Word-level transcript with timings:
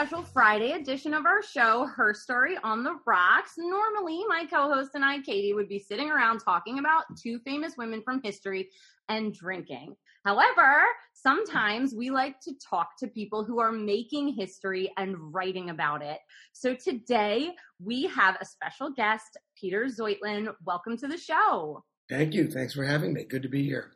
special 0.00 0.22
Friday 0.22 0.72
edition 0.72 1.12
of 1.12 1.26
our 1.26 1.42
show, 1.42 1.84
Her 1.84 2.14
Story 2.14 2.56
on 2.64 2.82
the 2.82 2.94
Rocks. 3.06 3.52
Normally, 3.58 4.24
my 4.28 4.46
co 4.50 4.72
host 4.72 4.92
and 4.94 5.04
I, 5.04 5.20
Katie, 5.20 5.52
would 5.52 5.68
be 5.68 5.78
sitting 5.78 6.10
around 6.10 6.38
talking 6.38 6.78
about 6.78 7.04
two 7.22 7.38
famous 7.40 7.74
women 7.76 8.00
from 8.02 8.22
history 8.24 8.70
and 9.10 9.34
drinking. 9.34 9.94
However, 10.24 10.84
sometimes 11.12 11.94
we 11.94 12.08
like 12.08 12.40
to 12.44 12.54
talk 12.66 12.96
to 13.00 13.08
people 13.08 13.44
who 13.44 13.60
are 13.60 13.72
making 13.72 14.32
history 14.32 14.90
and 14.96 15.16
writing 15.18 15.68
about 15.68 16.00
it. 16.00 16.16
So 16.54 16.74
today 16.74 17.50
we 17.78 18.06
have 18.06 18.38
a 18.40 18.46
special 18.46 18.88
guest, 18.88 19.36
Peter 19.54 19.84
Zheutlin. 19.84 20.54
Welcome 20.64 20.96
to 20.96 21.08
the 21.08 21.18
show. 21.18 21.84
Thank 22.08 22.32
you. 22.32 22.50
Thanks 22.50 22.72
for 22.72 22.84
having 22.84 23.12
me. 23.12 23.24
Good 23.24 23.42
to 23.42 23.50
be 23.50 23.64
here. 23.64 23.92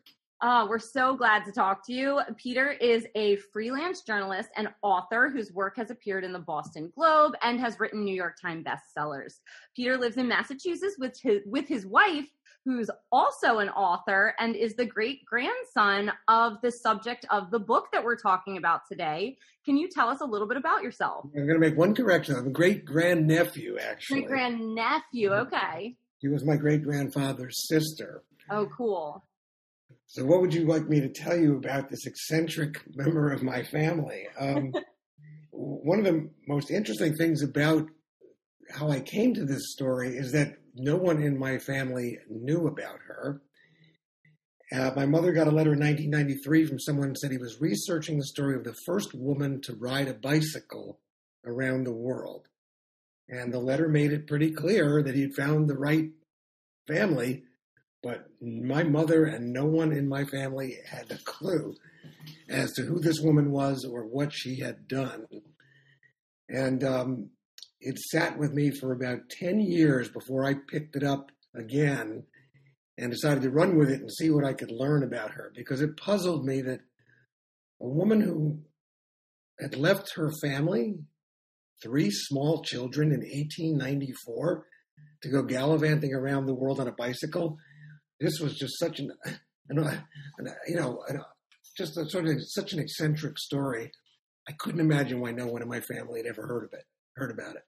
Oh, 0.47 0.67
we're 0.69 0.79
so 0.79 1.17
glad 1.17 1.47
to 1.47 1.53
talk 1.53 1.87
to 1.87 1.95
you. 1.95 2.21
Peter 2.37 2.71
is 2.73 3.07
a 3.15 3.37
freelance 3.37 4.03
journalist 4.03 4.51
and 4.59 4.69
author 4.83 5.31
whose 5.31 5.51
work 5.55 5.75
has 5.79 5.91
appeared 5.91 6.23
in 6.23 6.35
the 6.35 6.39
Boston 6.39 6.93
Globe 6.95 7.33
and 7.41 7.59
has 7.59 7.81
written 7.81 8.05
New 8.05 8.15
York 8.15 8.37
Times 8.39 8.63
bestsellers. 8.63 9.39
Peter 9.75 9.97
lives 9.97 10.19
in 10.19 10.29
Massachusetts 10.29 10.97
with 10.99 11.19
his, 11.19 11.41
with 11.47 11.67
his 11.67 11.87
wife, 11.87 12.27
who's 12.67 12.91
also 13.11 13.57
an 13.57 13.71
author 13.71 14.35
and 14.39 14.55
is 14.55 14.75
the 14.75 14.85
great 14.85 15.25
grandson 15.25 16.13
of 16.29 16.61
the 16.61 16.73
subject 16.73 17.25
of 17.31 17.51
the 17.51 17.59
book 17.59 17.87
that 17.95 18.05
we're 18.05 18.15
talking 18.15 18.59
about 18.59 18.83
today. 18.87 19.39
Can 19.65 19.79
you 19.79 19.89
tell 19.89 20.11
us 20.11 20.21
a 20.21 20.27
little 20.27 20.47
bit 20.47 20.59
about 20.59 20.83
yourself? 20.83 21.25
I'm 21.25 21.47
going 21.47 21.59
to 21.59 21.59
make 21.59 21.79
one 21.79 21.95
correction. 21.95 22.37
I'm 22.37 22.49
a 22.49 22.51
great 22.51 22.85
grandnephew, 22.85 23.79
actually. 23.79 24.21
Great 24.21 24.29
grandnephew, 24.29 25.31
okay. 25.31 25.97
He 26.19 26.29
was 26.29 26.45
my 26.45 26.57
great 26.57 26.85
grandfather's 26.85 27.67
sister. 27.67 28.25
Oh, 28.51 28.69
cool. 28.77 29.25
So, 30.15 30.25
what 30.25 30.41
would 30.41 30.55
you 30.55 30.65
like 30.69 30.89
me 30.89 31.01
to 31.01 31.09
tell 31.09 31.37
you 31.37 31.57
about 31.57 31.89
this 31.89 32.07
eccentric 32.07 32.81
member 32.95 33.33
of 33.33 33.43
my 33.43 33.65
family? 33.65 34.29
Um, 34.39 34.73
one 35.51 35.99
of 35.99 36.05
the 36.05 36.31
most 36.47 36.71
interesting 36.71 37.17
things 37.17 37.43
about 37.43 37.89
how 38.71 38.93
I 38.93 39.01
came 39.01 39.35
to 39.35 39.45
this 39.45 39.73
story 39.73 40.11
is 40.11 40.31
that 40.31 40.59
no 40.77 40.95
one 40.95 41.21
in 41.21 41.37
my 41.37 41.59
family 41.59 42.19
knew 42.31 42.69
about 42.69 43.01
her. 43.09 43.43
Uh, 44.73 44.93
my 44.95 45.05
mother 45.05 45.33
got 45.33 45.49
a 45.49 45.51
letter 45.51 45.73
in 45.73 45.81
1993 45.81 46.67
from 46.67 46.79
someone 46.79 47.09
who 47.09 47.17
said 47.17 47.33
he 47.33 47.37
was 47.37 47.61
researching 47.61 48.17
the 48.17 48.25
story 48.25 48.55
of 48.55 48.63
the 48.63 48.77
first 48.87 49.15
woman 49.15 49.61
to 49.63 49.75
ride 49.75 50.07
a 50.07 50.15
bicycle 50.15 51.01
around 51.45 51.83
the 51.83 51.93
world. 51.93 52.47
And 53.29 53.53
the 53.53 53.59
letter 53.59 53.89
made 53.89 54.13
it 54.13 54.29
pretty 54.29 54.53
clear 54.53 55.03
that 55.03 55.17
he'd 55.17 55.35
found 55.35 55.69
the 55.69 55.77
right 55.77 56.11
family, 56.87 57.43
but 58.05 58.27
my 58.43 58.83
mother 58.83 59.25
and 59.25 59.51
no 59.51 59.65
one 59.65 59.91
in 59.91 60.07
my 60.07 60.25
family 60.25 60.77
had 60.87 61.11
a 61.11 61.19
clue 61.25 61.75
as 62.51 62.73
to 62.73 62.83
who 62.83 63.01
this 63.01 63.19
woman 63.19 63.51
was 63.51 63.85
or 63.85 64.03
what 64.03 64.31
she 64.31 64.61
had 64.61 64.87
done. 64.87 65.27
And 66.51 66.85
um, 66.85 67.31
it 67.81 67.99
sat 67.99 68.39
with 68.39 68.53
me 68.53 68.71
for 68.71 68.93
about 68.93 69.31
10 69.31 69.59
years 69.59 70.11
before 70.11 70.45
I 70.45 70.55
picked 70.71 70.97
it 70.97 71.03
up 71.03 71.31
again 71.57 72.25
and 72.99 73.11
decided 73.11 73.43
to 73.43 73.51
run 73.51 73.79
with 73.79 73.91
it 73.91 74.03
and 74.03 74.13
see 74.13 74.31
what 74.31 74.45
I 74.45 74.53
could 74.53 74.71
learn 74.71 75.03
about 75.03 75.31
her 75.31 75.51
because 75.57 75.81
it 75.81 75.97
puzzled 75.97 76.45
me 76.45 76.61
that 76.61 76.81
a 77.81 77.89
woman 77.89 78.21
who 78.21 78.61
had 79.59 79.77
left 79.77 80.15
her 80.17 80.31
family, 80.43 80.97
three 81.83 82.11
small 82.11 82.63
children 82.63 83.13
in 83.13 83.21
1894, 83.21 84.67
to 85.23 85.29
go 85.31 85.43
gallivanting 85.43 86.13
around 86.13 86.45
the 86.45 86.55
world 86.55 86.79
on 86.79 86.87
a 86.87 86.93
bicycle. 86.93 87.57
This 88.21 88.41
was 88.41 88.57
just 88.57 88.79
such 88.79 89.01
an, 89.01 89.13
an 89.69 89.99
you 90.69 90.77
know, 90.77 91.03
just 91.77 91.97
a, 91.97 92.09
sort 92.09 92.27
of 92.27 92.37
such 92.41 92.73
an 92.73 92.79
eccentric 92.79 93.39
story. 93.39 93.91
I 94.49 94.53
couldn't 94.53 94.81
imagine 94.81 95.21
why 95.21 95.33
no 95.33 95.47
one 95.47 95.63
in 95.63 95.69
my 95.69 95.81
family 95.81 96.21
had 96.21 96.27
ever 96.27 96.47
heard 96.47 96.65
of 96.65 96.73
it, 96.73 96.85
heard 97.17 97.31
about 97.31 97.57
it. 97.57 97.63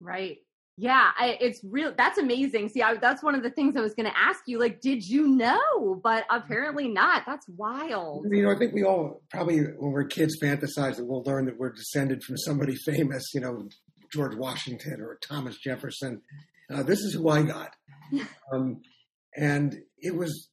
Right. 0.00 0.38
Yeah, 0.76 1.10
I, 1.18 1.36
it's 1.40 1.60
real. 1.62 1.92
That's 1.94 2.16
amazing. 2.16 2.70
See, 2.70 2.80
I, 2.80 2.94
that's 2.94 3.22
one 3.22 3.34
of 3.34 3.42
the 3.42 3.50
things 3.50 3.76
I 3.76 3.82
was 3.82 3.92
going 3.92 4.10
to 4.10 4.18
ask 4.18 4.40
you. 4.46 4.58
Like, 4.58 4.80
did 4.80 5.06
you 5.06 5.28
know? 5.28 6.00
But 6.02 6.24
apparently 6.30 6.88
not. 6.88 7.24
That's 7.26 7.46
wild. 7.48 8.24
You 8.30 8.44
know, 8.44 8.50
I 8.50 8.56
think 8.56 8.72
we 8.72 8.82
all 8.82 9.20
probably, 9.30 9.58
when 9.60 9.92
we're 9.92 10.04
kids, 10.04 10.38
fantasize 10.42 10.96
that 10.96 11.04
we'll 11.04 11.22
learn 11.24 11.44
that 11.46 11.58
we're 11.58 11.72
descended 11.72 12.22
from 12.22 12.38
somebody 12.38 12.76
famous. 12.76 13.34
You 13.34 13.40
know, 13.40 13.68
George 14.10 14.34
Washington 14.36 15.00
or 15.00 15.18
Thomas 15.22 15.58
Jefferson. 15.58 16.22
Uh, 16.72 16.82
this 16.82 17.00
is 17.00 17.14
who 17.14 17.28
I 17.28 17.42
got, 17.42 17.74
um, 18.52 18.80
and 19.36 19.76
it 19.98 20.14
was, 20.16 20.48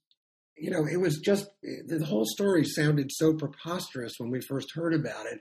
you 0.57 0.71
know, 0.71 0.85
it 0.85 0.99
was 0.99 1.19
just 1.19 1.47
the 1.61 2.05
whole 2.05 2.25
story 2.25 2.63
sounded 2.63 3.11
so 3.11 3.33
preposterous 3.33 4.13
when 4.17 4.31
we 4.31 4.41
first 4.41 4.73
heard 4.75 4.93
about 4.93 5.25
it, 5.25 5.39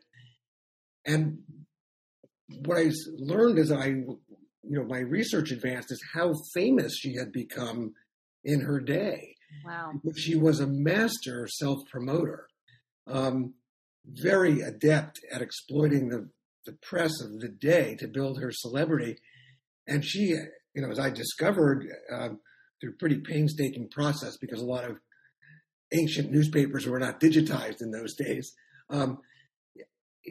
and 1.05 1.39
what 2.49 2.79
I 2.79 2.91
learned 3.19 3.59
as 3.59 3.73
I, 3.73 3.87
you 3.87 4.19
know, 4.63 4.85
my 4.85 5.01
research 5.01 5.51
advanced 5.51 5.91
is 5.91 6.03
how 6.15 6.35
famous 6.55 6.97
she 6.97 7.15
had 7.15 7.33
become 7.33 7.95
in 8.45 8.61
her 8.61 8.81
day. 8.81 9.35
Wow. 9.65 9.93
She 10.17 10.37
was 10.37 10.61
a 10.61 10.67
master 10.67 11.49
self 11.49 11.81
promoter, 11.91 12.49
um, 13.07 13.55
very 14.05 14.61
adept 14.61 15.21
at 15.33 15.43
exploiting 15.43 16.09
the, 16.09 16.29
the 16.65 16.77
press 16.83 17.21
of 17.21 17.41
the 17.41 17.49
day 17.49 17.97
to 17.97 18.09
build 18.09 18.41
her 18.41 18.53
celebrity. 18.53 19.17
And 19.87 20.05
she, 20.05 20.37
you 20.75 20.83
know, 20.83 20.91
as 20.91 20.99
I 20.99 21.11
discovered 21.11 21.87
uh, 22.13 22.31
through 22.81 22.91
a 22.91 22.99
pretty 22.99 23.19
painstaking 23.19 23.89
process, 23.89 24.37
because 24.37 24.61
a 24.61 24.67
lot 24.67 24.85
of 24.85 24.99
ancient 25.93 26.31
newspapers 26.31 26.87
were 26.87 26.99
not 26.99 27.21
digitized 27.21 27.81
in 27.81 27.91
those 27.91 28.15
days, 28.15 28.55
um, 28.91 29.19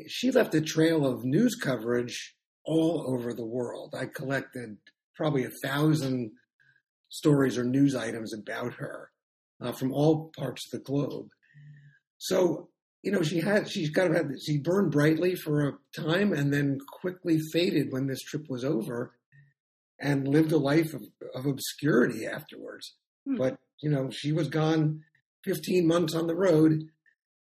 she 0.08 0.32
left 0.32 0.54
a 0.56 0.62
trail 0.62 1.06
of 1.06 1.24
news 1.24 1.56
coverage 1.56 2.36
all 2.66 3.06
over 3.08 3.34
the 3.34 3.46
world. 3.46 3.96
I 3.98 4.06
collected 4.06 4.78
probably 5.16 5.46
a 5.46 5.50
thousand 5.64 6.32
stories 7.10 7.58
or 7.58 7.64
news 7.64 7.96
items 7.96 8.34
about 8.34 8.74
her 8.74 9.12
uh, 9.62 9.72
from 9.72 9.94
all 9.94 10.32
parts 10.38 10.66
of 10.66 10.72
the 10.72 10.84
globe. 10.84 11.30
So, 12.18 12.70
you 13.04 13.12
know, 13.12 13.22
she 13.22 13.40
had, 13.40 13.70
she's 13.70 13.90
kind 13.90 14.10
of 14.10 14.16
had, 14.16 14.42
she 14.42 14.58
burned 14.58 14.92
brightly 14.92 15.36
for 15.36 15.68
a 15.68 16.02
time 16.02 16.34
and 16.34 16.52
then 16.52 16.80
quickly 17.00 17.40
faded 17.54 17.92
when 17.92 18.08
this 18.08 18.22
trip 18.22 18.50
was 18.50 18.66
over 18.66 19.15
and 20.00 20.28
lived 20.28 20.52
a 20.52 20.58
life 20.58 20.94
of, 20.94 21.04
of 21.34 21.46
obscurity 21.46 22.26
afterwards. 22.26 22.96
Hmm. 23.28 23.36
But, 23.38 23.58
you 23.82 23.90
know, 23.90 24.10
she 24.10 24.32
was 24.32 24.50
gone 24.50 25.04
15 25.44 25.88
months 25.88 26.14
on 26.14 26.28
the 26.28 26.36
road, 26.36 26.90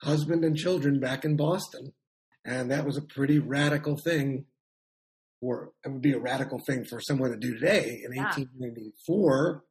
husband 0.02 0.44
and 0.44 0.56
children 0.56 1.00
back 1.00 1.26
in 1.26 1.36
Boston. 1.36 1.94
And 2.46 2.72
that 2.72 2.86
was 2.86 2.98
a 2.98 3.02
pretty 3.02 3.38
radical 3.40 3.98
thing, 3.98 4.46
or 5.42 5.72
it 5.86 5.90
would 5.90 6.02
be 6.02 6.14
a 6.14 6.20
radical 6.20 6.60
thing 6.60 6.86
for 6.86 7.00
someone 7.02 7.32
to 7.32 7.38
do 7.38 7.54
today 7.54 8.02
in 8.04 8.14
yeah. 8.14 8.24
1894. 8.24 9.64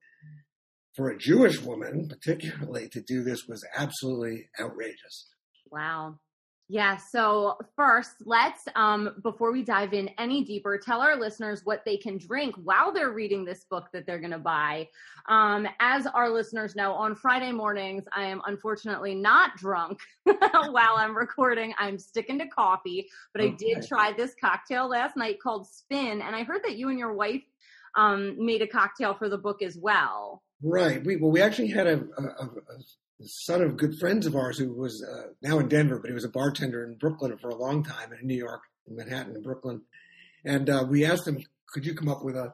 For 0.95 1.11
a 1.11 1.19
Jewish 1.19 1.63
woman, 1.63 2.09
particularly, 2.09 2.89
to 2.89 3.01
do 3.01 3.23
this 3.23 3.47
was 3.47 3.65
absolutely 3.77 4.49
outrageous. 4.61 5.29
Wow. 5.71 6.19
Yeah. 6.71 6.99
So 6.99 7.57
first, 7.77 8.17
let's 8.27 8.65
um, 8.75 9.17
before 9.23 9.53
we 9.53 9.63
dive 9.63 9.95
in 9.95 10.11
any 10.19 10.45
deeper, 10.45 10.77
tell 10.77 11.01
our 11.01 11.17
listeners 11.17 11.63
what 11.65 11.83
they 11.87 11.97
can 11.97 12.19
drink 12.19 12.55
while 12.63 12.93
they're 12.93 13.13
reading 13.13 13.47
this 13.47 13.65
book 13.71 13.87
that 13.95 14.05
they're 14.07 14.19
going 14.19 14.33
to 14.33 14.39
buy. 14.39 14.87
Um, 15.31 15.67
as 15.81 16.07
our 16.07 16.29
listeners 16.29 16.77
know, 16.77 16.93
on 16.93 17.15
Friday 17.15 17.53
mornings, 17.53 18.05
I 18.15 18.25
am 18.25 18.43
unfortunately 18.47 19.15
not 19.15 19.57
drunk 19.57 19.99
while 20.25 20.97
I'm 20.97 21.17
recording. 21.17 21.73
I'm 21.79 21.99
sticking 21.99 22.39
to 22.39 22.47
coffee, 22.47 23.09
but 23.33 23.43
okay. 23.43 23.53
I 23.53 23.57
did 23.57 23.87
try 23.87 24.13
this 24.13 24.35
cocktail 24.39 24.89
last 24.89 25.17
night 25.17 25.39
called 25.43 25.67
Spin, 25.67 26.21
and 26.21 26.37
I 26.37 26.45
heard 26.45 26.61
that 26.65 26.77
you 26.77 26.91
and 26.91 26.99
your 26.99 27.15
wife 27.15 27.43
um, 27.95 28.37
made 28.45 28.61
a 28.61 28.67
cocktail 28.67 29.15
for 29.15 29.31
the 29.31 29.39
book 29.39 29.63
as 29.63 29.79
well. 29.79 30.43
Right. 30.63 31.03
We 31.03 31.17
well, 31.17 31.31
we 31.31 31.41
actually 31.41 31.69
had 31.69 31.87
a, 31.87 32.05
a, 32.19 32.23
a 32.23 32.51
son 33.25 33.63
of 33.63 33.77
good 33.77 33.99
friends 33.99 34.27
of 34.27 34.37
ours 34.37 34.59
who 34.59 34.73
was 34.73 35.05
uh, 35.05 35.29
now 35.43 35.59
in 35.59 35.69
Denver, 35.69 35.99
but 35.99 36.09
he 36.09 36.15
was 36.15 36.25
a 36.25 36.31
bartender 36.31 36.85
in 36.85 36.99
Brooklyn 36.99 37.37
for 37.39 37.49
a 37.49 37.57
long 37.57 37.83
time, 37.83 38.13
in 38.13 38.27
New 38.27 38.37
York, 38.37 38.63
in 38.87 38.97
Manhattan, 38.97 39.35
and 39.35 39.45
Brooklyn. 39.45 39.83
And 40.45 40.71
uh, 40.71 40.85
we 40.89 41.05
asked 41.05 41.27
him, 41.27 41.43
could 41.73 41.85
you 41.85 41.95
come 41.95 42.09
up 42.09 42.25
with 42.25 42.37
a 42.37 42.53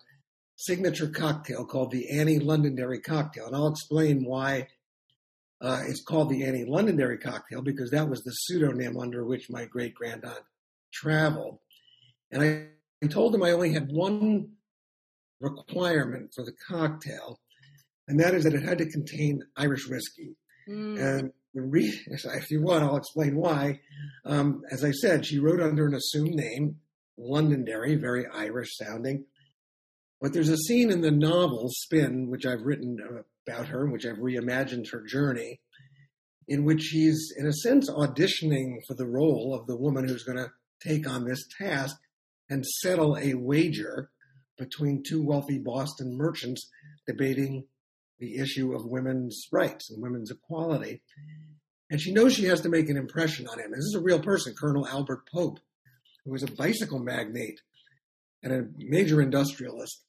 signature 0.56 1.08
cocktail 1.08 1.64
called 1.64 1.90
the 1.90 2.11
Annie 2.11 2.38
Londonderry 2.38 3.00
cocktail? 3.00 3.46
And 3.46 3.55
I'll 3.55 3.69
explain 3.69 4.25
why 4.25 4.69
uh, 5.61 5.82
it's 5.87 6.02
called 6.02 6.31
the 6.31 6.44
Annie 6.44 6.64
Londonderry 6.64 7.19
cocktail 7.19 7.62
because 7.62 7.90
that 7.90 8.08
was 8.08 8.22
the 8.22 8.32
pseudonym 8.32 8.99
under 8.99 9.25
which 9.25 9.50
my 9.50 9.66
great 9.66 9.94
grandaunt 9.94 10.44
traveled. 10.93 11.58
And 12.31 12.43
I 12.43 13.06
told 13.08 13.34
him 13.34 13.43
I 13.43 13.52
only 13.52 13.72
had 13.72 13.88
one 13.90 14.52
requirement 15.40 16.32
for 16.34 16.44
the 16.44 16.55
cocktail, 16.69 17.38
and 18.08 18.19
that 18.20 18.34
is 18.34 18.44
that 18.44 18.55
it 18.55 18.62
had 18.62 18.78
to 18.78 18.90
contain 18.90 19.43
Irish 19.56 19.88
whiskey. 19.88 20.37
Mm. 20.69 21.00
And 21.00 21.32
re- 21.55 22.00
if 22.06 22.50
you 22.50 22.62
want, 22.62 22.84
I'll 22.84 22.96
explain 22.96 23.37
why. 23.37 23.81
Um, 24.25 24.62
as 24.70 24.84
I 24.84 24.90
said, 24.90 25.26
she 25.26 25.38
wrote 25.38 25.61
under 25.61 25.87
an 25.87 25.94
assumed 25.94 26.34
name, 26.34 26.76
Londonderry, 27.16 27.96
very 27.96 28.26
Irish 28.26 28.76
sounding. 28.76 29.25
But 30.20 30.32
there's 30.32 30.49
a 30.49 30.56
scene 30.56 30.90
in 30.90 31.00
the 31.00 31.11
novel 31.11 31.69
Spin, 31.70 32.31
which 32.31 32.46
I've 32.46 32.62
written 32.62 32.99
about 33.46 33.69
her, 33.69 33.84
in 33.84 33.93
which 33.93 34.06
I've 34.06 34.16
reimagined 34.16 34.90
her 34.90 35.02
journey, 35.02 35.61
in 36.49 36.64
which 36.64 36.82
she's, 36.82 37.32
in 37.37 37.46
a 37.46 37.52
sense, 37.52 37.90
auditioning 37.90 38.76
for 38.87 38.94
the 38.94 39.06
role 39.06 39.55
of 39.55 39.66
the 39.66 39.76
woman 39.76 40.08
who's 40.08 40.25
going 40.25 40.38
to 40.38 40.50
take 40.82 41.08
on 41.08 41.25
this 41.25 41.46
task 41.58 41.96
and 42.49 42.64
settle 42.64 43.16
a 43.16 43.34
wager 43.34 44.11
between 44.58 45.02
two 45.02 45.22
wealthy 45.22 45.58
Boston 45.58 46.16
merchants 46.16 46.70
debating 47.06 47.64
the 48.25 48.41
issue 48.41 48.75
of 48.75 48.87
women's 48.87 49.47
rights 49.53 49.91
and 49.91 50.03
women's 50.03 50.31
equality. 50.31 51.03
And 51.91 52.00
she 52.00 52.12
knows 52.12 52.35
she 52.35 52.47
has 52.47 52.62
to 52.62 52.69
make 52.69 52.88
an 52.88 52.97
impression 52.97 53.47
on 53.47 53.59
him. 53.59 53.71
This 53.71 53.85
is 53.85 53.94
a 53.94 54.03
real 54.03 54.21
person, 54.21 54.55
Colonel 54.59 54.88
Albert 54.88 55.29
Pope, 55.32 55.59
who 56.25 56.32
was 56.32 56.43
a 56.43 56.50
bicycle 56.50 56.99
magnate 56.99 57.61
and 58.43 58.53
a 58.53 58.67
major 58.79 59.21
industrialist. 59.21 60.03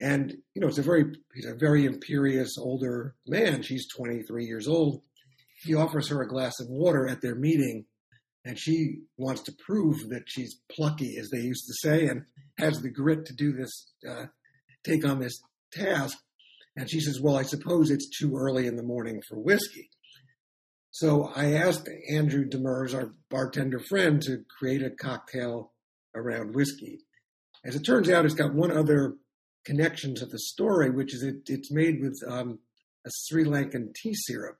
And, 0.00 0.36
you 0.54 0.60
know, 0.60 0.68
it's 0.68 0.78
a 0.78 0.82
very, 0.82 1.14
he's 1.34 1.46
a 1.46 1.54
very 1.54 1.86
imperious 1.86 2.56
older 2.58 3.14
man. 3.26 3.62
She's 3.62 3.88
23 3.88 4.44
years 4.44 4.68
old. 4.68 5.02
He 5.64 5.74
offers 5.74 6.08
her 6.08 6.22
a 6.22 6.28
glass 6.28 6.60
of 6.60 6.68
water 6.68 7.08
at 7.08 7.20
their 7.20 7.34
meeting 7.34 7.86
and 8.48 8.58
she 8.58 9.00
wants 9.18 9.42
to 9.42 9.52
prove 9.52 10.08
that 10.08 10.22
she's 10.26 10.60
plucky, 10.74 11.18
as 11.18 11.28
they 11.28 11.40
used 11.40 11.66
to 11.66 11.74
say, 11.74 12.06
and 12.06 12.24
has 12.56 12.80
the 12.80 12.88
grit 12.88 13.26
to 13.26 13.34
do 13.34 13.52
this, 13.52 13.92
uh, 14.08 14.24
take 14.84 15.06
on 15.06 15.20
this 15.20 15.40
task. 15.70 16.16
And 16.78 16.88
she 16.88 17.00
says, 17.00 17.20
Well, 17.20 17.36
I 17.36 17.42
suppose 17.42 17.90
it's 17.90 18.08
too 18.08 18.36
early 18.36 18.68
in 18.68 18.76
the 18.76 18.84
morning 18.84 19.20
for 19.28 19.36
whiskey. 19.36 19.90
So 20.92 21.30
I 21.34 21.54
asked 21.54 21.88
Andrew 22.08 22.48
Demers, 22.48 22.94
our 22.94 23.14
bartender 23.28 23.80
friend, 23.80 24.22
to 24.22 24.44
create 24.58 24.82
a 24.82 24.90
cocktail 24.90 25.72
around 26.14 26.54
whiskey. 26.54 27.00
As 27.64 27.74
it 27.74 27.82
turns 27.82 28.08
out, 28.08 28.24
it's 28.24 28.34
got 28.34 28.54
one 28.54 28.70
other 28.70 29.16
connection 29.64 30.14
to 30.14 30.26
the 30.26 30.38
story, 30.38 30.90
which 30.90 31.12
is 31.12 31.24
it, 31.24 31.36
it's 31.46 31.72
made 31.72 32.00
with 32.00 32.16
um, 32.28 32.60
a 33.04 33.10
Sri 33.10 33.44
Lankan 33.44 33.92
tea 33.92 34.14
syrup. 34.14 34.58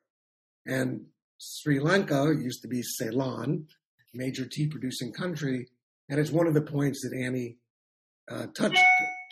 And 0.67 1.07
Sri 1.39 1.79
Lanka 1.79 2.35
used 2.37 2.63
to 2.63 2.69
be 2.69 2.83
Ceylon, 2.83 3.69
major 4.13 4.45
tea 4.45 4.67
producing 4.67 5.13
country, 5.13 5.69
and 6.09 6.19
it's 6.19 6.33
one 6.33 6.49
of 6.49 6.55
the 6.55 6.63
points 6.63 7.01
that 7.03 7.17
Annie 7.17 7.59
uh, 8.29 8.47
touched 8.57 8.83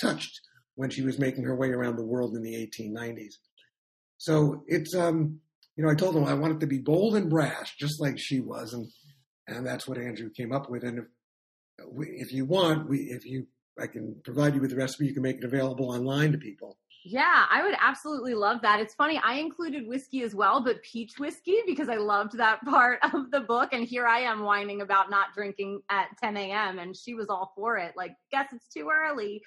touched 0.00 0.40
when 0.76 0.90
she 0.90 1.02
was 1.02 1.18
making 1.18 1.44
her 1.44 1.56
way 1.56 1.70
around 1.70 1.96
the 1.96 2.04
world 2.04 2.36
in 2.36 2.42
the 2.42 2.54
1890s. 2.54 3.34
So 4.18 4.62
it's 4.66 4.94
um, 4.94 5.40
you 5.76 5.84
know, 5.84 5.90
I 5.90 5.94
told 5.94 6.16
him 6.16 6.24
I 6.24 6.34
wanted 6.34 6.60
to 6.60 6.66
be 6.66 6.78
bold 6.78 7.16
and 7.16 7.28
brash, 7.28 7.76
just 7.76 8.00
like 8.00 8.18
she 8.18 8.40
was, 8.40 8.72
and 8.72 8.86
and 9.48 9.66
that's 9.66 9.86
what 9.86 9.98
Andrew 9.98 10.30
came 10.30 10.52
up 10.52 10.70
with. 10.70 10.84
And 10.84 10.98
if 10.98 11.04
if 11.98 12.32
you 12.32 12.44
want, 12.44 12.88
we 12.88 12.98
if 12.98 13.26
you 13.26 13.46
I 13.78 13.86
can 13.86 14.16
provide 14.24 14.54
you 14.54 14.60
with 14.60 14.70
the 14.70 14.76
recipe, 14.76 15.06
you 15.06 15.12
can 15.12 15.22
make 15.22 15.38
it 15.38 15.44
available 15.44 15.90
online 15.90 16.32
to 16.32 16.38
people. 16.38 16.78
Yeah, 17.08 17.46
I 17.48 17.62
would 17.62 17.76
absolutely 17.80 18.34
love 18.34 18.62
that. 18.62 18.80
It's 18.80 18.94
funny, 18.94 19.20
I 19.22 19.34
included 19.34 19.86
whiskey 19.86 20.24
as 20.24 20.34
well, 20.34 20.60
but 20.60 20.82
peach 20.82 21.20
whiskey 21.20 21.58
because 21.64 21.88
I 21.88 21.98
loved 21.98 22.36
that 22.36 22.60
part 22.64 22.98
of 23.14 23.30
the 23.30 23.42
book. 23.42 23.68
And 23.72 23.86
here 23.86 24.06
I 24.08 24.18
am 24.20 24.40
whining 24.40 24.80
about 24.80 25.08
not 25.08 25.28
drinking 25.32 25.82
at 25.88 26.08
10 26.20 26.36
a.m. 26.36 26.80
And 26.80 26.96
she 26.96 27.14
was 27.14 27.28
all 27.28 27.52
for 27.54 27.76
it. 27.76 27.92
Like, 27.96 28.16
guess 28.32 28.48
it's 28.52 28.66
too 28.68 28.88
early. 28.92 29.42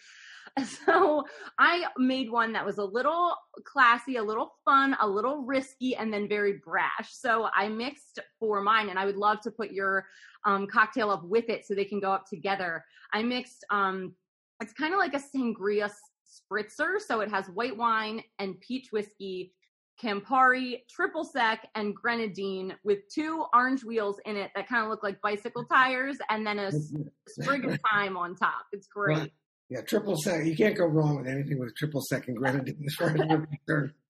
So 0.88 1.24
I 1.60 1.86
made 1.98 2.32
one 2.32 2.54
that 2.54 2.66
was 2.66 2.80
a 2.80 2.84
little 2.84 3.36
classy, 3.66 4.16
a 4.16 4.24
little 4.24 4.56
fun, 4.66 4.98
a 5.00 5.08
little 5.08 5.44
risky, 5.44 5.96
and 5.96 6.12
then 6.12 6.28
very 6.28 6.60
brash. 6.66 7.12
So 7.12 7.50
I 7.56 7.70
mixed 7.70 8.18
for 8.40 8.60
mine, 8.60 8.90
and 8.90 8.98
I 8.98 9.06
would 9.06 9.16
love 9.16 9.42
to 9.42 9.52
put 9.52 9.72
your 9.72 10.08
um, 10.46 10.66
cocktail 10.66 11.12
up 11.12 11.24
with 11.24 11.50
it 11.50 11.68
so 11.68 11.76
they 11.76 11.86
can 11.86 12.00
go 12.00 12.12
up 12.12 12.26
together. 12.26 12.84
I 13.14 13.22
mixed 13.22 13.64
um, 13.70 14.16
it's 14.62 14.74
kind 14.74 14.94
of 14.94 15.00
like 15.00 15.14
a 15.14 15.20
sangria 15.20 15.90
spritzer. 16.30 17.00
So 17.00 17.22
it 17.22 17.30
has 17.30 17.48
white 17.48 17.78
wine 17.78 18.24
and 18.38 18.60
peach 18.62 18.92
whiskey, 18.92 19.54
Campari, 20.02 20.82
triple 20.90 21.26
sec, 21.26 21.68
and 21.76 21.94
grenadine 21.94 22.74
with 22.84 23.00
two 23.14 23.46
orange 23.54 23.84
wheels 23.84 24.18
in 24.26 24.38
it 24.38 24.52
that 24.56 24.68
kind 24.68 24.84
of 24.84 24.90
look 24.90 25.04
like 25.04 25.22
bicycle 25.22 25.66
tires, 25.66 26.18
and 26.30 26.48
then 26.48 26.58
a 26.58 26.72
sprig 27.28 27.66
of 27.66 27.78
thyme 27.92 28.16
on 28.16 28.36
top. 28.36 28.66
It's 28.72 28.88
great. 28.88 29.32
Yeah, 29.70 29.82
triple 29.82 30.16
sec. 30.16 30.46
You 30.46 30.56
can't 30.56 30.76
go 30.76 30.86
wrong 30.86 31.18
with 31.18 31.28
anything 31.28 31.60
with 31.60 31.76
triple 31.76 32.02
sec 32.02 32.28
and 32.28 32.38
grenadine 32.38 32.84
as 32.88 32.96
far 32.96 33.10
as 33.10 33.18
we're 33.18 33.46
concerned. 33.46 33.94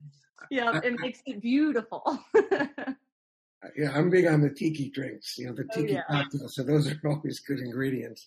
Yeah, 0.52 0.80
it 0.82 0.98
makes 0.98 1.20
it 1.26 1.40
beautiful. 1.40 2.18
Uh, 3.62 3.68
yeah, 3.76 3.92
I'm 3.94 4.08
big 4.08 4.26
on 4.26 4.40
the 4.40 4.48
tiki 4.48 4.88
drinks, 4.88 5.36
you 5.36 5.46
know, 5.46 5.52
the 5.52 5.66
oh, 5.70 5.74
tiki 5.74 5.92
oh, 5.92 5.96
yeah. 5.96 6.02
cocktails. 6.22 6.54
So 6.54 6.62
those 6.62 6.90
are 6.90 6.98
always 7.04 7.40
good 7.40 7.58
ingredients. 7.58 8.26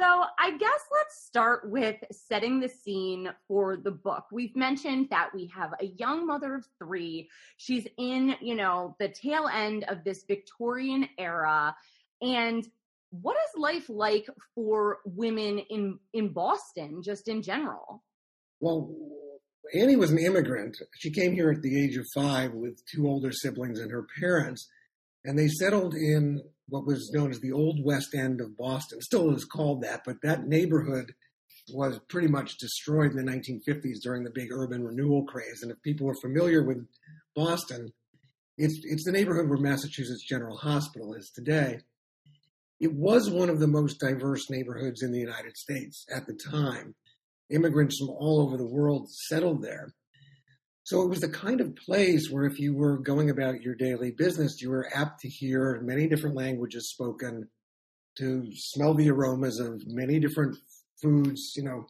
So, 0.00 0.24
I 0.40 0.56
guess 0.56 0.80
let's 0.92 1.24
start 1.24 1.70
with 1.70 1.96
setting 2.10 2.58
the 2.58 2.68
scene 2.68 3.30
for 3.46 3.76
the 3.76 3.92
book. 3.92 4.24
We've 4.32 4.56
mentioned 4.56 5.08
that 5.10 5.30
we 5.32 5.46
have 5.54 5.72
a 5.80 5.86
young 5.86 6.26
mother 6.26 6.56
of 6.56 6.66
three. 6.78 7.28
She's 7.58 7.86
in, 7.96 8.34
you 8.40 8.56
know, 8.56 8.96
the 8.98 9.08
tail 9.08 9.46
end 9.46 9.84
of 9.84 10.02
this 10.02 10.24
Victorian 10.26 11.08
era. 11.16 11.76
And 12.20 12.66
what 13.10 13.36
is 13.36 13.60
life 13.60 13.88
like 13.88 14.26
for 14.56 14.98
women 15.04 15.60
in, 15.70 16.00
in 16.12 16.30
Boston, 16.30 17.00
just 17.00 17.28
in 17.28 17.40
general? 17.40 18.02
Well, 18.58 18.92
Annie 19.72 19.96
was 19.96 20.10
an 20.10 20.18
immigrant. 20.18 20.76
She 20.98 21.12
came 21.12 21.34
here 21.34 21.50
at 21.50 21.62
the 21.62 21.80
age 21.80 21.96
of 21.96 22.06
five 22.14 22.52
with 22.52 22.82
two 22.92 23.06
older 23.06 23.30
siblings 23.30 23.78
and 23.78 23.92
her 23.92 24.06
parents, 24.18 24.68
and 25.24 25.38
they 25.38 25.48
settled 25.48 25.94
in 25.94 26.42
what 26.68 26.86
was 26.86 27.10
known 27.12 27.30
as 27.30 27.40
the 27.40 27.52
Old 27.52 27.84
West 27.84 28.14
End 28.14 28.40
of 28.40 28.56
Boston. 28.56 29.00
Still 29.00 29.34
is 29.34 29.44
called 29.44 29.82
that, 29.82 30.02
but 30.04 30.16
that 30.22 30.46
neighborhood 30.46 31.12
was 31.72 31.98
pretty 32.08 32.28
much 32.28 32.58
destroyed 32.58 33.12
in 33.12 33.16
the 33.16 33.32
1950s 33.32 34.00
during 34.02 34.24
the 34.24 34.30
big 34.30 34.52
urban 34.52 34.84
renewal 34.84 35.24
craze. 35.24 35.62
And 35.62 35.70
if 35.70 35.80
people 35.82 36.08
are 36.08 36.14
familiar 36.14 36.62
with 36.62 36.86
Boston, 37.34 37.92
it's 38.56 38.80
it's 38.84 39.04
the 39.04 39.12
neighborhood 39.12 39.48
where 39.48 39.58
Massachusetts 39.58 40.24
General 40.24 40.56
Hospital 40.56 41.14
is 41.14 41.30
today. 41.34 41.80
It 42.80 42.92
was 42.92 43.30
one 43.30 43.48
of 43.48 43.60
the 43.60 43.66
most 43.66 43.98
diverse 43.98 44.50
neighborhoods 44.50 45.02
in 45.02 45.12
the 45.12 45.18
United 45.18 45.56
States 45.56 46.04
at 46.14 46.26
the 46.26 46.34
time. 46.34 46.94
Immigrants 47.50 47.98
from 47.98 48.10
all 48.10 48.40
over 48.42 48.56
the 48.56 48.66
world 48.66 49.08
settled 49.10 49.62
there. 49.62 49.92
So 50.84 51.00
it 51.00 51.08
was 51.08 51.20
the 51.20 51.30
kind 51.30 51.62
of 51.62 51.74
place 51.76 52.28
where 52.30 52.44
if 52.44 52.60
you 52.60 52.74
were 52.74 52.98
going 52.98 53.30
about 53.30 53.62
your 53.62 53.74
daily 53.74 54.10
business, 54.10 54.60
you 54.60 54.68
were 54.68 54.86
apt 54.94 55.20
to 55.20 55.28
hear 55.28 55.80
many 55.82 56.06
different 56.06 56.36
languages 56.36 56.90
spoken, 56.90 57.48
to 58.18 58.44
smell 58.54 58.92
the 58.92 59.10
aromas 59.10 59.58
of 59.58 59.82
many 59.86 60.20
different 60.20 60.56
foods, 61.02 61.54
you 61.56 61.64
know, 61.64 61.86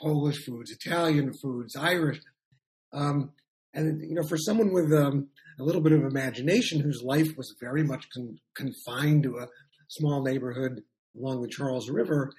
Polish 0.00 0.44
foods, 0.44 0.70
Italian 0.70 1.32
foods, 1.42 1.74
Irish. 1.74 2.20
Um, 2.92 3.32
and, 3.74 4.00
you 4.08 4.14
know, 4.14 4.26
for 4.28 4.38
someone 4.38 4.72
with 4.72 4.92
um, 4.92 5.28
a 5.58 5.64
little 5.64 5.80
bit 5.80 5.92
of 5.92 6.04
imagination 6.04 6.80
whose 6.80 7.02
life 7.02 7.36
was 7.36 7.56
very 7.60 7.82
much 7.82 8.06
con- 8.14 8.38
confined 8.54 9.24
to 9.24 9.38
a 9.38 9.48
small 9.88 10.22
neighborhood 10.22 10.80
along 11.16 11.42
the 11.42 11.48
Charles 11.48 11.90
River, 11.90 12.32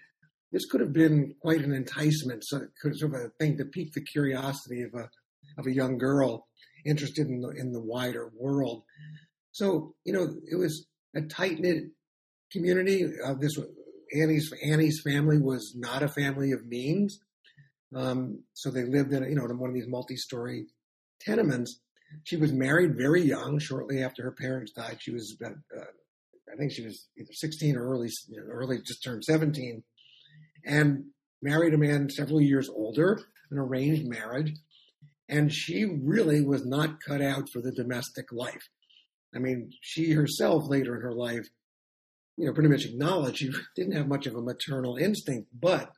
this 0.54 0.66
could 0.66 0.80
have 0.80 0.94
been 0.94 1.36
quite 1.42 1.62
an 1.62 1.74
enticement, 1.74 2.44
so, 2.46 2.62
sort 2.94 3.16
of 3.16 3.20
a 3.20 3.30
thing 3.38 3.58
to 3.58 3.66
pique 3.66 3.94
the 3.94 4.02
curiosity 4.02 4.84
of 4.84 4.94
a 4.94 5.10
of 5.58 5.68
a 5.68 5.74
young 5.74 5.98
girl 5.98 6.48
interested 6.86 7.28
in 7.28 7.42
the, 7.42 7.50
in 7.50 7.72
the 7.72 7.82
wider 7.82 8.32
world. 8.36 8.84
So, 9.52 9.96
you 10.04 10.14
know, 10.14 10.34
it 10.50 10.56
was 10.56 10.88
a 11.16 11.22
tight 11.22 11.60
knit 11.60 11.86
community. 12.52 13.06
Uh, 13.24 13.34
this 13.40 13.58
Annie's 14.14 14.54
Annie's 14.64 15.02
family 15.02 15.40
was 15.40 15.74
not 15.76 16.04
a 16.04 16.08
family 16.08 16.52
of 16.52 16.66
means, 16.66 17.20
um, 17.96 18.44
so 18.54 18.70
they 18.70 18.84
lived 18.84 19.12
in 19.12 19.24
you 19.24 19.36
know 19.36 19.46
in 19.46 19.58
one 19.58 19.70
of 19.70 19.76
these 19.76 19.88
multi-story 19.88 20.66
tenements. 21.20 21.80
She 22.24 22.38
was 22.38 22.54
married 22.54 22.96
very 22.96 23.24
young, 23.24 23.58
shortly 23.60 24.04
after 24.04 24.24
her 24.24 24.32
parents 24.32 24.72
died. 24.72 24.98
She 25.00 25.12
was 25.12 25.36
about, 25.40 25.58
uh, 25.76 25.86
I 26.52 26.56
think 26.58 26.72
she 26.72 26.84
was 26.84 27.08
either 27.18 27.34
16 27.34 27.76
or 27.76 27.90
early, 27.90 28.10
you 28.28 28.38
know, 28.38 28.46
early 28.52 28.78
just 28.86 29.04
turned 29.04 29.24
17, 29.24 29.84
and 30.64 31.06
married 31.42 31.74
a 31.74 31.78
man 31.78 32.10
several 32.12 32.40
years 32.40 32.70
older, 32.70 33.20
an 33.50 33.58
arranged 33.58 34.06
marriage. 34.06 34.54
And 35.34 35.52
she 35.52 35.86
really 35.86 36.42
was 36.42 36.63
not 36.63 37.02
cut 37.02 37.20
out 37.20 37.50
for 37.50 37.60
the 37.60 37.72
domestic 37.72 38.32
life. 38.32 38.70
I 39.36 39.40
mean, 39.40 39.72
she 39.82 40.12
herself 40.12 40.70
later 40.70 40.96
in 40.96 41.02
her 41.02 41.12
life, 41.12 41.48
you 42.38 42.46
know, 42.46 42.54
pretty 42.54 42.70
much 42.70 42.86
acknowledged 42.86 43.40
she 43.40 43.52
didn't 43.75 43.96
have 43.96 44.08
much 44.08 44.28
of 44.28 44.36
a 44.36 44.42
maternal 44.42 44.96
instinct, 44.96 45.50
but 45.52 45.92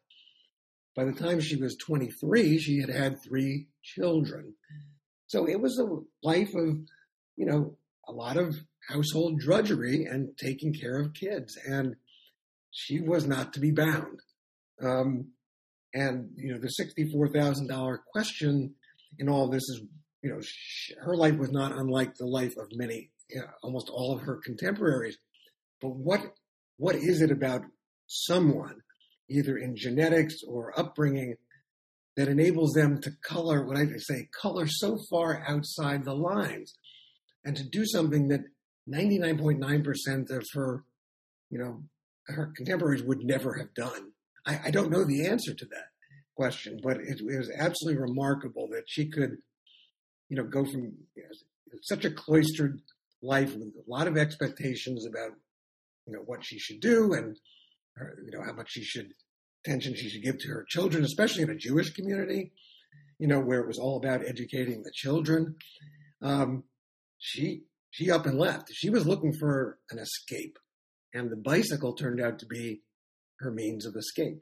by 0.95 1.03
the 1.03 1.11
time 1.11 1.41
she 1.41 1.57
was 1.57 1.75
23, 1.75 2.57
she 2.57 2.79
had 2.79 2.89
had 2.89 3.21
three 3.21 3.67
children. 3.83 4.53
So 5.27 5.49
it 5.49 5.59
was 5.59 5.77
a 5.79 6.25
life 6.25 6.55
of, 6.55 6.77
you 7.35 7.45
know, 7.45 7.75
a 8.07 8.13
lot 8.13 8.37
of 8.37 8.55
household 8.87 9.39
drudgery 9.39 10.05
and 10.05 10.29
taking 10.37 10.73
care 10.73 10.97
of 10.97 11.13
kids. 11.13 11.57
And 11.67 11.97
she 12.71 13.01
was 13.01 13.27
not 13.27 13.51
to 13.53 13.59
be 13.59 13.71
bound. 13.71 14.21
Um, 14.81 15.31
and, 15.93 16.29
you 16.37 16.53
know, 16.53 16.59
the 16.59 16.71
$64,000 16.79 17.97
question 18.13 18.75
in 19.19 19.29
all 19.29 19.49
this 19.49 19.63
is, 19.63 19.81
you 20.21 20.31
know, 20.31 20.39
she, 20.41 20.93
her 21.01 21.15
life 21.15 21.37
was 21.37 21.51
not 21.51 21.71
unlike 21.71 22.15
the 22.15 22.25
life 22.25 22.53
of 22.57 22.67
many, 22.73 23.11
you 23.29 23.41
know, 23.41 23.47
almost 23.63 23.89
all 23.89 24.13
of 24.15 24.21
her 24.21 24.39
contemporaries. 24.43 25.17
But 25.81 25.95
what 25.95 26.21
what 26.77 26.95
is 26.95 27.21
it 27.21 27.31
about 27.31 27.61
someone, 28.07 28.81
either 29.29 29.57
in 29.57 29.75
genetics 29.75 30.35
or 30.47 30.77
upbringing, 30.77 31.35
that 32.17 32.27
enables 32.27 32.73
them 32.73 33.01
to 33.01 33.11
color 33.23 33.65
what 33.65 33.77
I 33.77 33.85
say 33.97 34.27
color 34.41 34.67
so 34.67 34.97
far 35.09 35.43
outside 35.47 36.03
the 36.03 36.13
lines, 36.13 36.73
and 37.43 37.55
to 37.55 37.63
do 37.63 37.85
something 37.85 38.27
that 38.29 38.41
99.9% 38.89 40.29
of 40.29 40.45
her, 40.53 40.83
you 41.49 41.59
know, 41.59 41.83
her 42.27 42.51
contemporaries 42.55 43.03
would 43.03 43.23
never 43.23 43.57
have 43.57 43.73
done. 43.73 44.11
I, 44.45 44.59
I 44.65 44.71
don't 44.71 44.91
know 44.91 45.03
the 45.03 45.27
answer 45.27 45.53
to 45.53 45.65
that 45.65 45.87
question, 46.35 46.79
but 46.83 46.97
it, 46.97 47.21
it, 47.21 47.37
was 47.37 47.51
absolutely 47.57 48.01
remarkable 48.01 48.67
that 48.71 48.83
she 48.87 49.09
could, 49.09 49.37
you 50.29 50.37
know, 50.37 50.43
go 50.43 50.65
from 50.65 50.93
you 51.15 51.23
know, 51.23 51.79
such 51.81 52.05
a 52.05 52.11
cloistered 52.11 52.81
life 53.21 53.53
with 53.53 53.63
a 53.63 53.89
lot 53.91 54.07
of 54.07 54.17
expectations 54.17 55.05
about, 55.05 55.31
you 56.05 56.13
know, 56.13 56.23
what 56.25 56.45
she 56.45 56.59
should 56.59 56.79
do 56.79 57.13
and, 57.13 57.37
her, 57.95 58.17
you 58.23 58.31
know, 58.31 58.43
how 58.43 58.53
much 58.53 58.71
she 58.71 58.83
should 58.83 59.11
attention 59.65 59.95
she 59.95 60.09
should 60.09 60.23
give 60.23 60.37
to 60.39 60.49
her 60.49 60.65
children, 60.67 61.03
especially 61.03 61.43
in 61.43 61.49
a 61.49 61.55
Jewish 61.55 61.91
community, 61.91 62.51
you 63.19 63.27
know, 63.27 63.39
where 63.39 63.59
it 63.59 63.67
was 63.67 63.79
all 63.79 63.97
about 63.97 64.25
educating 64.25 64.83
the 64.83 64.91
children. 64.93 65.55
Um, 66.21 66.63
she 67.17 67.63
she 67.91 68.11
up 68.11 68.25
and 68.25 68.37
left. 68.37 68.69
She 68.73 68.89
was 68.89 69.07
looking 69.07 69.33
for 69.33 69.79
an 69.89 69.99
escape, 69.99 70.59
and 71.13 71.31
the 71.31 71.37
bicycle 71.37 71.93
turned 71.93 72.21
out 72.21 72.39
to 72.39 72.45
be 72.45 72.81
her 73.39 73.51
means 73.51 73.85
of 73.85 73.95
escape. 73.95 74.41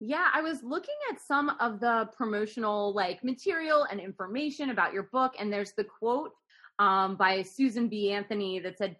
Yeah, 0.00 0.26
I 0.34 0.42
was 0.42 0.62
looking 0.62 0.94
at 1.10 1.20
some 1.20 1.50
of 1.58 1.80
the 1.80 2.08
promotional 2.16 2.92
like 2.94 3.24
material 3.24 3.86
and 3.90 3.98
information 3.98 4.70
about 4.70 4.92
your 4.92 5.04
book, 5.04 5.34
and 5.38 5.50
there's 5.50 5.72
the 5.72 5.84
quote 5.84 6.32
um, 6.78 7.16
by 7.16 7.42
Susan 7.42 7.88
B. 7.88 8.12
Anthony 8.12 8.58
that 8.58 8.76
said 8.76 8.96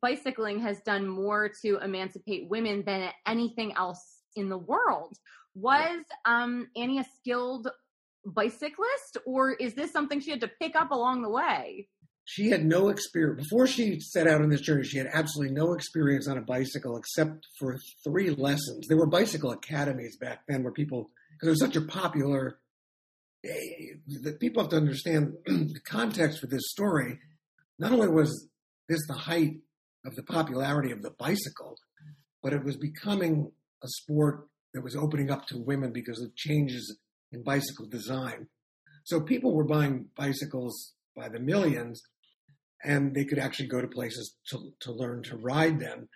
bicycling 0.00 0.58
has 0.60 0.80
done 0.80 1.06
more 1.06 1.50
to 1.62 1.78
emancipate 1.78 2.48
women 2.48 2.82
than 2.86 3.10
anything 3.26 3.74
else 3.76 4.20
in 4.36 4.48
the 4.48 4.56
world. 4.56 5.18
Was 5.54 6.04
um, 6.24 6.68
Annie 6.76 7.00
a 7.00 7.06
skilled 7.16 7.68
bicyclist, 8.24 9.18
or 9.26 9.52
is 9.52 9.74
this 9.74 9.92
something 9.92 10.20
she 10.20 10.30
had 10.30 10.40
to 10.40 10.50
pick 10.60 10.76
up 10.76 10.92
along 10.92 11.22
the 11.22 11.28
way? 11.28 11.88
She 12.30 12.50
had 12.50 12.66
no 12.66 12.90
experience 12.90 13.48
before 13.48 13.66
she 13.66 14.00
set 14.00 14.26
out 14.26 14.42
on 14.42 14.50
this 14.50 14.60
journey. 14.60 14.84
She 14.84 14.98
had 14.98 15.08
absolutely 15.10 15.54
no 15.54 15.72
experience 15.72 16.28
on 16.28 16.36
a 16.36 16.42
bicycle 16.42 16.98
except 16.98 17.46
for 17.58 17.78
three 18.04 18.28
lessons. 18.28 18.86
There 18.86 18.98
were 18.98 19.06
bicycle 19.06 19.50
academies 19.50 20.18
back 20.18 20.42
then 20.46 20.62
where 20.62 20.72
people, 20.74 21.08
because 21.32 21.46
it 21.46 21.50
was 21.52 21.60
such 21.60 21.76
a 21.76 21.86
popular 21.86 22.58
eh, 23.46 23.94
that 24.24 24.40
people 24.40 24.62
have 24.62 24.70
to 24.72 24.76
understand 24.76 25.32
the 25.46 25.80
context 25.86 26.40
for 26.40 26.48
this 26.48 26.68
story. 26.68 27.18
Not 27.78 27.92
only 27.92 28.08
was 28.08 28.50
this 28.90 29.00
the 29.06 29.14
height 29.14 29.60
of 30.04 30.14
the 30.14 30.22
popularity 30.22 30.92
of 30.92 31.00
the 31.00 31.12
bicycle, 31.12 31.78
but 32.42 32.52
it 32.52 32.62
was 32.62 32.76
becoming 32.76 33.50
a 33.82 33.88
sport 33.88 34.48
that 34.74 34.84
was 34.84 34.94
opening 34.94 35.30
up 35.30 35.46
to 35.46 35.56
women 35.56 35.92
because 35.94 36.20
of 36.20 36.36
changes 36.36 36.98
in 37.32 37.42
bicycle 37.42 37.86
design. 37.86 38.48
So 39.04 39.18
people 39.22 39.54
were 39.54 39.64
buying 39.64 40.08
bicycles 40.14 40.92
by 41.16 41.30
the 41.30 41.40
millions, 41.40 42.02
and 42.84 43.14
they 43.14 43.24
could 43.24 43.38
actually 43.38 43.68
go 43.68 43.80
to 43.80 43.88
places 43.88 44.36
to, 44.48 44.72
to 44.80 44.92
learn 44.92 45.22
to 45.24 45.36
ride 45.36 45.80
them. 45.80 46.08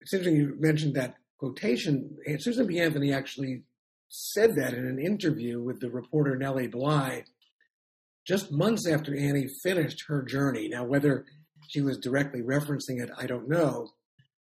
It's 0.00 0.12
interesting 0.12 0.36
you 0.36 0.56
mentioned 0.58 0.94
that 0.94 1.16
quotation. 1.38 2.16
Susan 2.38 2.66
B. 2.66 2.80
Anthony 2.80 3.12
actually 3.12 3.64
said 4.08 4.54
that 4.56 4.74
in 4.74 4.86
an 4.86 4.98
interview 4.98 5.60
with 5.60 5.80
the 5.80 5.90
reporter 5.90 6.36
Nellie 6.36 6.68
Bly 6.68 7.24
just 8.26 8.52
months 8.52 8.86
after 8.86 9.16
Annie 9.16 9.48
finished 9.62 10.04
her 10.08 10.22
journey. 10.22 10.68
Now, 10.68 10.84
whether 10.84 11.24
she 11.68 11.80
was 11.80 11.98
directly 11.98 12.40
referencing 12.40 13.02
it, 13.02 13.10
I 13.16 13.26
don't 13.26 13.48
know. 13.48 13.88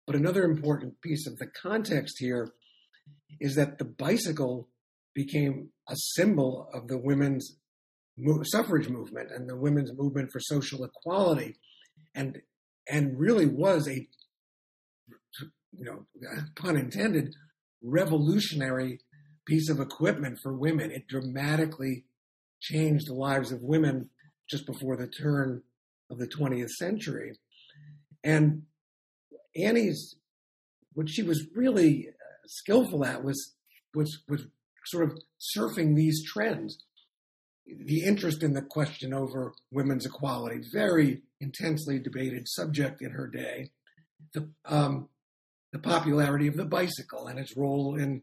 But 0.07 0.15
another 0.15 0.43
important 0.43 1.01
piece 1.01 1.27
of 1.27 1.38
the 1.38 1.47
context 1.47 2.17
here 2.19 2.53
is 3.39 3.55
that 3.55 3.77
the 3.77 3.85
bicycle 3.85 4.69
became 5.13 5.69
a 5.89 5.95
symbol 5.95 6.69
of 6.74 6.88
the 6.88 6.97
women's 6.97 7.57
suffrage 8.43 8.89
movement 8.89 9.31
and 9.31 9.50
the 9.50 9.55
women's 9.55 9.91
movement 9.93 10.31
for 10.31 10.39
social 10.39 10.84
equality, 10.84 11.57
and 12.13 12.41
and 12.89 13.19
really 13.19 13.45
was 13.45 13.88
a 13.88 14.07
you 15.72 15.86
know 15.86 16.05
pun 16.55 16.77
intended 16.77 17.36
revolutionary 17.81 19.00
piece 19.45 19.69
of 19.69 19.79
equipment 19.79 20.39
for 20.41 20.53
women. 20.53 20.91
It 20.91 21.07
dramatically 21.07 22.05
changed 22.60 23.07
the 23.07 23.13
lives 23.13 23.51
of 23.51 23.62
women 23.62 24.10
just 24.50 24.65
before 24.65 24.98
the 24.98 25.07
turn 25.07 25.62
of 26.10 26.17
the 26.17 26.27
20th 26.27 26.72
century. 26.72 27.38
And 28.24 28.63
Annie's, 29.55 30.15
what 30.93 31.10
she 31.10 31.24
was 31.24 31.48
really 31.55 32.10
uh, 32.10 32.48
skillful 32.48 33.05
at 33.05 33.24
was, 33.24 33.53
was, 33.93 34.19
was 34.27 34.45
sort 34.86 35.05
of 35.05 35.17
surfing 35.39 35.95
these 35.95 36.24
trends. 36.25 36.77
The 37.65 38.03
interest 38.03 38.43
in 38.43 38.53
the 38.53 38.62
question 38.62 39.13
over 39.13 39.53
women's 39.72 40.05
equality, 40.05 40.62
very 40.72 41.24
intensely 41.39 42.00
debated 42.00 42.48
subject 42.48 43.01
in 43.01 43.12
her 43.12 43.27
day. 43.27 43.72
The, 44.34 44.50
um, 44.65 45.10
the 45.72 45.79
popularity 45.79 46.48
of 46.48 46.55
the 46.55 46.65
bicycle 46.65 47.27
and 47.27 47.39
its 47.39 47.57
role 47.57 47.95
in 47.95 48.22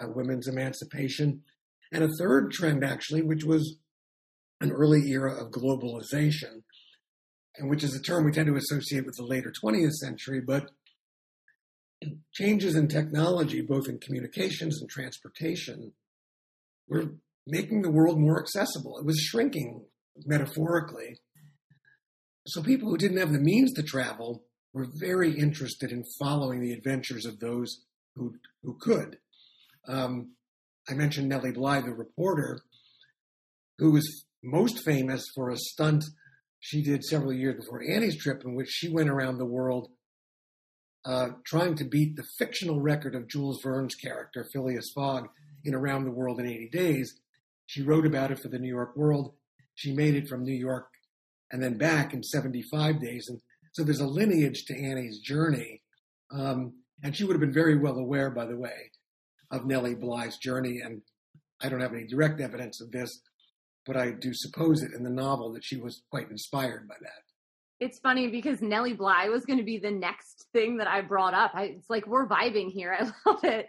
uh, 0.00 0.08
women's 0.08 0.48
emancipation. 0.48 1.42
And 1.92 2.04
a 2.04 2.08
third 2.18 2.50
trend, 2.50 2.84
actually, 2.84 3.22
which 3.22 3.44
was 3.44 3.76
an 4.60 4.72
early 4.72 5.08
era 5.10 5.34
of 5.34 5.52
globalization, 5.52 6.62
and 7.56 7.70
which 7.70 7.84
is 7.84 7.94
a 7.94 8.02
term 8.02 8.24
we 8.24 8.32
tend 8.32 8.46
to 8.46 8.56
associate 8.56 9.06
with 9.06 9.16
the 9.16 9.24
later 9.24 9.52
20th 9.62 9.92
century, 9.92 10.40
but 10.40 10.70
changes 12.32 12.74
in 12.74 12.88
technology, 12.88 13.60
both 13.60 13.88
in 13.88 13.98
communications 13.98 14.80
and 14.80 14.88
transportation, 14.88 15.92
were 16.88 17.14
making 17.48 17.82
the 17.82 17.90
world 17.90 18.18
more 18.18 18.40
accessible. 18.40 18.98
It 18.98 19.06
was 19.06 19.18
shrinking 19.18 19.84
metaphorically. 20.26 21.18
So 22.46 22.62
people 22.62 22.88
who 22.88 22.98
didn't 22.98 23.18
have 23.18 23.32
the 23.32 23.40
means 23.40 23.72
to 23.74 23.82
travel 23.82 24.44
were 24.72 24.86
very 25.00 25.38
interested 25.38 25.90
in 25.90 26.04
following 26.18 26.60
the 26.60 26.72
adventures 26.72 27.26
of 27.26 27.40
those 27.40 27.84
who, 28.14 28.34
who 28.62 28.76
could. 28.80 29.18
Um, 29.86 30.34
I 30.88 30.94
mentioned 30.94 31.28
Nellie 31.28 31.52
Bly, 31.52 31.80
the 31.80 31.92
reporter, 31.92 32.60
who 33.78 33.92
was 33.92 34.24
most 34.42 34.84
famous 34.84 35.24
for 35.34 35.50
a 35.50 35.56
stunt 35.56 36.04
she 36.60 36.82
did 36.82 37.04
several 37.04 37.32
years 37.32 37.56
before 37.56 37.82
Annie's 37.82 38.20
trip, 38.20 38.42
in 38.44 38.54
which 38.54 38.68
she 38.70 38.88
went 38.88 39.08
around 39.08 39.38
the 39.38 39.44
world 39.44 39.88
uh, 41.04 41.28
trying 41.46 41.76
to 41.76 41.84
beat 41.84 42.16
the 42.16 42.24
fictional 42.38 42.80
record 42.80 43.14
of 43.14 43.28
Jules 43.28 43.60
Verne's 43.62 43.94
character, 43.94 44.46
Phileas 44.52 44.92
Fogg, 44.94 45.28
in 45.64 45.74
Around 45.74 46.04
the 46.04 46.10
World 46.10 46.40
in 46.40 46.46
80 46.46 46.68
Days. 46.70 47.20
She 47.68 47.82
wrote 47.82 48.06
about 48.06 48.30
it 48.30 48.38
for 48.38 48.48
the 48.48 48.58
New 48.58 48.74
York 48.74 48.96
World. 48.96 49.34
She 49.74 49.92
made 49.92 50.14
it 50.14 50.26
from 50.26 50.42
New 50.42 50.56
York 50.56 50.88
and 51.52 51.62
then 51.62 51.76
back 51.76 52.14
in 52.14 52.22
75 52.22 52.98
days. 52.98 53.28
And 53.28 53.40
so 53.72 53.84
there's 53.84 54.00
a 54.00 54.06
lineage 54.06 54.64
to 54.64 54.74
Annie's 54.74 55.18
journey. 55.18 55.82
Um, 56.30 56.78
and 57.04 57.14
she 57.14 57.24
would 57.24 57.34
have 57.34 57.42
been 57.42 57.52
very 57.52 57.76
well 57.76 57.96
aware, 57.96 58.30
by 58.30 58.46
the 58.46 58.56
way, 58.56 58.90
of 59.50 59.66
Nellie 59.66 59.94
Bly's 59.94 60.38
journey. 60.38 60.80
And 60.82 61.02
I 61.60 61.68
don't 61.68 61.82
have 61.82 61.92
any 61.92 62.06
direct 62.06 62.40
evidence 62.40 62.80
of 62.80 62.90
this, 62.90 63.20
but 63.84 63.98
I 63.98 64.12
do 64.12 64.32
suppose 64.32 64.82
it 64.82 64.94
in 64.94 65.02
the 65.02 65.10
novel 65.10 65.52
that 65.52 65.62
she 65.62 65.76
was 65.76 66.00
quite 66.10 66.30
inspired 66.30 66.88
by 66.88 66.96
that. 67.02 67.27
It's 67.80 68.00
funny 68.00 68.26
because 68.28 68.60
Nellie 68.60 68.92
Bly 68.92 69.28
was 69.28 69.46
going 69.46 69.58
to 69.58 69.64
be 69.64 69.78
the 69.78 69.90
next 69.90 70.46
thing 70.52 70.76
that 70.78 70.88
I 70.88 71.00
brought 71.00 71.32
up. 71.32 71.52
I, 71.54 71.64
it's 71.64 71.88
like 71.88 72.06
we're 72.06 72.26
vibing 72.26 72.70
here. 72.70 72.96
I 73.00 73.04
love 73.26 73.44
it. 73.44 73.68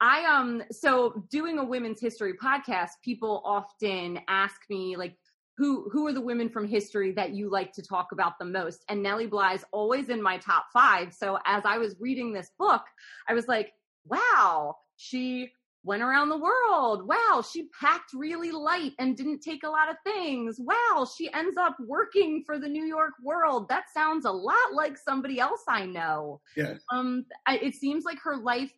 I 0.00 0.24
um 0.24 0.62
so 0.70 1.24
doing 1.28 1.58
a 1.58 1.64
women's 1.64 2.00
history 2.00 2.34
podcast, 2.34 2.90
people 3.02 3.42
often 3.44 4.20
ask 4.28 4.60
me 4.70 4.96
like 4.96 5.16
who 5.56 5.88
who 5.90 6.06
are 6.06 6.12
the 6.12 6.20
women 6.20 6.48
from 6.48 6.68
history 6.68 7.10
that 7.12 7.34
you 7.34 7.50
like 7.50 7.72
to 7.72 7.82
talk 7.82 8.12
about 8.12 8.38
the 8.38 8.44
most? 8.44 8.84
And 8.88 9.02
Nellie 9.02 9.26
Bly 9.26 9.54
is 9.54 9.64
always 9.72 10.08
in 10.08 10.22
my 10.22 10.38
top 10.38 10.66
5. 10.72 11.12
So 11.12 11.38
as 11.44 11.64
I 11.64 11.78
was 11.78 11.96
reading 11.98 12.32
this 12.32 12.52
book, 12.58 12.82
I 13.28 13.34
was 13.34 13.48
like, 13.48 13.72
wow, 14.04 14.76
she 14.96 15.50
went 15.88 16.02
around 16.02 16.28
the 16.28 16.38
world. 16.38 17.08
Wow, 17.08 17.42
she 17.42 17.68
packed 17.80 18.12
really 18.12 18.52
light 18.52 18.92
and 18.98 19.16
didn't 19.16 19.40
take 19.40 19.64
a 19.64 19.68
lot 19.68 19.90
of 19.90 19.96
things. 20.04 20.60
Wow, 20.60 21.08
she 21.16 21.32
ends 21.32 21.56
up 21.56 21.76
working 21.80 22.44
for 22.46 22.58
the 22.58 22.68
New 22.68 22.84
York 22.84 23.14
World. 23.24 23.68
That 23.68 23.84
sounds 23.92 24.24
a 24.26 24.30
lot 24.30 24.74
like 24.74 24.96
somebody 24.96 25.40
else 25.40 25.62
I 25.66 25.86
know. 25.86 26.40
Yes. 26.56 26.78
Um, 26.92 27.24
I, 27.46 27.56
it 27.56 27.74
seems 27.74 28.04
like 28.04 28.20
her 28.20 28.36
life 28.36 28.70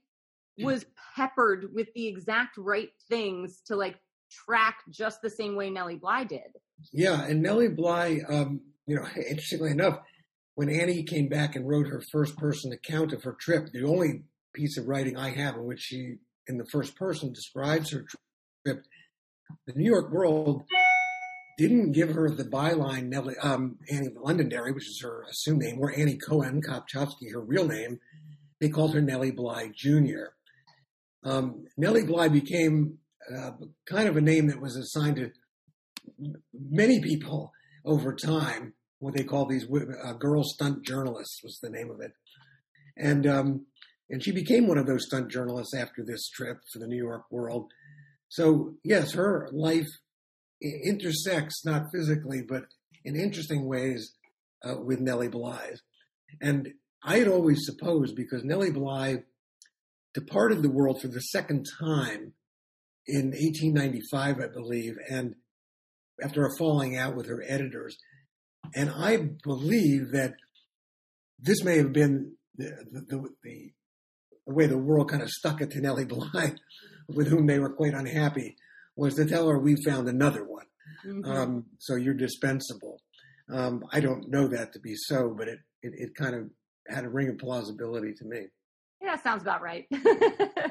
was 0.62 0.86
peppered 1.16 1.74
with 1.74 1.88
the 1.94 2.06
exact 2.06 2.56
right 2.56 2.90
things 3.08 3.60
to 3.66 3.76
like 3.76 3.96
track 4.30 4.76
just 4.90 5.22
the 5.22 5.30
same 5.30 5.56
way 5.56 5.70
Nellie 5.70 5.96
Bly 5.96 6.24
did. 6.24 6.52
Yeah, 6.92 7.24
and 7.24 7.42
Nellie 7.42 7.68
Bly, 7.68 8.20
um, 8.28 8.60
you 8.86 8.96
know, 8.96 9.06
interestingly 9.16 9.70
enough, 9.70 9.98
when 10.54 10.68
Annie 10.68 11.02
came 11.02 11.28
back 11.28 11.56
and 11.56 11.68
wrote 11.68 11.88
her 11.88 12.02
first 12.12 12.36
person 12.36 12.72
account 12.72 13.12
of 13.12 13.24
her 13.24 13.36
trip, 13.38 13.72
the 13.72 13.84
only 13.84 14.24
piece 14.52 14.76
of 14.76 14.88
writing 14.88 15.16
I 15.16 15.30
have 15.30 15.56
in 15.56 15.64
which 15.64 15.80
she, 15.80 16.16
in 16.49 16.59
the 16.59 16.66
first 16.66 16.97
person, 16.97 17.32
describes 17.32 17.90
her 17.90 18.04
trip. 18.64 18.85
The 19.66 19.73
New 19.75 19.90
York 19.90 20.11
World 20.12 20.64
didn't 21.59 21.92
give 21.92 22.11
her 22.12 22.30
the 22.30 22.44
byline 22.44 23.09
Nellie, 23.09 23.37
um, 23.42 23.78
Annie 23.90 24.14
Londonderry, 24.16 24.73
which 24.73 24.88
is 24.88 25.00
her 25.02 25.25
assumed 25.28 25.61
name, 25.62 25.78
or 25.78 25.92
Annie 25.94 26.16
Cohen 26.16 26.62
Kopchovsky, 26.62 27.32
her 27.32 27.40
real 27.40 27.66
name. 27.66 28.00
They 28.61 28.68
called 28.68 28.94
her 28.94 29.02
Nellie 29.02 29.30
Bly 29.30 29.70
Jr. 29.75 30.32
Um, 31.23 31.66
Nellie 31.76 32.04
Bly 32.04 32.28
became 32.28 32.99
uh, 33.37 33.52
kind 33.87 34.09
of 34.09 34.16
a 34.16 34.23
name 34.23 34.47
that 34.47 34.61
was 34.61 34.76
assigned 34.76 35.16
to 35.16 35.30
many 36.54 37.00
people 37.00 37.52
over 37.85 38.14
time. 38.14 38.75
What 38.99 39.14
they 39.14 39.25
call 39.25 39.47
these 39.47 39.66
uh, 39.66 40.12
girl 40.14 40.44
stunt 40.44 40.85
journalists 40.85 41.42
was 41.42 41.59
the 41.59 41.70
name 41.70 41.90
of 41.90 42.00
it, 42.00 42.12
and 42.97 43.26
um, 43.26 43.66
And 44.10 44.22
she 44.22 44.32
became 44.32 44.66
one 44.66 44.78
of 44.78 44.86
those 44.86 45.06
stunt 45.06 45.30
journalists 45.30 45.74
after 45.74 46.04
this 46.04 46.28
trip 46.28 46.58
for 46.72 46.80
the 46.80 46.86
New 46.86 46.96
York 46.96 47.24
World. 47.30 47.70
So, 48.28 48.74
yes, 48.82 49.12
her 49.12 49.48
life 49.52 49.86
intersects, 50.60 51.64
not 51.64 51.86
physically, 51.92 52.42
but 52.42 52.64
in 53.04 53.16
interesting 53.16 53.66
ways 53.66 54.12
uh, 54.64 54.74
with 54.80 55.00
Nellie 55.00 55.28
Bly. 55.28 55.74
And 56.40 56.70
I 57.02 57.18
had 57.18 57.28
always 57.28 57.64
supposed, 57.64 58.14
because 58.14 58.44
Nellie 58.44 58.72
Bly 58.72 59.22
departed 60.12 60.62
the 60.62 60.70
world 60.70 61.00
for 61.00 61.08
the 61.08 61.20
second 61.20 61.66
time 61.80 62.34
in 63.06 63.30
1895, 63.30 64.40
I 64.40 64.46
believe, 64.52 64.96
and 65.08 65.34
after 66.22 66.44
a 66.44 66.56
falling 66.58 66.96
out 66.96 67.16
with 67.16 67.26
her 67.28 67.42
editors. 67.46 67.96
And 68.74 68.90
I 68.90 69.30
believe 69.42 70.12
that 70.12 70.34
this 71.38 71.64
may 71.64 71.78
have 71.78 71.92
been 71.92 72.34
the, 72.56 72.70
the, 72.90 73.28
the, 73.42 73.70
the 74.50 74.57
way 74.57 74.66
the 74.66 74.76
world 74.76 75.09
kind 75.09 75.23
of 75.23 75.30
stuck 75.30 75.61
it 75.61 75.71
to 75.71 75.80
Nellie 75.80 76.04
Bly, 76.07 76.54
with 77.09 77.28
whom 77.28 77.47
they 77.47 77.59
were 77.59 77.71
quite 77.71 77.95
unhappy, 77.95 78.57
was 78.97 79.14
to 79.14 79.25
tell 79.25 79.49
her 79.49 79.59
we 79.59 79.76
found 79.76 80.09
another 80.09 80.45
one. 80.45 80.66
Mm-hmm. 81.07 81.30
Um, 81.30 81.66
so 81.78 81.95
you're 81.95 82.14
dispensable. 82.14 83.00
Um, 83.50 83.85
I 83.92 84.00
don't 84.00 84.28
know 84.28 84.49
that 84.49 84.73
to 84.73 84.80
be 84.80 84.95
so, 84.97 85.35
but 85.37 85.49
it, 85.49 85.61
it, 85.83 85.92
it 85.97 86.14
kind 86.14 86.35
of 86.35 86.50
had 86.88 87.04
a 87.04 87.09
ring 87.09 87.28
of 87.28 87.38
plausibility 87.38 88.12
to 88.14 88.25
me. 88.25 88.47
Yeah, 89.00 89.16
sounds 89.16 89.42
about 89.42 89.62
right. 89.62 89.87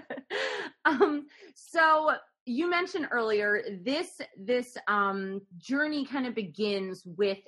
um, 0.86 1.26
so 1.56 2.12
you 2.46 2.70
mentioned 2.70 3.08
earlier 3.12 3.64
this 3.84 4.22
this 4.38 4.78
um, 4.88 5.42
journey 5.58 6.06
kind 6.06 6.28
of 6.28 6.36
begins 6.36 7.04
with 7.06 7.40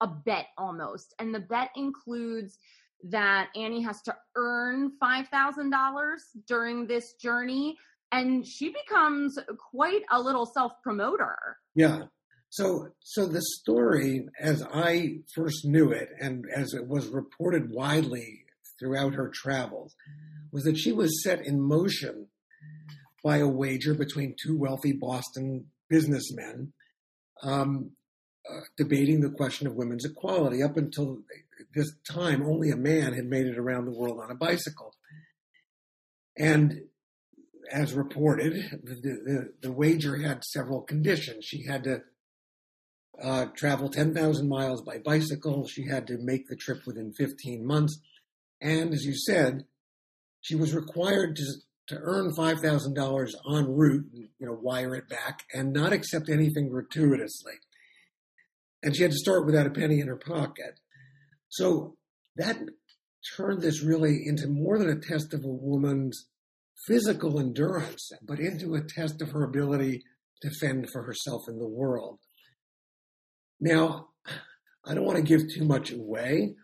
a 0.00 0.06
bet 0.06 0.46
almost, 0.56 1.14
and 1.18 1.34
the 1.34 1.40
bet 1.40 1.70
includes 1.76 2.58
that 3.04 3.48
Annie 3.56 3.82
has 3.82 4.00
to 4.02 4.16
earn 4.36 4.92
five 5.00 5.28
thousand 5.28 5.70
dollars 5.70 6.22
during 6.46 6.86
this 6.86 7.14
journey, 7.14 7.76
and 8.10 8.46
she 8.46 8.72
becomes 8.72 9.38
quite 9.70 10.02
a 10.10 10.20
little 10.20 10.46
self 10.46 10.72
promoter. 10.82 11.36
Yeah. 11.74 12.04
So, 12.50 12.88
so 13.00 13.24
the 13.24 13.40
story, 13.40 14.28
as 14.38 14.62
I 14.74 15.20
first 15.34 15.64
knew 15.64 15.90
it, 15.90 16.10
and 16.20 16.44
as 16.54 16.74
it 16.74 16.86
was 16.86 17.08
reported 17.08 17.70
widely 17.72 18.44
throughout 18.78 19.14
her 19.14 19.30
travels, 19.32 19.94
was 20.52 20.64
that 20.64 20.76
she 20.76 20.92
was 20.92 21.22
set 21.22 21.46
in 21.46 21.62
motion 21.62 22.26
by 23.24 23.38
a 23.38 23.48
wager 23.48 23.94
between 23.94 24.36
two 24.42 24.58
wealthy 24.58 24.92
Boston 24.92 25.68
businessmen 25.88 26.74
um, 27.42 27.92
uh, 28.50 28.60
debating 28.76 29.20
the 29.20 29.30
question 29.30 29.66
of 29.66 29.74
women's 29.74 30.04
equality. 30.04 30.62
Up 30.62 30.76
until 30.76 31.18
this 31.74 31.92
time, 32.08 32.42
only 32.42 32.70
a 32.70 32.76
man 32.76 33.12
had 33.12 33.26
made 33.26 33.46
it 33.46 33.58
around 33.58 33.84
the 33.84 33.96
world 33.96 34.20
on 34.20 34.30
a 34.30 34.34
bicycle. 34.34 34.94
And 36.36 36.82
as 37.70 37.94
reported, 37.94 38.80
the, 38.82 38.94
the, 38.94 39.52
the 39.62 39.72
wager 39.72 40.16
had 40.16 40.44
several 40.44 40.82
conditions. 40.82 41.44
She 41.44 41.64
had 41.64 41.84
to 41.84 42.02
uh, 43.22 43.46
travel 43.54 43.88
10,000 43.88 44.48
miles 44.48 44.82
by 44.82 44.98
bicycle. 44.98 45.66
She 45.66 45.86
had 45.86 46.06
to 46.08 46.18
make 46.18 46.48
the 46.48 46.56
trip 46.56 46.86
within 46.86 47.12
15 47.12 47.66
months. 47.66 48.00
And 48.60 48.92
as 48.92 49.04
you 49.04 49.14
said, 49.16 49.64
she 50.40 50.54
was 50.54 50.74
required 50.74 51.36
to, 51.36 51.44
to 51.88 51.98
earn 52.00 52.32
$5,000 52.32 53.34
en 53.54 53.66
route, 53.68 54.06
you 54.12 54.46
know, 54.46 54.58
wire 54.60 54.94
it 54.94 55.08
back 55.08 55.44
and 55.52 55.72
not 55.72 55.92
accept 55.92 56.28
anything 56.28 56.68
gratuitously. 56.68 57.54
And 58.82 58.96
she 58.96 59.02
had 59.02 59.12
to 59.12 59.18
start 59.18 59.46
without 59.46 59.66
a 59.66 59.70
penny 59.70 60.00
in 60.00 60.08
her 60.08 60.16
pocket. 60.16 60.80
So 61.48 61.96
that 62.36 62.58
turned 63.36 63.62
this 63.62 63.82
really 63.82 64.22
into 64.26 64.48
more 64.48 64.78
than 64.78 64.88
a 64.88 65.00
test 65.00 65.32
of 65.32 65.44
a 65.44 65.48
woman's 65.48 66.26
physical 66.86 67.38
endurance, 67.38 68.10
but 68.22 68.40
into 68.40 68.74
a 68.74 68.82
test 68.82 69.22
of 69.22 69.30
her 69.30 69.44
ability 69.44 70.02
to 70.40 70.50
fend 70.60 70.90
for 70.90 71.04
herself 71.04 71.42
in 71.48 71.58
the 71.58 71.68
world. 71.68 72.18
Now, 73.60 74.08
I 74.84 74.94
don't 74.94 75.04
want 75.04 75.18
to 75.18 75.22
give 75.22 75.42
too 75.54 75.64
much 75.64 75.92
away, 75.92 76.56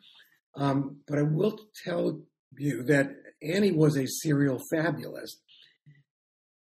um, 0.57 0.97
but 1.07 1.19
I 1.19 1.23
will 1.23 1.57
tell 1.85 2.21
you 2.57 2.83
that 2.85 3.11
Annie 3.41 3.73
was 3.73 3.97
a 3.97 4.07
serial 4.07 4.61
fabulist. 4.71 5.41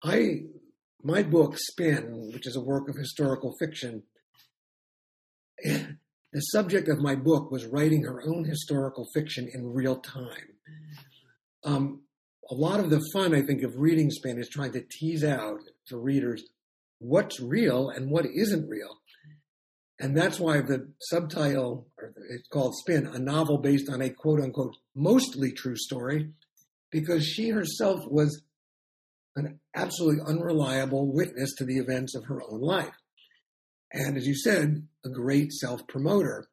I, 0.02 0.44
my 1.02 1.22
book, 1.22 1.58
Spin, 1.58 2.30
which 2.32 2.46
is 2.46 2.56
a 2.56 2.60
work 2.60 2.88
of 2.88 2.96
historical 2.96 3.54
fiction, 3.60 4.04
the 5.64 6.40
subject 6.40 6.88
of 6.88 7.00
my 7.00 7.14
book 7.14 7.50
was 7.50 7.66
writing 7.66 8.04
her 8.04 8.22
own 8.26 8.44
historical 8.44 9.06
fiction 9.14 9.48
in 9.52 9.72
real 9.72 9.96
time. 9.96 10.56
Um, 11.64 12.02
a 12.50 12.54
lot 12.54 12.80
of 12.80 12.90
the 12.90 13.00
fun, 13.12 13.34
I 13.34 13.42
think, 13.42 13.62
of 13.62 13.76
reading 13.76 14.10
Spin 14.10 14.38
is 14.38 14.48
trying 14.48 14.72
to 14.72 14.84
tease 14.98 15.24
out 15.24 15.60
for 15.88 15.98
readers 15.98 16.42
what's 16.98 17.40
real 17.40 17.88
and 17.88 18.10
what 18.10 18.26
isn't 18.26 18.68
real. 18.68 18.98
And 20.00 20.16
that's 20.16 20.40
why 20.40 20.60
the 20.60 20.92
subtitle, 21.00 21.86
it's 22.30 22.48
called 22.48 22.74
Spin, 22.76 23.06
a 23.06 23.18
novel 23.18 23.58
based 23.58 23.88
on 23.88 24.00
a 24.00 24.10
quote 24.10 24.40
unquote 24.40 24.76
mostly 24.94 25.52
true 25.52 25.76
story, 25.76 26.30
because 26.90 27.24
she 27.24 27.50
herself 27.50 28.00
was 28.08 28.42
an 29.36 29.60
absolutely 29.74 30.22
unreliable 30.26 31.12
witness 31.12 31.54
to 31.56 31.64
the 31.64 31.78
events 31.78 32.14
of 32.16 32.24
her 32.24 32.42
own 32.42 32.60
life. 32.60 32.94
And 33.92 34.16
as 34.16 34.26
you 34.26 34.34
said, 34.34 34.86
a 35.04 35.10
great 35.10 35.52
self 35.52 35.86
promoter. 35.86 36.46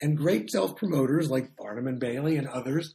And 0.00 0.16
great 0.16 0.50
self 0.50 0.76
promoters 0.76 1.30
like 1.30 1.56
Barnum 1.56 1.88
and 1.88 2.00
Bailey 2.00 2.36
and 2.36 2.46
others, 2.46 2.94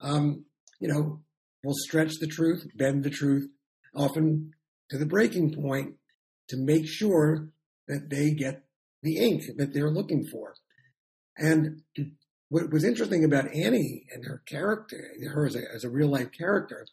um, 0.00 0.44
you 0.80 0.88
know, 0.88 1.20
will 1.62 1.74
stretch 1.74 2.14
the 2.18 2.26
truth, 2.26 2.66
bend 2.74 3.04
the 3.04 3.10
truth, 3.10 3.48
often 3.94 4.52
to 4.90 4.98
the 4.98 5.06
breaking 5.06 5.54
point 5.54 5.96
to 6.48 6.56
make 6.56 6.86
sure 6.86 7.50
that 7.86 8.08
they 8.08 8.30
get 8.30 8.64
the 9.02 9.18
ink 9.18 9.42
that 9.56 9.74
they're 9.74 9.90
looking 9.90 10.24
for. 10.26 10.54
And 11.36 11.82
what 12.48 12.72
was 12.72 12.84
interesting 12.84 13.24
about 13.24 13.54
Annie 13.54 14.06
and 14.12 14.24
her 14.24 14.42
character, 14.46 15.10
her 15.32 15.46
as 15.46 15.54
a, 15.54 15.62
as 15.74 15.84
a 15.84 15.90
real 15.90 16.08
life 16.08 16.30
character, 16.36 16.86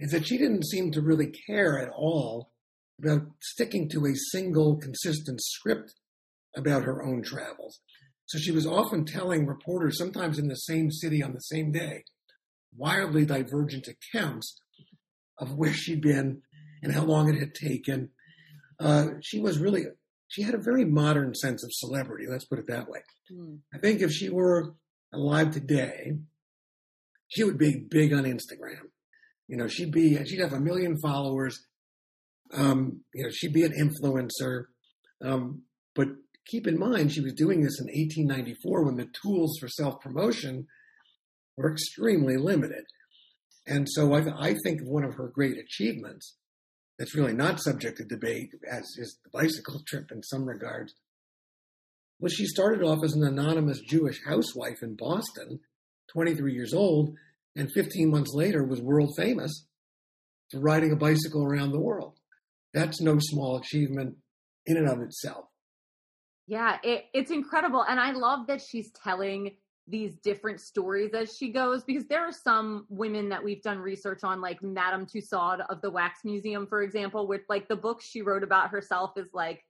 is 0.00 0.12
that 0.12 0.26
she 0.26 0.38
didn't 0.38 0.64
seem 0.64 0.92
to 0.92 1.02
really 1.02 1.30
care 1.46 1.78
at 1.78 1.90
all 1.90 2.51
about 2.98 3.22
sticking 3.40 3.88
to 3.90 4.06
a 4.06 4.14
single 4.14 4.76
consistent 4.76 5.40
script 5.42 5.94
about 6.56 6.84
her 6.84 7.02
own 7.02 7.22
travels. 7.22 7.80
So 8.26 8.38
she 8.38 8.50
was 8.50 8.66
often 8.66 9.04
telling 9.04 9.46
reporters, 9.46 9.98
sometimes 9.98 10.38
in 10.38 10.48
the 10.48 10.56
same 10.56 10.90
city 10.90 11.22
on 11.22 11.32
the 11.32 11.40
same 11.40 11.72
day, 11.72 12.04
wildly 12.76 13.26
divergent 13.26 13.88
accounts 13.88 14.58
of 15.38 15.54
where 15.54 15.72
she'd 15.72 16.00
been 16.00 16.42
and 16.82 16.92
how 16.92 17.04
long 17.04 17.28
it 17.28 17.38
had 17.38 17.54
taken. 17.54 18.10
Uh, 18.78 19.08
she 19.20 19.40
was 19.40 19.58
really 19.58 19.84
she 20.28 20.42
had 20.42 20.54
a 20.54 20.58
very 20.58 20.86
modern 20.86 21.34
sense 21.34 21.62
of 21.62 21.70
celebrity. 21.74 22.24
Let's 22.26 22.46
put 22.46 22.58
it 22.58 22.66
that 22.68 22.88
way. 22.88 23.00
Mm. 23.30 23.58
I 23.74 23.78
think 23.78 24.00
if 24.00 24.12
she 24.12 24.30
were 24.30 24.74
alive 25.12 25.50
today, 25.50 26.14
she 27.28 27.44
would 27.44 27.58
be 27.58 27.86
big 27.86 28.14
on 28.14 28.24
Instagram. 28.24 28.88
You 29.46 29.58
know, 29.58 29.68
she'd 29.68 29.92
be 29.92 30.24
she'd 30.24 30.40
have 30.40 30.54
a 30.54 30.60
million 30.60 30.98
followers. 30.98 31.66
Um, 32.52 33.00
you 33.14 33.24
know, 33.24 33.30
she'd 33.30 33.52
be 33.52 33.64
an 33.64 33.72
influencer. 33.72 34.64
Um, 35.24 35.62
but 35.94 36.08
keep 36.46 36.66
in 36.66 36.78
mind, 36.78 37.12
she 37.12 37.20
was 37.20 37.32
doing 37.32 37.62
this 37.62 37.80
in 37.80 37.86
1894 37.86 38.84
when 38.84 38.96
the 38.96 39.08
tools 39.22 39.56
for 39.58 39.68
self 39.68 40.00
promotion 40.00 40.66
were 41.56 41.72
extremely 41.72 42.36
limited. 42.36 42.84
And 43.66 43.88
so 43.88 44.12
I, 44.14 44.48
I 44.48 44.56
think 44.64 44.80
one 44.82 45.04
of 45.04 45.14
her 45.14 45.28
great 45.28 45.56
achievements 45.58 46.36
that's 46.98 47.14
really 47.14 47.32
not 47.32 47.60
subject 47.60 47.98
to 47.98 48.04
debate, 48.04 48.50
as 48.70 48.84
is 48.98 49.18
the 49.24 49.30
bicycle 49.30 49.82
trip 49.86 50.10
in 50.10 50.22
some 50.22 50.44
regards, 50.44 50.94
was 52.20 52.32
she 52.32 52.46
started 52.46 52.82
off 52.82 53.02
as 53.04 53.14
an 53.14 53.24
anonymous 53.24 53.80
Jewish 53.80 54.20
housewife 54.24 54.82
in 54.82 54.94
Boston, 54.94 55.60
23 56.12 56.52
years 56.52 56.72
old, 56.72 57.14
and 57.56 57.70
15 57.72 58.10
months 58.10 58.32
later 58.34 58.64
was 58.64 58.80
world 58.80 59.12
famous 59.16 59.66
for 60.50 60.60
riding 60.60 60.92
a 60.92 60.96
bicycle 60.96 61.44
around 61.44 61.72
the 61.72 61.80
world. 61.80 62.18
That's 62.74 63.00
no 63.00 63.18
small 63.18 63.56
achievement 63.56 64.16
in 64.66 64.76
and 64.76 64.88
of 64.88 65.00
itself. 65.00 65.46
Yeah, 66.46 66.78
it, 66.82 67.04
it's 67.14 67.30
incredible. 67.30 67.84
And 67.88 68.00
I 68.00 68.12
love 68.12 68.46
that 68.48 68.60
she's 68.60 68.90
telling 68.90 69.52
these 69.88 70.16
different 70.16 70.60
stories 70.60 71.12
as 71.12 71.36
she 71.36 71.50
goes 71.50 71.82
because 71.84 72.06
there 72.06 72.20
are 72.20 72.32
some 72.32 72.86
women 72.88 73.28
that 73.28 73.42
we've 73.42 73.62
done 73.62 73.78
research 73.78 74.20
on 74.22 74.40
like 74.40 74.62
madame 74.62 75.06
tussaud 75.06 75.58
of 75.68 75.80
the 75.82 75.90
wax 75.90 76.20
museum 76.24 76.68
for 76.68 76.82
example 76.82 77.26
with 77.26 77.40
like 77.48 77.66
the 77.66 77.74
book 77.74 78.00
she 78.00 78.22
wrote 78.22 78.44
about 78.44 78.70
herself 78.70 79.10
is 79.16 79.26
like 79.34 79.64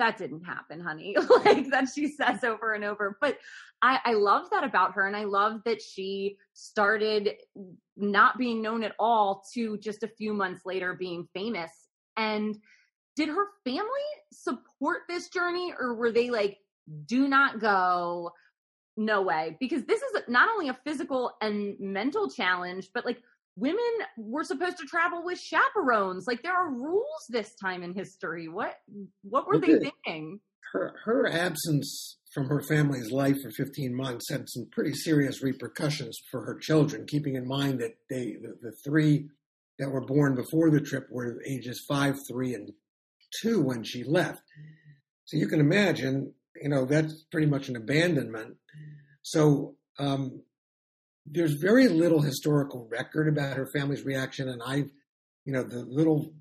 that 0.00 0.18
didn't 0.18 0.42
happen 0.42 0.80
honey 0.80 1.14
like 1.44 1.70
that 1.70 1.88
she 1.94 2.08
says 2.08 2.42
over 2.42 2.72
and 2.72 2.82
over 2.82 3.16
but 3.20 3.38
i 3.82 4.00
i 4.04 4.12
love 4.14 4.50
that 4.50 4.64
about 4.64 4.94
her 4.94 5.06
and 5.06 5.16
i 5.16 5.22
love 5.22 5.60
that 5.64 5.80
she 5.80 6.36
started 6.54 7.34
not 7.96 8.36
being 8.36 8.60
known 8.60 8.82
at 8.82 8.94
all 8.98 9.44
to 9.54 9.78
just 9.78 10.02
a 10.02 10.08
few 10.08 10.34
months 10.34 10.62
later 10.66 10.94
being 10.94 11.28
famous 11.32 11.70
and 12.16 12.56
did 13.16 13.28
her 13.28 13.46
family 13.64 13.82
support 14.32 15.02
this 15.08 15.28
journey 15.28 15.72
or 15.78 15.94
were 15.94 16.12
they 16.12 16.30
like 16.30 16.58
do 17.06 17.28
not 17.28 17.60
go. 17.60 18.32
No 18.96 19.22
way. 19.22 19.56
Because 19.58 19.84
this 19.84 20.02
is 20.02 20.22
not 20.28 20.50
only 20.50 20.68
a 20.68 20.78
physical 20.84 21.32
and 21.40 21.76
mental 21.78 22.28
challenge 22.30 22.88
but 22.94 23.04
like 23.04 23.22
women 23.56 23.84
were 24.16 24.44
supposed 24.44 24.78
to 24.78 24.86
travel 24.86 25.24
with 25.24 25.38
chaperones. 25.38 26.26
Like 26.26 26.42
there 26.42 26.54
are 26.56 26.70
rules 26.70 27.26
this 27.28 27.54
time 27.54 27.82
in 27.82 27.94
history. 27.94 28.48
What 28.48 28.74
what 29.22 29.46
were 29.46 29.58
they 29.58 29.78
thinking? 29.78 30.40
her 30.72 30.94
her 31.04 31.28
absence 31.28 32.18
from 32.32 32.48
her 32.48 32.62
family's 32.62 33.12
life 33.12 33.42
for 33.42 33.50
15 33.50 33.94
months 33.94 34.30
had 34.30 34.48
some 34.48 34.66
pretty 34.72 34.94
serious 34.94 35.42
repercussions 35.42 36.18
for 36.30 36.44
her 36.44 36.56
children 36.58 37.06
keeping 37.06 37.36
in 37.36 37.46
mind 37.46 37.78
that 37.78 37.94
they 38.08 38.36
the, 38.40 38.56
the 38.62 38.72
three 38.84 39.28
that 39.78 39.90
were 39.90 40.04
born 40.04 40.34
before 40.34 40.70
the 40.70 40.80
trip 40.80 41.06
were 41.10 41.42
ages 41.46 41.84
5 41.88 42.16
3 42.28 42.54
and 42.54 42.72
2 43.42 43.60
when 43.60 43.82
she 43.82 44.04
left 44.04 44.42
so 45.24 45.36
you 45.36 45.48
can 45.48 45.60
imagine 45.60 46.34
you 46.62 46.68
know, 46.68 46.84
that's 46.84 47.24
pretty 47.30 47.48
much 47.48 47.68
an 47.68 47.76
abandonment. 47.76 48.56
So 49.22 49.74
um, 49.98 50.42
there's 51.26 51.54
very 51.54 51.88
little 51.88 52.20
historical 52.20 52.88
record 52.90 53.28
about 53.28 53.56
her 53.56 53.68
family's 53.72 54.04
reaction, 54.04 54.48
and 54.48 54.62
I, 54.64 54.76
you 55.44 55.52
know, 55.52 55.64
the 55.64 55.84
little 55.84 56.32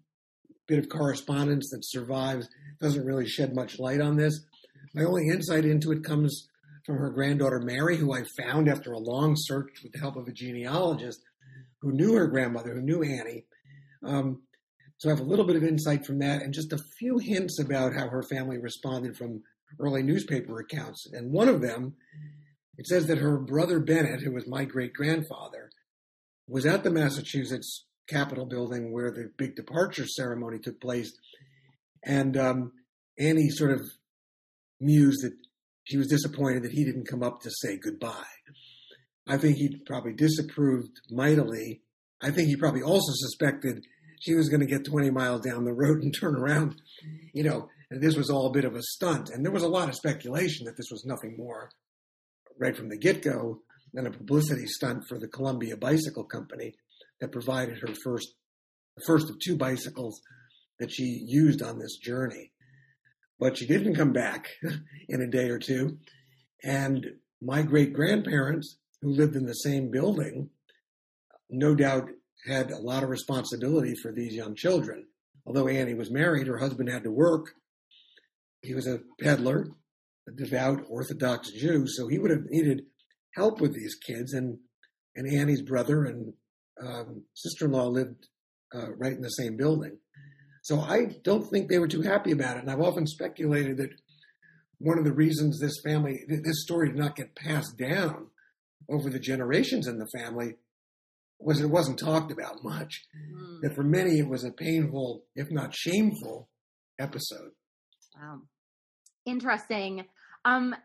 bit 0.67 0.79
of 0.79 0.89
correspondence 0.89 1.69
that 1.71 1.83
survives 1.83 2.47
doesn't 2.79 3.05
really 3.05 3.27
shed 3.27 3.55
much 3.55 3.79
light 3.79 3.99
on 3.99 4.15
this. 4.15 4.39
My 4.93 5.03
only 5.03 5.27
insight 5.27 5.65
into 5.65 5.91
it 5.91 6.03
comes 6.03 6.47
from 6.85 6.97
her 6.97 7.09
granddaughter 7.09 7.59
Mary, 7.59 7.97
who 7.97 8.13
I 8.13 8.23
found 8.23 8.69
after 8.69 8.91
a 8.91 8.99
long 8.99 9.35
search 9.35 9.81
with 9.83 9.91
the 9.93 9.99
help 9.99 10.15
of 10.15 10.27
a 10.27 10.31
genealogist 10.31 11.21
who 11.81 11.91
knew 11.91 12.13
her 12.13 12.27
grandmother, 12.27 12.75
who 12.75 12.81
knew 12.81 13.03
Annie. 13.03 13.45
Um, 14.05 14.43
so 14.97 15.09
I 15.09 15.13
have 15.13 15.19
a 15.19 15.29
little 15.29 15.45
bit 15.45 15.55
of 15.55 15.63
insight 15.63 16.05
from 16.05 16.19
that, 16.19 16.43
and 16.43 16.53
just 16.53 16.73
a 16.73 16.83
few 16.99 17.17
hints 17.17 17.59
about 17.59 17.93
how 17.93 18.07
her 18.07 18.23
family 18.23 18.59
responded 18.59 19.17
from 19.17 19.41
early 19.79 20.03
newspaper 20.03 20.59
accounts. 20.59 21.07
And 21.11 21.31
one 21.31 21.47
of 21.47 21.61
them, 21.61 21.95
it 22.77 22.87
says 22.87 23.07
that 23.07 23.17
her 23.17 23.37
brother 23.37 23.79
Bennett, 23.79 24.21
who 24.21 24.31
was 24.31 24.47
my 24.47 24.65
great 24.65 24.93
grandfather, 24.93 25.71
was 26.47 26.65
at 26.65 26.83
the 26.83 26.91
Massachusetts 26.91 27.85
Capitol 28.07 28.45
building 28.45 28.91
where 28.91 29.11
the 29.11 29.31
big 29.37 29.55
departure 29.55 30.05
ceremony 30.05 30.59
took 30.59 30.79
place. 30.81 31.13
And 32.03 32.35
um, 32.37 32.71
Annie 33.17 33.49
sort 33.49 33.71
of 33.71 33.81
mused 34.79 35.23
that 35.23 35.33
she 35.83 35.97
was 35.97 36.07
disappointed 36.07 36.63
that 36.63 36.71
he 36.71 36.83
didn't 36.83 37.07
come 37.07 37.23
up 37.23 37.41
to 37.41 37.51
say 37.51 37.77
goodbye. 37.77 38.23
I 39.27 39.37
think 39.37 39.57
he 39.57 39.77
probably 39.85 40.13
disapproved 40.13 40.99
mightily. 41.09 41.81
I 42.21 42.31
think 42.31 42.47
he 42.47 42.55
probably 42.55 42.81
also 42.81 43.11
suspected 43.13 43.85
she 44.19 44.35
was 44.35 44.49
going 44.49 44.61
to 44.61 44.67
get 44.67 44.85
20 44.85 45.09
miles 45.09 45.41
down 45.41 45.65
the 45.65 45.73
road 45.73 45.97
and 46.03 46.13
turn 46.13 46.35
around, 46.35 46.81
you 47.33 47.43
know, 47.43 47.69
and 47.89 48.01
this 48.01 48.15
was 48.15 48.29
all 48.29 48.47
a 48.47 48.51
bit 48.51 48.65
of 48.65 48.75
a 48.75 48.81
stunt. 48.81 49.29
And 49.29 49.43
there 49.43 49.51
was 49.51 49.63
a 49.63 49.67
lot 49.67 49.89
of 49.89 49.95
speculation 49.95 50.65
that 50.65 50.77
this 50.77 50.89
was 50.91 51.05
nothing 51.05 51.35
more, 51.37 51.69
right 52.57 52.75
from 52.75 52.89
the 52.89 52.97
get 52.97 53.21
go, 53.21 53.59
than 53.93 54.07
a 54.07 54.11
publicity 54.11 54.65
stunt 54.65 55.03
for 55.09 55.19
the 55.19 55.27
Columbia 55.27 55.75
Bicycle 55.75 56.23
Company 56.23 56.73
that 57.19 57.31
provided 57.31 57.79
her 57.79 57.93
first, 58.03 58.29
the 58.95 59.03
first 59.05 59.29
of 59.29 59.37
two 59.39 59.57
bicycles 59.57 60.21
that 60.79 60.91
she 60.91 61.23
used 61.27 61.61
on 61.61 61.79
this 61.79 61.97
journey. 61.97 62.51
But 63.39 63.57
she 63.57 63.67
didn't 63.67 63.95
come 63.95 64.13
back 64.13 64.47
in 65.09 65.21
a 65.21 65.27
day 65.27 65.49
or 65.49 65.59
two. 65.59 65.97
And 66.63 67.05
my 67.41 67.63
great 67.63 67.91
grandparents, 67.93 68.77
who 69.01 69.11
lived 69.11 69.35
in 69.35 69.45
the 69.45 69.53
same 69.53 69.91
building, 69.91 70.49
no 71.49 71.75
doubt 71.75 72.09
had 72.47 72.71
a 72.71 72.77
lot 72.77 73.03
of 73.03 73.09
responsibility 73.09 73.93
for 74.01 74.11
these 74.11 74.33
young 74.33 74.55
children. 74.55 75.07
Although 75.45 75.67
Annie 75.67 75.93
was 75.93 76.11
married, 76.11 76.47
her 76.47 76.57
husband 76.57 76.89
had 76.89 77.03
to 77.03 77.11
work, 77.11 77.47
he 78.61 78.73
was 78.73 78.87
a 78.87 78.99
peddler, 79.19 79.67
a 80.27 80.31
devout 80.31 80.85
Orthodox 80.87 81.51
Jew, 81.51 81.87
so 81.87 82.07
he 82.07 82.19
would 82.19 82.31
have 82.31 82.45
needed 82.45 82.83
help 83.35 83.59
with 83.59 83.73
these 83.73 83.95
kids. 83.95 84.33
And 84.33 84.59
and 85.15 85.27
Annie's 85.27 85.61
brother 85.61 86.05
and 86.05 86.33
um, 86.81 87.23
sister-in-law 87.33 87.87
lived 87.87 88.27
uh, 88.73 88.91
right 88.95 89.13
in 89.13 89.21
the 89.21 89.29
same 89.29 89.57
building. 89.57 89.97
So 90.63 90.79
I 90.79 91.17
don't 91.23 91.49
think 91.49 91.67
they 91.67 91.79
were 91.79 91.87
too 91.87 92.01
happy 92.01 92.31
about 92.31 92.57
it. 92.57 92.61
And 92.61 92.71
I've 92.71 92.79
often 92.81 93.07
speculated 93.07 93.77
that 93.77 93.89
one 94.77 94.97
of 94.97 95.03
the 95.03 95.11
reasons 95.11 95.59
this 95.59 95.81
family, 95.83 96.23
this 96.27 96.63
story 96.63 96.89
did 96.89 96.97
not 96.97 97.15
get 97.15 97.35
passed 97.35 97.77
down 97.77 98.27
over 98.91 99.09
the 99.09 99.19
generations 99.19 99.87
in 99.87 99.97
the 99.97 100.07
family 100.07 100.55
was 101.39 101.59
it 101.59 101.69
wasn't 101.69 101.99
talked 101.99 102.31
about 102.31 102.63
much. 102.63 103.05
Mm. 103.15 103.61
That 103.61 103.75
for 103.75 103.83
many 103.83 104.19
it 104.19 104.27
was 104.27 104.43
a 104.43 104.51
painful, 104.51 105.23
if 105.35 105.49
not 105.51 105.73
shameful, 105.73 106.49
episode. 106.99 107.51
Wow. 108.15 108.41
Interesting. 109.25 110.05
Um, 110.45 110.75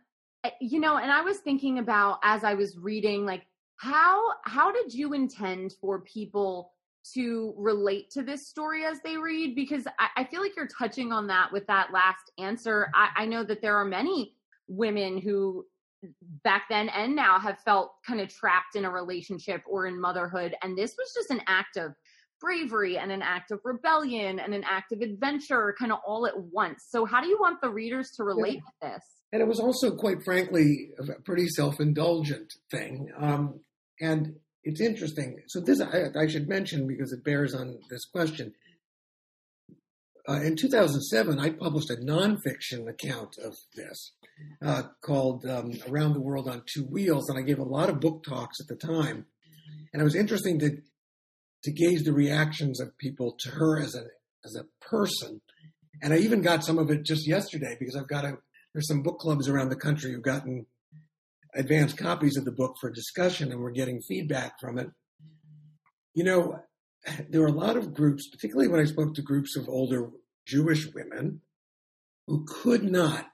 eh, 0.45 0.51
you 0.61 0.81
know, 0.81 0.97
and 0.97 1.11
I 1.11 1.23
was 1.23 1.39
thinking 1.39 1.79
about 1.79 2.21
as 2.23 2.45
I 2.45 2.55
was 2.55 2.77
reading, 2.81 3.27
like 3.27 3.47
how 3.77 4.23
how 4.45 4.73
did 4.73 4.93
you 4.93 5.13
intend 5.13 5.75
for 5.81 6.01
people 6.01 6.73
to 7.15 7.55
relate 7.57 8.11
to 8.11 8.23
this 8.23 8.49
story 8.49 8.85
as 8.85 8.99
they 9.05 9.17
read? 9.17 9.55
Because 9.55 9.87
I, 9.99 10.23
I 10.23 10.25
feel 10.25 10.41
like 10.41 10.57
you're 10.57 10.67
touching 10.67 11.13
on 11.13 11.27
that 11.29 11.53
with 11.53 11.67
that 11.67 11.93
last 11.93 12.33
answer. 12.39 12.89
I, 12.95 13.23
I 13.23 13.27
know 13.27 13.45
that 13.45 13.63
there 13.63 13.77
are 13.77 13.85
many 13.85 14.35
women 14.69 15.19
who 15.19 15.65
back 16.45 16.65
then 16.71 16.89
and 16.89 17.15
now 17.15 17.39
have 17.39 17.59
felt 17.61 17.93
kind 18.07 18.21
of 18.21 18.29
trapped 18.29 18.77
in 18.77 18.85
a 18.85 18.91
relationship 18.91 19.63
or 19.69 19.87
in 19.87 20.01
motherhood 20.01 20.55
and 20.63 20.77
this 20.77 20.95
was 20.99 21.13
just 21.15 21.31
an 21.31 21.41
act 21.47 21.77
of 21.77 21.93
bravery 22.41 22.99
and 22.99 23.11
an 23.11 23.23
act 23.23 23.51
of 23.51 23.61
rebellion 23.65 24.39
and 24.39 24.55
an 24.55 24.65
act 24.65 24.93
of 24.93 25.01
adventure 25.01 25.75
kind 25.79 25.93
of 25.93 25.99
all 26.07 26.27
at 26.27 26.35
once. 26.37 26.85
So 26.89 27.05
how 27.05 27.21
do 27.21 27.29
you 27.29 27.39
want 27.41 27.61
the 27.61 27.71
readers 27.71 28.11
to 28.17 28.25
relate 28.25 28.57
yeah. 28.57 28.91
with 28.91 28.93
this? 28.93 29.05
And 29.33 29.43
it 29.43 29.49
was 29.49 29.61
also, 29.61 29.95
quite 29.97 30.23
frankly, 30.25 30.91
a 30.99 31.21
pretty 31.23 31.49
self-indulgent 31.49 32.53
thing. 32.71 33.11
Um, 33.19 33.61
and 34.01 34.37
it's 34.65 34.81
interesting. 34.81 35.39
So 35.49 35.61
this 35.61 35.81
I, 35.81 36.07
I, 36.19 36.27
should 36.27 36.49
mention 36.49 36.87
because 36.87 37.13
it 37.13 37.25
bears 37.25 37.55
on 37.55 37.79
this 37.91 38.05
question. 38.05 38.53
Uh, 40.29 40.41
in 40.43 40.57
2007, 40.57 41.39
I 41.39 41.51
published 41.51 41.91
a 41.91 41.97
nonfiction 41.97 42.89
account 42.89 43.37
of 43.39 43.55
this 43.77 44.13
uh, 44.61 44.83
called 45.01 45.47
um, 45.47 45.75
"Around 45.89 46.15
the 46.15 46.21
World 46.21 46.49
on 46.49 46.63
Two 46.67 46.85
Wheels," 46.85 47.29
and 47.29 47.39
I 47.39 47.43
gave 47.43 47.61
a 47.61 47.65
lot 47.65 47.89
of 47.89 48.01
book 48.01 48.25
talks 48.25 48.61
at 48.61 48.67
the 48.67 48.75
time. 48.75 49.27
And 49.93 50.01
it 50.01 50.05
was 50.05 50.17
interesting 50.17 50.59
to 50.61 50.83
to 51.63 51.73
gauge 51.73 52.05
the 52.05 52.13
reactions 52.13 52.81
of 52.81 52.97
people 52.99 53.37
to 53.41 53.51
her 53.51 53.81
as 53.81 53.95
a 53.95 54.05
as 54.45 54.57
a 54.57 54.67
person. 54.85 55.41
And 56.03 56.13
I 56.13 56.19
even 56.19 56.43
got 56.43 56.65
some 56.65 56.79
of 56.79 56.91
it 56.91 57.05
just 57.05 57.27
yesterday 57.27 57.77
because 57.79 57.97
I've 57.97 58.09
got 58.09 58.25
a 58.25 58.39
there's 58.75 58.89
some 58.89 59.03
book 59.03 59.19
clubs 59.19 59.49
around 59.49 59.69
the 59.69 59.77
country 59.77 60.13
who've 60.13 60.23
gotten 60.23 60.67
advanced 61.55 61.97
copies 61.97 62.37
of 62.37 62.45
the 62.45 62.53
book 62.53 62.75
for 62.81 62.91
discussion 62.91 63.51
and 63.51 63.61
we're 63.61 63.71
getting 63.71 64.03
feedback 64.03 64.61
from 64.61 64.79
it. 64.79 64.91
You 66.15 66.25
know, 66.25 66.61
there 67.29 67.41
were 67.41 67.47
a 67.47 67.53
lot 67.53 67.77
of 67.77 67.95
groups, 67.95 68.29
particularly 68.29 68.69
when 68.69 68.81
I 68.81 68.85
spoke 68.85 69.15
to 69.15 69.23
groups 69.23 69.57
of 69.57 69.69
older 69.69 70.11
Jewish 70.47 70.93
women 70.93 71.41
who 72.27 72.45
could 72.47 72.85
not, 72.85 73.27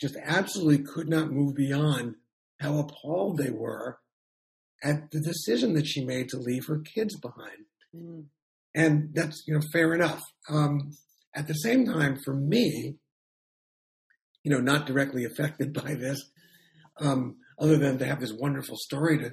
just 0.00 0.16
absolutely 0.22 0.84
could 0.84 1.08
not 1.08 1.32
move 1.32 1.54
beyond 1.54 2.16
how 2.60 2.78
appalled 2.78 3.38
they 3.38 3.50
were 3.50 3.98
at 4.82 5.10
the 5.10 5.20
decision 5.20 5.74
that 5.74 5.86
she 5.86 6.04
made 6.04 6.28
to 6.28 6.36
leave 6.36 6.66
her 6.66 6.78
kids 6.78 7.18
behind. 7.18 7.64
Mm. 7.94 8.26
And 8.74 9.10
that's, 9.14 9.42
you 9.46 9.54
know, 9.54 9.62
fair 9.72 9.94
enough. 9.94 10.22
Um, 10.50 10.92
at 11.34 11.48
the 11.48 11.54
same 11.54 11.86
time, 11.86 12.18
for 12.24 12.34
me, 12.34 12.96
you 14.44 14.50
know, 14.50 14.60
not 14.60 14.86
directly 14.86 15.24
affected 15.24 15.72
by 15.84 15.94
this, 15.94 16.22
um, 17.00 17.36
other 17.58 17.78
than 17.78 17.98
to 17.98 18.06
have 18.06 18.20
this 18.20 18.32
wonderful 18.32 18.76
story 18.76 19.18
to 19.18 19.30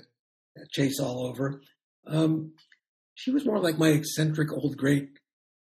chase 0.71 0.99
all 0.99 1.27
over, 1.27 1.61
um, 2.07 2.53
she 3.15 3.31
was 3.31 3.45
more 3.45 3.59
like 3.59 3.77
my 3.77 3.89
eccentric 3.89 4.51
old 4.51 4.77
great, 4.77 5.09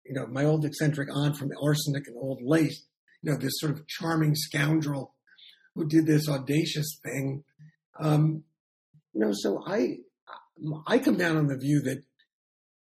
you 0.06 0.14
know, 0.14 0.28
my 0.28 0.46
old 0.46 0.66
eccentric 0.66 1.10
aunt 1.14 1.38
from 1.38 1.52
Arsenic 1.62 2.08
and 2.08 2.16
Old 2.18 2.42
Lace, 2.44 2.86
you 3.22 3.32
know, 3.32 3.38
this 3.38 3.54
sort 3.56 3.74
of 3.74 3.88
charming 3.88 4.36
scoundrel 4.36 5.14
who 5.74 5.88
did 5.88 6.06
this 6.06 6.30
audacious 6.30 7.00
thing. 7.04 7.44
Um, 8.00 8.44
you 9.14 9.22
know, 9.22 9.32
so 9.34 9.64
I, 9.66 9.98
I 10.88 11.00
come 11.00 11.18
down 11.18 11.38
on 11.38 11.48
the 11.48 11.58
view 11.58 11.82
that 11.82 12.04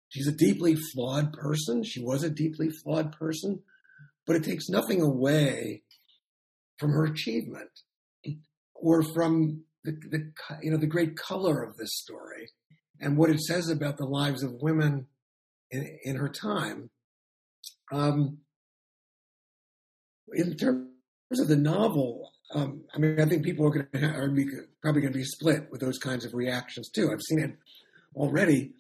she's 0.08 0.28
a 0.28 0.32
deeply 0.32 0.74
flawed 0.74 1.32
person. 1.32 1.82
She 1.82 2.02
was 2.02 2.22
a 2.22 2.30
deeply 2.30 2.68
flawed 2.70 3.12
person, 3.12 3.62
but 4.26 4.36
it 4.36 4.44
takes 4.44 4.68
nothing 4.68 5.00
away 5.00 5.82
from 6.78 6.90
her 6.90 7.04
achievement 7.04 7.70
or 8.74 9.02
from 9.14 9.64
the, 9.84 9.92
the 10.10 10.32
you 10.62 10.70
know 10.70 10.76
the 10.76 10.86
great 10.86 11.16
color 11.16 11.62
of 11.62 11.76
this 11.76 11.90
story 11.92 12.50
and 13.02 13.16
what 13.16 13.30
it 13.30 13.40
says 13.40 13.68
about 13.68 13.98
the 13.98 14.06
lives 14.06 14.42
of 14.42 14.62
women 14.62 15.06
in, 15.70 15.98
in 16.04 16.16
her 16.16 16.28
time. 16.28 16.88
Um, 17.90 18.38
in 20.32 20.56
terms 20.56 20.86
of 21.38 21.48
the 21.48 21.56
novel, 21.56 22.30
um, 22.54 22.84
I 22.94 22.98
mean, 22.98 23.20
I 23.20 23.26
think 23.26 23.44
people 23.44 23.66
are 23.66 23.70
going 23.70 23.86
to 23.92 24.06
are 24.06 24.28
probably 24.80 25.02
going 25.02 25.12
to 25.12 25.18
be 25.18 25.24
split 25.24 25.70
with 25.70 25.80
those 25.80 25.98
kinds 25.98 26.24
of 26.24 26.32
reactions 26.32 26.88
too. 26.88 27.10
I've 27.12 27.20
seen 27.20 27.40
it 27.40 27.56
already. 28.14 28.72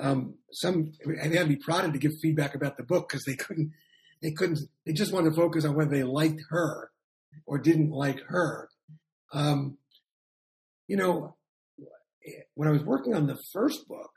Um, 0.00 0.34
some 0.52 0.92
and 1.04 1.32
they 1.32 1.36
had 1.36 1.48
to 1.48 1.54
be 1.54 1.56
prodded 1.56 1.92
to 1.92 1.98
give 1.98 2.12
feedback 2.20 2.54
about 2.54 2.76
the 2.76 2.82
book 2.82 3.08
because 3.08 3.24
they 3.24 3.36
couldn't, 3.36 3.72
they 4.22 4.32
couldn't, 4.32 4.60
they 4.84 4.92
just 4.92 5.12
wanted 5.12 5.30
to 5.30 5.36
focus 5.36 5.64
on 5.64 5.74
whether 5.74 5.90
they 5.90 6.04
liked 6.04 6.40
her 6.50 6.90
or 7.46 7.58
didn't 7.58 7.90
like 7.90 8.20
her. 8.26 8.68
Um, 9.32 9.78
you 10.86 10.96
know, 10.96 11.36
when 12.54 12.68
I 12.68 12.72
was 12.72 12.82
working 12.82 13.14
on 13.14 13.26
the 13.26 13.38
first 13.52 13.88
book, 13.88 14.10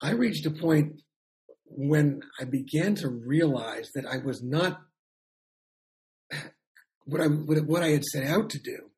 I 0.00 0.12
reached 0.12 0.46
a 0.46 0.50
point 0.50 1.00
when 1.64 2.20
I 2.40 2.44
began 2.44 2.94
to 2.96 3.08
realize 3.08 3.90
that 3.94 4.06
I 4.06 4.18
was 4.18 4.42
not 4.42 4.80
what 7.04 7.20
I 7.20 7.26
what 7.26 7.82
I 7.82 7.88
had 7.88 8.04
set 8.04 8.24
out 8.24 8.50
to 8.50 8.58
do, 8.58 8.90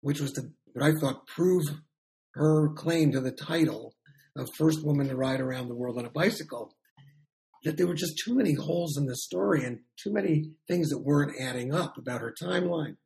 which 0.00 0.20
was 0.20 0.32
to 0.32 0.42
what 0.72 0.84
I 0.84 0.98
thought 0.98 1.26
prove 1.26 1.64
her 2.34 2.70
claim 2.74 3.12
to 3.12 3.20
the 3.20 3.32
title 3.32 3.94
of 4.36 4.48
first 4.54 4.84
woman 4.84 5.08
to 5.08 5.16
ride 5.16 5.40
around 5.40 5.68
the 5.68 5.74
world 5.74 5.98
on 5.98 6.06
a 6.06 6.10
bicycle. 6.10 6.74
That 7.64 7.76
there 7.76 7.86
were 7.86 7.94
just 7.94 8.20
too 8.24 8.34
many 8.34 8.54
holes 8.54 8.96
in 8.96 9.06
the 9.06 9.14
story 9.14 9.64
and 9.64 9.80
too 10.02 10.12
many 10.12 10.50
things 10.66 10.90
that 10.90 10.98
weren't 10.98 11.40
adding 11.40 11.72
up 11.72 11.96
about 11.96 12.20
her 12.20 12.34
timeline. 12.42 12.96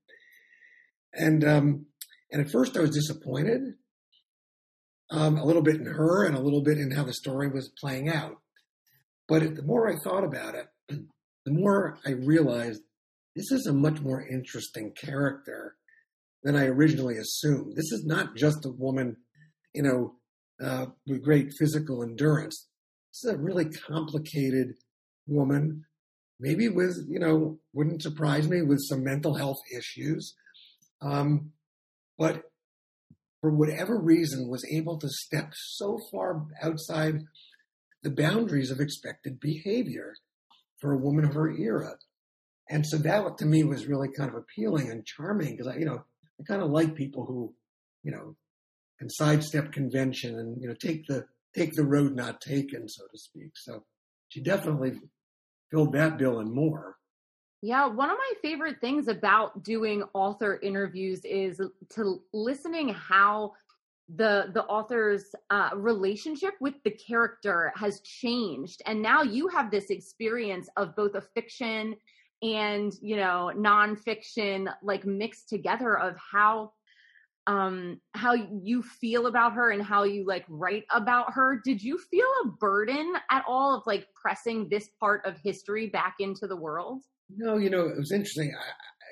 And 1.12 1.44
um, 1.44 1.86
and 2.30 2.40
at 2.40 2.50
first 2.50 2.76
I 2.76 2.80
was 2.80 2.90
disappointed, 2.90 3.74
um, 5.10 5.38
a 5.38 5.44
little 5.44 5.62
bit 5.62 5.76
in 5.76 5.86
her 5.86 6.24
and 6.24 6.36
a 6.36 6.40
little 6.40 6.62
bit 6.62 6.78
in 6.78 6.90
how 6.90 7.04
the 7.04 7.12
story 7.12 7.48
was 7.48 7.72
playing 7.78 8.08
out. 8.08 8.36
But 9.28 9.56
the 9.56 9.62
more 9.62 9.88
I 9.88 9.96
thought 10.02 10.24
about 10.24 10.54
it, 10.54 10.66
the 11.44 11.52
more 11.52 11.98
I 12.06 12.10
realized 12.10 12.82
this 13.34 13.50
is 13.52 13.66
a 13.66 13.72
much 13.72 14.00
more 14.00 14.26
interesting 14.26 14.92
character 14.92 15.76
than 16.42 16.56
I 16.56 16.66
originally 16.66 17.16
assumed. 17.18 17.76
This 17.76 17.92
is 17.92 18.04
not 18.04 18.36
just 18.36 18.64
a 18.64 18.70
woman, 18.70 19.16
you 19.74 19.82
know, 19.82 20.14
uh, 20.64 20.86
with 21.06 21.22
great 21.22 21.52
physical 21.58 22.02
endurance. 22.02 22.68
This 23.12 23.30
is 23.30 23.38
a 23.38 23.42
really 23.42 23.66
complicated 23.66 24.74
woman, 25.26 25.84
maybe 26.40 26.68
with, 26.68 27.04
you 27.08 27.18
know, 27.18 27.58
wouldn't 27.72 28.02
surprise 28.02 28.48
me, 28.48 28.62
with 28.62 28.80
some 28.80 29.04
mental 29.04 29.34
health 29.34 29.58
issues. 29.76 30.34
Um, 31.02 31.52
but 32.16 32.44
for 33.46 33.52
whatever 33.52 33.96
reason, 33.96 34.48
was 34.48 34.66
able 34.72 34.98
to 34.98 35.08
step 35.08 35.52
so 35.54 36.00
far 36.10 36.46
outside 36.60 37.22
the 38.02 38.10
boundaries 38.10 38.72
of 38.72 38.80
expected 38.80 39.38
behavior 39.38 40.14
for 40.80 40.92
a 40.92 40.98
woman 40.98 41.24
of 41.24 41.34
her 41.34 41.56
era. 41.56 41.92
And 42.68 42.84
so 42.84 42.96
that 42.96 43.38
to 43.38 43.46
me 43.46 43.62
was 43.62 43.86
really 43.86 44.08
kind 44.08 44.28
of 44.28 44.34
appealing 44.34 44.90
and 44.90 45.06
charming 45.06 45.52
because 45.52 45.68
I, 45.68 45.76
you 45.76 45.84
know, 45.84 46.02
I 46.40 46.42
kind 46.42 46.60
of 46.60 46.70
like 46.70 46.96
people 46.96 47.24
who, 47.24 47.54
you 48.02 48.10
know, 48.10 48.34
can 48.98 49.08
sidestep 49.08 49.70
convention 49.70 50.36
and, 50.36 50.60
you 50.60 50.66
know, 50.66 50.74
take 50.74 51.06
the, 51.06 51.26
take 51.54 51.72
the 51.74 51.86
road 51.86 52.16
not 52.16 52.40
taken, 52.40 52.88
so 52.88 53.04
to 53.04 53.16
speak. 53.16 53.52
So 53.54 53.84
she 54.26 54.42
definitely 54.42 54.98
filled 55.70 55.92
that 55.92 56.18
bill 56.18 56.40
and 56.40 56.52
more. 56.52 56.95
Yeah, 57.66 57.86
one 57.86 58.10
of 58.10 58.16
my 58.16 58.32
favorite 58.48 58.80
things 58.80 59.08
about 59.08 59.64
doing 59.64 60.04
author 60.14 60.60
interviews 60.62 61.24
is 61.24 61.60
to 61.94 62.22
listening 62.32 62.90
how 62.90 63.54
the 64.14 64.52
the 64.54 64.62
author's 64.66 65.34
uh, 65.50 65.70
relationship 65.74 66.54
with 66.60 66.74
the 66.84 66.92
character 66.92 67.72
has 67.74 67.98
changed, 68.02 68.82
and 68.86 69.02
now 69.02 69.22
you 69.22 69.48
have 69.48 69.72
this 69.72 69.90
experience 69.90 70.68
of 70.76 70.94
both 70.94 71.16
a 71.16 71.20
fiction 71.20 71.96
and 72.40 72.92
you 73.02 73.16
know 73.16 73.50
nonfiction 73.56 74.72
like 74.80 75.04
mixed 75.04 75.48
together 75.48 75.98
of 75.98 76.14
how 76.18 76.70
um 77.48 78.00
how 78.14 78.34
you 78.34 78.80
feel 78.80 79.26
about 79.26 79.54
her 79.54 79.72
and 79.72 79.82
how 79.82 80.04
you 80.04 80.24
like 80.24 80.44
write 80.48 80.84
about 80.92 81.32
her. 81.32 81.60
Did 81.64 81.82
you 81.82 81.98
feel 81.98 82.28
a 82.44 82.46
burden 82.46 83.14
at 83.28 83.44
all 83.44 83.76
of 83.76 83.82
like 83.88 84.06
pressing 84.14 84.68
this 84.68 84.88
part 85.00 85.26
of 85.26 85.36
history 85.38 85.88
back 85.88 86.14
into 86.20 86.46
the 86.46 86.54
world 86.54 87.02
no 87.28 87.56
you 87.56 87.70
know 87.70 87.86
it 87.86 87.98
was 87.98 88.12
interesting 88.12 88.52
I, 88.54 88.64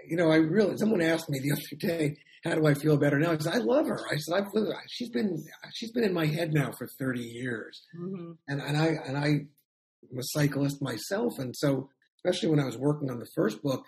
you 0.08 0.16
know 0.16 0.30
i 0.30 0.36
really 0.36 0.76
someone 0.76 1.00
asked 1.00 1.28
me 1.30 1.40
the 1.40 1.52
other 1.86 1.96
day 1.98 2.16
how 2.44 2.54
do 2.54 2.66
i 2.66 2.74
feel 2.74 2.94
about 2.94 3.12
her 3.12 3.18
now 3.18 3.32
i 3.32 3.38
said 3.38 3.54
i 3.54 3.58
love 3.58 3.86
her 3.86 4.00
i 4.10 4.16
said 4.16 4.34
i've 4.34 4.52
lived 4.54 4.72
she's 4.88 5.10
been 5.10 5.44
she's 5.72 5.92
been 5.92 6.04
in 6.04 6.12
my 6.12 6.26
head 6.26 6.52
now 6.52 6.70
for 6.72 6.86
30 6.86 7.20
years 7.20 7.82
mm-hmm. 7.98 8.32
and 8.48 8.60
and 8.60 8.76
i 8.76 8.86
and 9.06 9.16
i 9.16 9.26
am 9.26 10.18
a 10.18 10.22
cyclist 10.22 10.82
myself 10.82 11.38
and 11.38 11.54
so 11.56 11.88
especially 12.24 12.48
when 12.48 12.60
I 12.60 12.64
was 12.64 12.78
working 12.78 13.10
on 13.10 13.18
the 13.18 13.28
first 13.34 13.62
book, 13.62 13.84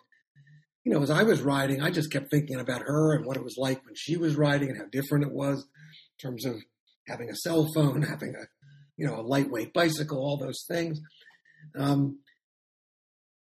you 0.85 0.93
know, 0.93 1.03
as 1.03 1.11
I 1.11 1.23
was 1.23 1.43
writing, 1.43 1.83
I 1.83 1.91
just 1.91 2.13
kept 2.13 2.31
thinking 2.31 2.61
about 2.61 2.83
her 2.83 3.15
and 3.15 3.25
what 3.25 3.37
it 3.37 3.45
was 3.45 3.57
like 3.57 3.85
when 3.85 3.95
she 3.97 4.17
was 4.17 4.37
writing 4.37 4.69
and 4.69 4.79
how 4.79 4.85
different 4.93 5.25
it 5.25 5.33
was 5.33 5.61
in 5.61 6.31
terms 6.31 6.45
of 6.45 6.55
having 7.09 7.31
a 7.31 7.37
cell 7.37 7.67
phone, 7.75 8.03
having 8.09 8.35
a, 8.35 8.45
you 8.97 9.07
know, 9.07 9.21
a 9.21 9.23
lightweight 9.23 9.73
bicycle, 9.73 10.19
all 10.19 10.37
those 10.37 10.65
things. 10.69 11.01
Um, 11.77 12.19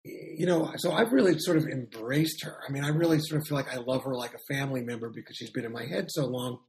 you 0.06 0.46
know, 0.46 0.72
so 0.78 0.92
I've 0.92 1.14
really 1.14 1.40
sort 1.40 1.58
of 1.58 1.66
embraced 1.66 2.44
her. 2.44 2.60
I 2.68 2.72
mean, 2.72 2.84
I 2.84 2.90
really 2.90 3.20
sort 3.20 3.42
of 3.42 3.48
feel 3.48 3.58
like 3.58 3.74
I 3.74 3.78
love 3.78 4.04
her 4.04 4.14
like 4.14 4.36
a 4.36 4.54
family 4.54 4.82
member 4.82 5.10
because 5.10 5.36
she's 5.36 5.50
been 5.50 5.66
in 5.66 5.72
my 5.72 5.86
head 5.86 6.12
so 6.12 6.26
long. 6.26 6.60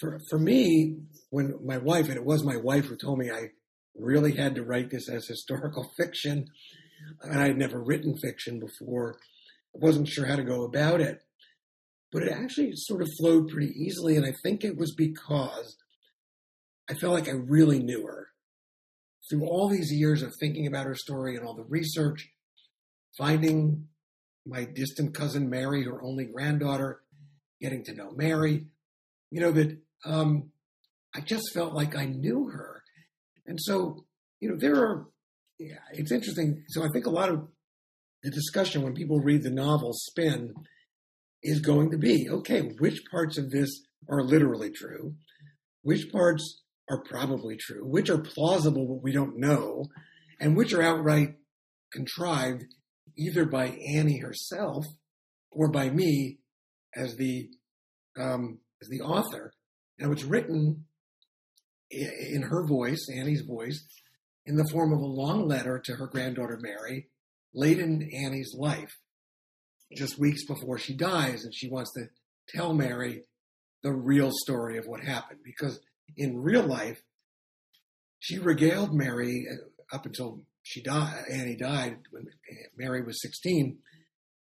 For 0.00 0.20
for 0.28 0.38
me, 0.38 0.98
when 1.30 1.54
my 1.64 1.78
wife, 1.78 2.08
and 2.08 2.16
it 2.16 2.24
was 2.24 2.44
my 2.44 2.56
wife 2.56 2.86
who 2.86 2.96
told 2.96 3.18
me 3.18 3.30
I 3.30 3.50
really 3.96 4.32
had 4.32 4.56
to 4.56 4.64
write 4.64 4.90
this 4.90 5.08
as 5.08 5.26
historical 5.26 5.90
fiction. 5.96 6.46
And 7.22 7.38
I 7.38 7.48
had 7.48 7.58
never 7.58 7.82
written 7.82 8.16
fiction 8.16 8.60
before. 8.60 9.18
I 9.74 9.78
wasn't 9.78 10.08
sure 10.08 10.26
how 10.26 10.36
to 10.36 10.44
go 10.44 10.64
about 10.64 11.00
it. 11.00 11.20
But 12.12 12.22
it 12.22 12.32
actually 12.32 12.72
sort 12.76 13.02
of 13.02 13.08
flowed 13.18 13.48
pretty 13.48 13.72
easily. 13.76 14.16
And 14.16 14.24
I 14.24 14.32
think 14.42 14.64
it 14.64 14.76
was 14.76 14.94
because 14.94 15.76
I 16.88 16.94
felt 16.94 17.14
like 17.14 17.28
I 17.28 17.32
really 17.32 17.80
knew 17.80 18.06
her. 18.06 18.23
Through 19.28 19.46
all 19.46 19.68
these 19.68 19.92
years 19.92 20.22
of 20.22 20.34
thinking 20.38 20.66
about 20.66 20.86
her 20.86 20.94
story 20.94 21.36
and 21.36 21.46
all 21.46 21.54
the 21.54 21.64
research, 21.64 22.28
finding 23.16 23.88
my 24.46 24.64
distant 24.64 25.14
cousin 25.14 25.48
Mary, 25.48 25.84
her 25.84 26.02
only 26.02 26.26
granddaughter, 26.26 27.00
getting 27.60 27.84
to 27.84 27.94
know 27.94 28.12
Mary, 28.14 28.66
you 29.30 29.40
know, 29.40 29.52
that 29.52 29.78
um, 30.04 30.50
I 31.14 31.20
just 31.20 31.52
felt 31.54 31.72
like 31.72 31.96
I 31.96 32.04
knew 32.04 32.50
her. 32.50 32.82
And 33.46 33.58
so, 33.60 34.04
you 34.40 34.50
know, 34.50 34.56
there 34.56 34.76
are, 34.76 35.06
yeah, 35.58 35.78
it's 35.92 36.12
interesting. 36.12 36.64
So 36.68 36.84
I 36.84 36.88
think 36.92 37.06
a 37.06 37.10
lot 37.10 37.30
of 37.30 37.48
the 38.22 38.30
discussion 38.30 38.82
when 38.82 38.94
people 38.94 39.20
read 39.20 39.42
the 39.42 39.50
novel 39.50 39.92
Spin 39.92 40.54
is 41.42 41.60
going 41.60 41.90
to 41.90 41.98
be 41.98 42.28
okay, 42.28 42.60
which 42.78 43.02
parts 43.10 43.38
of 43.38 43.50
this 43.50 43.70
are 44.08 44.22
literally 44.22 44.70
true? 44.70 45.14
Which 45.82 46.10
parts 46.10 46.62
are 46.90 47.02
probably 47.02 47.56
true? 47.56 47.84
Which 47.84 48.10
are 48.10 48.18
plausible 48.18 48.86
but 48.86 49.02
we 49.02 49.12
don't 49.12 49.38
know? 49.38 49.86
And 50.40 50.56
which 50.56 50.72
are 50.72 50.82
outright 50.82 51.36
contrived 51.92 52.64
either 53.16 53.46
by 53.46 53.66
Annie 53.66 54.18
herself 54.18 54.84
or 55.50 55.70
by 55.70 55.90
me 55.90 56.38
as 56.94 57.16
the 57.16 57.48
um, 58.18 58.58
as 58.82 58.88
the 58.88 59.00
author. 59.00 59.52
Now 59.98 60.12
it's 60.12 60.24
written 60.24 60.84
in 61.90 62.42
her 62.42 62.66
voice, 62.66 63.08
Annie's 63.12 63.42
voice, 63.42 63.84
in 64.46 64.56
the 64.56 64.68
form 64.72 64.92
of 64.92 65.00
a 65.00 65.06
long 65.06 65.46
letter 65.46 65.80
to 65.84 65.94
her 65.94 66.06
granddaughter 66.06 66.58
Mary, 66.60 67.08
late 67.54 67.78
in 67.78 68.10
Annie's 68.12 68.54
life, 68.56 68.98
just 69.96 70.18
weeks 70.18 70.44
before 70.44 70.78
she 70.78 70.94
dies, 70.94 71.44
and 71.44 71.54
she 71.54 71.70
wants 71.70 71.92
to 71.92 72.06
tell 72.48 72.74
Mary 72.74 73.22
the 73.82 73.92
real 73.92 74.30
story 74.32 74.76
of 74.76 74.86
what 74.86 75.00
happened. 75.00 75.40
Because 75.44 75.80
in 76.16 76.42
real 76.42 76.62
life, 76.62 77.02
she 78.18 78.38
regaled 78.38 78.94
Mary 78.94 79.46
uh, 79.50 79.94
up 79.94 80.06
until 80.06 80.42
she 80.62 80.82
died. 80.82 81.24
Annie 81.30 81.56
died 81.56 81.98
when 82.10 82.26
Mary 82.76 83.02
was 83.02 83.20
16. 83.20 83.78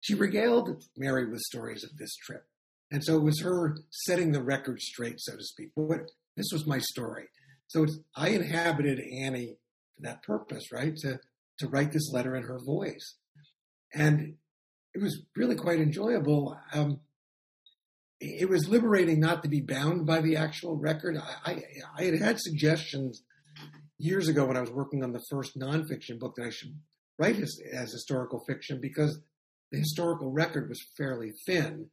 She 0.00 0.14
regaled 0.14 0.82
Mary 0.96 1.30
with 1.30 1.40
stories 1.40 1.84
of 1.84 1.96
this 1.96 2.14
trip. 2.16 2.44
And 2.90 3.02
so 3.02 3.16
it 3.16 3.22
was 3.22 3.40
her 3.40 3.76
setting 3.90 4.32
the 4.32 4.42
record 4.42 4.80
straight, 4.80 5.18
so 5.18 5.36
to 5.36 5.42
speak. 5.42 5.70
What 5.74 6.10
this 6.36 6.50
was 6.52 6.66
my 6.66 6.78
story. 6.78 7.28
So 7.68 7.86
I 8.14 8.28
inhabited 8.28 9.00
Annie 9.00 9.56
for 9.96 10.02
that 10.02 10.22
purpose, 10.22 10.70
right? 10.70 10.94
To 10.98 11.18
to 11.58 11.68
write 11.68 11.92
this 11.92 12.10
letter 12.12 12.34
in 12.36 12.42
her 12.42 12.58
voice, 12.58 13.16
and 13.94 14.34
it 14.94 15.00
was 15.00 15.22
really 15.36 15.54
quite 15.54 15.80
enjoyable. 15.80 16.58
Um, 16.74 17.00
it 18.22 18.48
was 18.48 18.68
liberating 18.68 19.18
not 19.18 19.42
to 19.42 19.48
be 19.48 19.60
bound 19.60 20.06
by 20.06 20.20
the 20.20 20.36
actual 20.36 20.76
record. 20.76 21.16
I, 21.16 21.50
I, 21.50 21.62
I 21.98 22.04
had 22.04 22.20
had 22.20 22.40
suggestions 22.40 23.22
years 23.98 24.28
ago 24.28 24.46
when 24.46 24.56
I 24.56 24.60
was 24.60 24.70
working 24.70 25.02
on 25.02 25.12
the 25.12 25.22
first 25.28 25.58
nonfiction 25.58 26.20
book 26.20 26.34
that 26.36 26.46
I 26.46 26.50
should 26.50 26.74
write 27.18 27.36
as, 27.36 27.58
as 27.72 27.90
historical 27.92 28.44
fiction 28.46 28.80
because 28.80 29.20
the 29.72 29.78
historical 29.78 30.30
record 30.30 30.68
was 30.68 30.80
fairly 30.96 31.32
thin. 31.46 31.88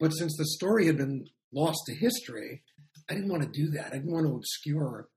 But 0.00 0.10
since 0.10 0.34
the 0.36 0.46
story 0.46 0.86
had 0.86 0.96
been 0.96 1.26
lost 1.52 1.80
to 1.86 1.94
history, 1.94 2.62
I 3.10 3.14
didn't 3.14 3.30
want 3.30 3.42
to 3.42 3.48
do 3.48 3.70
that. 3.72 3.88
I 3.88 3.96
didn't 3.96 4.12
want 4.12 4.26
to 4.26 4.34
obscure 4.34 5.08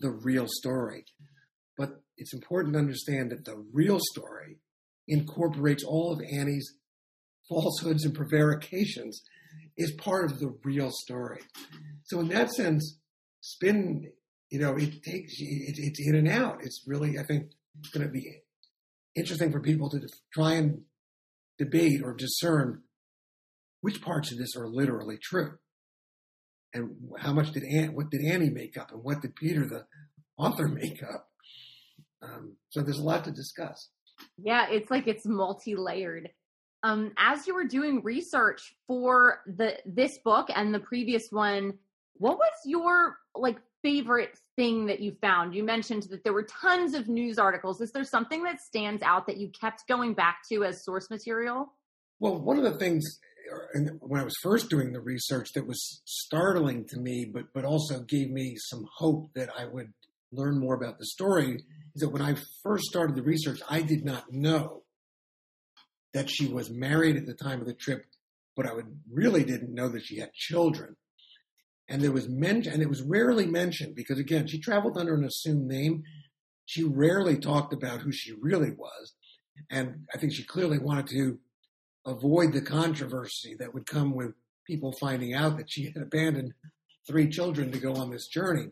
the 0.00 0.10
real 0.10 0.46
story. 0.48 1.04
But 1.76 2.02
it's 2.16 2.34
important 2.34 2.74
to 2.74 2.80
understand 2.80 3.30
that 3.30 3.44
the 3.44 3.64
real 3.72 4.00
story 4.12 4.58
incorporates 5.06 5.84
all 5.84 6.12
of 6.12 6.20
Annie's 6.20 6.74
falsehoods 7.48 8.04
and 8.04 8.14
prevarications 8.14 9.22
is 9.76 9.92
part 9.92 10.30
of 10.30 10.40
the 10.40 10.56
real 10.64 10.90
story. 10.90 11.40
So 12.04 12.20
in 12.20 12.28
that 12.28 12.50
sense, 12.50 12.98
spin, 13.40 14.10
you 14.50 14.58
know, 14.58 14.76
it 14.76 15.02
takes 15.02 15.34
it, 15.38 15.76
it's 15.78 16.00
in 16.00 16.16
and 16.16 16.28
out. 16.28 16.58
It's 16.62 16.84
really, 16.86 17.18
I 17.18 17.22
think, 17.24 17.50
it's 17.80 17.90
going 17.90 18.06
to 18.06 18.12
be 18.12 18.42
interesting 19.14 19.52
for 19.52 19.60
people 19.60 19.90
to 19.90 20.00
try 20.32 20.54
and 20.54 20.82
debate 21.58 22.02
or 22.02 22.14
discern 22.14 22.82
which 23.80 24.02
parts 24.02 24.32
of 24.32 24.38
this 24.38 24.56
are 24.56 24.68
literally 24.68 25.18
true 25.22 25.58
and 26.74 26.96
how 27.18 27.32
much 27.32 27.52
did 27.52 27.64
Anne, 27.64 27.94
what 27.94 28.10
did 28.10 28.24
Annie 28.24 28.50
make 28.50 28.76
up, 28.76 28.92
and 28.92 29.02
what 29.02 29.22
did 29.22 29.34
Peter, 29.36 29.66
the 29.66 29.86
author, 30.36 30.68
make 30.68 31.02
up. 31.02 31.28
Um, 32.22 32.56
so 32.70 32.82
there's 32.82 32.98
a 32.98 33.04
lot 33.04 33.24
to 33.24 33.30
discuss. 33.30 33.90
Yeah, 34.36 34.66
it's 34.70 34.90
like 34.90 35.06
it's 35.06 35.24
multi-layered. 35.24 36.30
Um, 36.82 37.12
as 37.18 37.46
you 37.46 37.54
were 37.54 37.64
doing 37.64 38.02
research 38.02 38.74
for 38.86 39.40
the 39.46 39.78
this 39.84 40.18
book 40.18 40.48
and 40.54 40.72
the 40.72 40.78
previous 40.78 41.30
one, 41.30 41.74
what 42.14 42.38
was 42.38 42.52
your 42.64 43.18
like 43.34 43.58
favorite 43.82 44.38
thing 44.56 44.86
that 44.86 45.00
you 45.00 45.16
found? 45.20 45.54
You 45.54 45.64
mentioned 45.64 46.04
that 46.10 46.24
there 46.24 46.32
were 46.32 46.44
tons 46.44 46.94
of 46.94 47.08
news 47.08 47.38
articles. 47.38 47.80
Is 47.80 47.92
there 47.92 48.04
something 48.04 48.42
that 48.44 48.60
stands 48.60 49.02
out 49.02 49.26
that 49.26 49.38
you 49.38 49.48
kept 49.48 49.86
going 49.88 50.14
back 50.14 50.38
to 50.50 50.64
as 50.64 50.84
source 50.84 51.10
material? 51.10 51.72
Well, 52.20 52.40
one 52.40 52.58
of 52.58 52.64
the 52.64 52.78
things 52.78 53.04
when 54.00 54.20
I 54.20 54.24
was 54.24 54.34
first 54.42 54.68
doing 54.68 54.92
the 54.92 55.00
research 55.00 55.52
that 55.54 55.66
was 55.66 56.02
startling 56.04 56.84
to 56.88 57.00
me, 57.00 57.24
but 57.32 57.52
but 57.52 57.64
also 57.64 58.00
gave 58.00 58.30
me 58.30 58.56
some 58.56 58.86
hope 58.98 59.30
that 59.34 59.48
I 59.58 59.64
would 59.64 59.92
learn 60.30 60.58
more 60.58 60.74
about 60.74 60.98
the 60.98 61.06
story 61.06 61.64
is 61.94 62.02
that 62.02 62.10
when 62.10 62.22
I 62.22 62.36
first 62.62 62.84
started 62.84 63.16
the 63.16 63.22
research, 63.22 63.60
I 63.68 63.80
did 63.82 64.04
not 64.04 64.30
know 64.30 64.82
that 66.18 66.28
she 66.28 66.48
was 66.48 66.68
married 66.68 67.16
at 67.16 67.26
the 67.26 67.32
time 67.32 67.60
of 67.60 67.66
the 67.68 67.72
trip, 67.72 68.04
but 68.56 68.66
I 68.66 68.74
would 68.74 68.98
really 69.08 69.44
didn't 69.44 69.72
know 69.72 69.88
that 69.90 70.04
she 70.04 70.18
had 70.18 70.32
children. 70.32 70.96
And 71.88 72.02
there 72.02 72.10
was 72.10 72.28
mention, 72.28 72.72
and 72.72 72.82
it 72.82 72.88
was 72.88 73.02
rarely 73.02 73.46
mentioned 73.46 73.94
because 73.94 74.18
again, 74.18 74.48
she 74.48 74.58
traveled 74.58 74.98
under 74.98 75.14
an 75.14 75.22
assumed 75.22 75.68
name. 75.68 76.02
She 76.66 76.82
rarely 76.82 77.38
talked 77.38 77.72
about 77.72 78.00
who 78.00 78.10
she 78.10 78.32
really 78.32 78.72
was, 78.72 79.14
and 79.70 80.06
I 80.12 80.18
think 80.18 80.32
she 80.34 80.42
clearly 80.42 80.80
wanted 80.80 81.06
to 81.10 81.38
avoid 82.04 82.52
the 82.52 82.62
controversy 82.62 83.54
that 83.60 83.72
would 83.72 83.86
come 83.86 84.12
with 84.12 84.32
people 84.66 84.92
finding 84.98 85.34
out 85.34 85.56
that 85.56 85.70
she 85.70 85.84
had 85.84 86.02
abandoned 86.02 86.52
three 87.06 87.28
children 87.28 87.70
to 87.70 87.78
go 87.78 87.94
on 87.94 88.10
this 88.10 88.26
journey. 88.26 88.66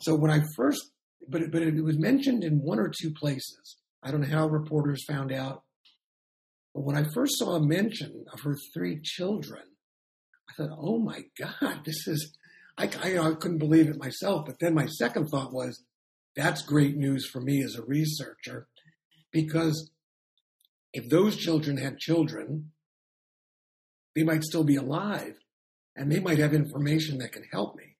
So 0.00 0.14
when 0.14 0.30
I 0.30 0.40
first, 0.56 0.92
but 1.28 1.42
but 1.52 1.60
it 1.60 1.84
was 1.84 1.98
mentioned 1.98 2.42
in 2.42 2.62
one 2.62 2.78
or 2.78 2.88
two 2.88 3.12
places. 3.12 3.76
I 4.02 4.10
don't 4.10 4.22
know 4.22 4.34
how 4.34 4.48
reporters 4.48 5.04
found 5.04 5.30
out, 5.30 5.64
but 6.78 6.84
when 6.84 6.96
I 6.96 7.10
first 7.12 7.38
saw 7.38 7.56
a 7.56 7.60
mention 7.60 8.24
of 8.32 8.42
her 8.42 8.56
three 8.72 9.00
children, 9.02 9.64
I 10.48 10.52
thought, 10.52 10.78
"Oh 10.80 11.00
my 11.00 11.24
God, 11.36 11.80
this 11.84 12.06
is." 12.06 12.36
I, 12.76 12.88
I, 13.02 13.18
I 13.18 13.34
couldn't 13.34 13.58
believe 13.58 13.88
it 13.88 13.98
myself. 13.98 14.46
But 14.46 14.60
then 14.60 14.74
my 14.74 14.86
second 14.86 15.26
thought 15.26 15.52
was, 15.52 15.82
"That's 16.36 16.62
great 16.62 16.96
news 16.96 17.26
for 17.26 17.40
me 17.40 17.64
as 17.64 17.74
a 17.74 17.82
researcher," 17.82 18.68
because 19.32 19.90
if 20.92 21.08
those 21.08 21.36
children 21.36 21.78
had 21.78 21.98
children, 21.98 22.70
they 24.14 24.22
might 24.22 24.44
still 24.44 24.62
be 24.62 24.76
alive 24.76 25.34
and 25.96 26.12
they 26.12 26.20
might 26.20 26.38
have 26.38 26.54
information 26.54 27.18
that 27.18 27.32
can 27.32 27.42
help 27.50 27.74
me. 27.74 27.96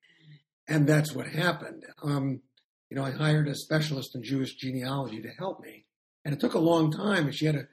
And 0.68 0.86
that's 0.86 1.12
what 1.12 1.26
happened. 1.26 1.84
Um, 2.00 2.42
you 2.90 2.96
know, 2.96 3.02
I 3.02 3.10
hired 3.10 3.48
a 3.48 3.56
specialist 3.56 4.14
in 4.14 4.22
Jewish 4.22 4.54
genealogy 4.54 5.20
to 5.22 5.30
help 5.30 5.60
me. 5.64 5.86
And 6.24 6.32
it 6.32 6.38
took 6.38 6.54
a 6.54 6.60
long 6.60 6.92
time. 6.92 7.24
And 7.24 7.34
she 7.34 7.46
had 7.46 7.56
a, 7.56 7.66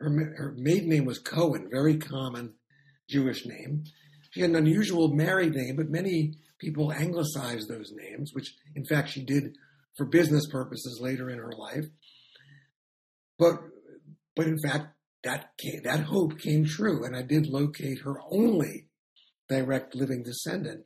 her, 0.00 0.10
her 0.36 0.54
maiden 0.56 0.88
name 0.88 1.04
was 1.04 1.18
Cohen, 1.18 1.68
very 1.70 1.96
common 1.96 2.54
Jewish 3.08 3.46
name. 3.46 3.84
She 4.30 4.40
had 4.40 4.50
an 4.50 4.56
unusual 4.56 5.08
married 5.14 5.54
name, 5.54 5.76
but 5.76 5.88
many 5.88 6.34
people 6.58 6.92
anglicized 6.92 7.68
those 7.68 7.92
names, 7.92 8.32
which 8.32 8.54
in 8.74 8.84
fact 8.84 9.10
she 9.10 9.24
did 9.24 9.56
for 9.96 10.06
business 10.06 10.46
purposes 10.50 10.98
later 11.00 11.30
in 11.30 11.38
her 11.38 11.52
life. 11.56 11.86
But 13.38 13.60
but 14.36 14.46
in 14.46 14.58
fact, 14.58 14.88
that 15.22 15.52
came, 15.58 15.82
that 15.84 16.00
hope 16.00 16.38
came 16.38 16.64
true, 16.64 17.04
and 17.04 17.16
I 17.16 17.22
did 17.22 17.46
locate 17.46 18.00
her 18.00 18.16
only 18.30 18.88
direct 19.48 19.94
living 19.94 20.22
descendant, 20.22 20.84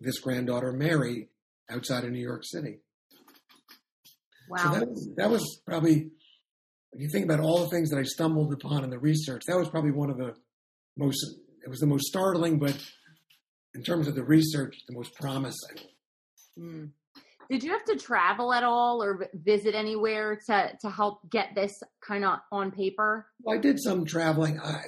this 0.00 0.18
granddaughter 0.20 0.72
Mary, 0.72 1.28
outside 1.70 2.04
of 2.04 2.10
New 2.10 2.22
York 2.22 2.44
City. 2.44 2.80
Wow. 4.48 4.56
So 4.56 4.70
that 4.70 4.88
was, 4.88 5.10
that 5.16 5.30
was 5.30 5.60
probably, 5.66 6.10
if 6.92 7.00
you 7.00 7.08
think 7.08 7.24
about 7.24 7.40
all 7.40 7.58
the 7.58 7.68
things 7.68 7.90
that 7.90 7.98
I 7.98 8.02
stumbled 8.02 8.52
upon 8.52 8.84
in 8.84 8.90
the 8.90 8.98
research, 8.98 9.42
that 9.46 9.56
was 9.56 9.68
probably 9.68 9.90
one 9.90 10.10
of 10.10 10.16
the 10.16 10.34
most, 10.96 11.24
it 11.64 11.68
was 11.68 11.80
the 11.80 11.86
most 11.86 12.06
startling, 12.06 12.58
but 12.58 12.76
in 13.74 13.82
terms 13.82 14.08
of 14.08 14.14
the 14.14 14.24
research, 14.24 14.76
the 14.88 14.94
most 14.94 15.14
promising. 15.14 15.78
Mm. 16.58 16.90
Did 17.50 17.62
you 17.62 17.72
have 17.72 17.84
to 17.84 17.96
travel 17.96 18.52
at 18.52 18.62
all 18.62 19.02
or 19.02 19.26
visit 19.32 19.74
anywhere 19.74 20.38
to 20.46 20.70
to 20.82 20.90
help 20.90 21.30
get 21.30 21.54
this 21.54 21.82
kind 22.06 22.24
of 22.24 22.40
on 22.52 22.70
paper? 22.70 23.26
Well, 23.40 23.56
I 23.56 23.60
did 23.60 23.80
some 23.80 24.04
traveling. 24.04 24.60
I, 24.60 24.72
I, 24.72 24.82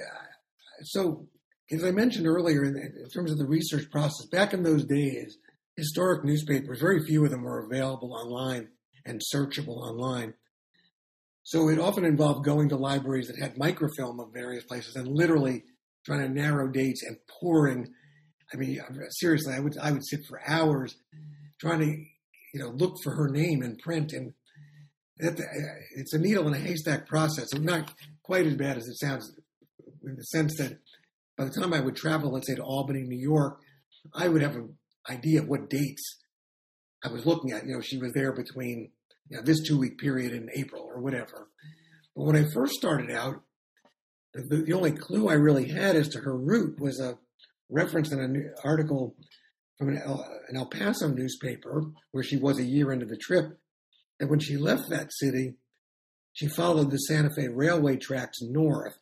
so, 0.82 1.26
as 1.70 1.84
I 1.84 1.90
mentioned 1.90 2.26
earlier, 2.26 2.64
in, 2.64 2.76
in, 2.76 3.08
terms 3.08 3.30
of 3.30 3.38
the 3.38 3.46
research 3.46 3.90
process, 3.90 4.26
back 4.26 4.52
in 4.52 4.62
those 4.62 4.84
days, 4.84 5.38
historic 5.76 6.22
newspapers, 6.22 6.80
very 6.80 7.02
few 7.02 7.24
of 7.24 7.30
them 7.30 7.42
were 7.42 7.64
available 7.64 8.12
online 8.12 8.68
and 9.06 9.22
searchable 9.34 9.78
online. 9.78 10.34
So 11.42 11.68
it 11.68 11.78
often 11.78 12.04
involved 12.04 12.44
going 12.44 12.68
to 12.68 12.76
libraries 12.76 13.28
that 13.28 13.38
had 13.38 13.56
microfilm 13.56 14.20
of 14.20 14.32
various 14.32 14.64
places 14.64 14.96
and 14.96 15.08
literally 15.08 15.64
trying 16.04 16.20
to 16.20 16.28
narrow 16.28 16.68
dates 16.68 17.02
and 17.02 17.16
pouring. 17.28 17.88
I 18.52 18.56
mean, 18.56 18.80
seriously, 19.10 19.54
I 19.54 19.60
would 19.60 19.76
I 19.78 19.92
would 19.92 20.06
sit 20.06 20.20
for 20.28 20.40
hours 20.46 20.96
trying 21.60 21.80
to 21.80 22.04
you 22.52 22.60
know, 22.60 22.70
look 22.70 22.96
for 23.02 23.14
her 23.14 23.28
name 23.28 23.62
in 23.62 23.76
print. 23.76 24.12
And 24.12 24.32
it's 25.18 26.12
a 26.12 26.18
needle 26.18 26.48
in 26.48 26.54
a 26.54 26.58
haystack 26.58 27.06
process. 27.06 27.52
It's 27.52 27.60
not 27.60 27.92
quite 28.22 28.46
as 28.46 28.56
bad 28.56 28.76
as 28.76 28.88
it 28.88 28.98
sounds 28.98 29.34
in 30.04 30.16
the 30.16 30.24
sense 30.24 30.56
that 30.58 30.78
by 31.36 31.44
the 31.44 31.50
time 31.50 31.72
I 31.72 31.80
would 31.80 31.96
travel, 31.96 32.32
let's 32.32 32.46
say 32.46 32.54
to 32.54 32.62
Albany, 32.62 33.02
New 33.02 33.18
York, 33.18 33.60
I 34.14 34.28
would 34.28 34.42
have 34.42 34.56
an 34.56 34.76
idea 35.08 35.40
of 35.40 35.48
what 35.48 35.70
dates 35.70 36.02
I 37.04 37.08
was 37.08 37.26
looking 37.26 37.52
at. 37.52 37.66
You 37.66 37.74
know, 37.74 37.80
she 37.80 37.98
was 37.98 38.12
there 38.12 38.32
between 38.32 38.90
you 39.28 39.36
know, 39.36 39.42
this 39.42 39.62
two 39.62 39.78
week 39.78 39.98
period 39.98 40.32
in 40.32 40.50
April 40.54 40.82
or 40.82 41.00
whatever. 41.00 41.48
But 42.16 42.24
when 42.24 42.36
I 42.36 42.44
first 42.52 42.74
started 42.74 43.10
out, 43.10 43.42
the, 44.34 44.62
the 44.66 44.72
only 44.72 44.92
clue 44.92 45.28
I 45.28 45.34
really 45.34 45.68
had 45.68 45.96
as 45.96 46.08
to 46.10 46.20
her 46.20 46.36
route 46.36 46.78
was 46.80 47.00
a 47.00 47.18
reference 47.68 48.12
in 48.12 48.20
an 48.20 48.54
article 48.64 49.16
from 49.78 49.88
an 49.88 50.02
El, 50.04 50.24
an 50.48 50.56
El 50.56 50.66
Paso 50.66 51.08
newspaper 51.08 51.84
where 52.10 52.22
she 52.22 52.36
was 52.36 52.58
a 52.58 52.64
year 52.64 52.92
into 52.92 53.06
the 53.06 53.16
trip. 53.16 53.58
And 54.18 54.28
when 54.28 54.40
she 54.40 54.56
left 54.56 54.90
that 54.90 55.12
city, 55.12 55.54
she 56.32 56.46
followed 56.48 56.90
the 56.90 56.98
Santa 56.98 57.30
Fe 57.34 57.48
railway 57.48 57.96
tracks 57.96 58.38
north. 58.42 58.96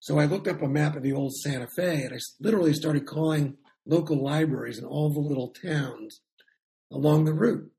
So 0.00 0.18
I 0.18 0.24
looked 0.24 0.48
up 0.48 0.62
a 0.62 0.68
map 0.68 0.96
of 0.96 1.02
the 1.02 1.12
old 1.12 1.34
Santa 1.36 1.68
Fe 1.76 2.04
and 2.04 2.14
I 2.14 2.18
literally 2.40 2.72
started 2.72 3.06
calling 3.06 3.58
local 3.86 4.22
libraries 4.22 4.78
in 4.78 4.84
all 4.84 5.12
the 5.12 5.20
little 5.20 5.48
towns 5.48 6.20
along 6.90 7.24
the 7.24 7.34
route. 7.34 7.70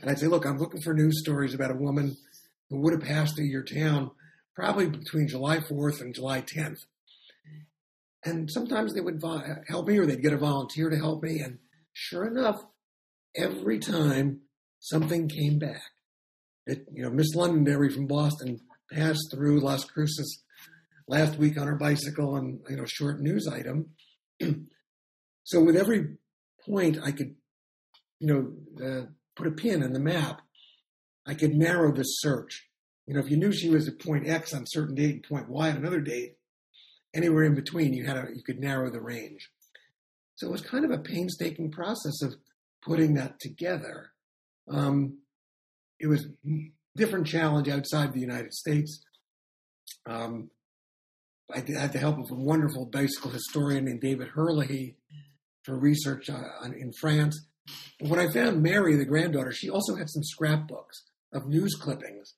And 0.00 0.10
I'd 0.10 0.18
say, 0.18 0.26
look, 0.26 0.46
I'm 0.46 0.58
looking 0.58 0.80
for 0.80 0.94
news 0.94 1.20
stories 1.20 1.54
about 1.54 1.70
a 1.70 1.76
woman 1.76 2.16
who 2.70 2.80
would 2.80 2.92
have 2.92 3.02
passed 3.02 3.36
through 3.36 3.46
your 3.46 3.62
town 3.62 4.10
probably 4.54 4.88
between 4.88 5.28
July 5.28 5.58
4th 5.58 6.00
and 6.00 6.14
July 6.14 6.42
10th. 6.42 6.80
And 8.24 8.50
sometimes 8.50 8.92
they 8.92 9.00
would 9.00 9.22
help 9.68 9.86
me 9.86 9.98
or 9.98 10.04
they'd 10.04 10.22
get 10.22 10.32
a 10.32 10.38
volunteer 10.38 10.90
to 10.90 10.96
help 10.96 11.22
me. 11.22 11.40
And 11.40 11.58
sure 11.92 12.26
enough, 12.26 12.60
every 13.36 13.78
time 13.78 14.40
something 14.80 15.28
came 15.28 15.58
back. 15.58 15.82
It, 16.66 16.86
you 16.92 17.02
know, 17.02 17.10
Miss 17.10 17.34
Londonderry 17.34 17.90
from 17.90 18.06
Boston 18.06 18.60
passed 18.92 19.28
through 19.32 19.60
Las 19.60 19.84
Cruces 19.84 20.42
last 21.06 21.38
week 21.38 21.58
on 21.58 21.66
her 21.66 21.76
bicycle 21.76 22.36
and, 22.36 22.60
you 22.68 22.76
know, 22.76 22.84
short 22.84 23.20
news 23.20 23.46
item. 23.46 23.90
so 25.44 25.62
with 25.62 25.76
every 25.76 26.16
point 26.68 26.98
I 27.02 27.12
could, 27.12 27.36
you 28.18 28.26
know, 28.26 28.84
uh, 28.86 29.06
put 29.38 29.46
a 29.46 29.52
pin 29.52 29.82
in 29.82 29.92
the 29.92 30.00
map, 30.00 30.42
I 31.26 31.34
could 31.34 31.54
narrow 31.54 31.92
the 31.94 32.02
search. 32.02 32.66
You 33.06 33.14
know, 33.14 33.20
if 33.20 33.30
you 33.30 33.36
knew 33.36 33.52
she 33.52 33.70
was 33.70 33.88
at 33.88 34.00
point 34.00 34.28
X 34.28 34.52
on 34.52 34.64
a 34.64 34.66
certain 34.66 34.94
date 34.94 35.14
and 35.14 35.22
point 35.22 35.48
Y 35.48 35.70
on 35.70 35.76
another 35.76 36.00
date, 36.00 36.36
anywhere 37.14 37.44
in 37.44 37.54
between, 37.54 37.94
you 37.94 38.04
had 38.04 38.16
a, 38.16 38.26
you 38.34 38.42
could 38.42 38.58
narrow 38.58 38.90
the 38.90 39.00
range. 39.00 39.50
So 40.34 40.48
it 40.48 40.52
was 40.52 40.60
kind 40.60 40.84
of 40.84 40.90
a 40.90 40.98
painstaking 40.98 41.70
process 41.70 42.20
of 42.22 42.34
putting 42.82 43.14
that 43.14 43.40
together. 43.40 44.10
Um, 44.70 45.18
it 45.98 46.06
was 46.06 46.26
different 46.96 47.26
challenge 47.26 47.68
outside 47.68 48.12
the 48.12 48.20
United 48.20 48.52
States. 48.52 49.00
Um, 50.06 50.50
I 51.52 51.58
had 51.58 51.92
the 51.92 51.98
help 51.98 52.18
of 52.18 52.30
a 52.30 52.34
wonderful 52.34 52.86
bicycle 52.86 53.30
historian 53.30 53.86
named 53.86 54.02
David 54.02 54.28
Herlihy 54.28 54.96
for 55.64 55.78
research 55.78 56.28
in 56.28 56.92
France. 57.00 57.47
But 58.00 58.08
when 58.10 58.20
I 58.20 58.32
found 58.32 58.62
Mary, 58.62 58.96
the 58.96 59.04
granddaughter, 59.04 59.52
she 59.52 59.68
also 59.70 59.96
had 59.96 60.08
some 60.08 60.22
scrapbooks 60.22 61.04
of 61.32 61.48
news 61.48 61.74
clippings 61.74 62.34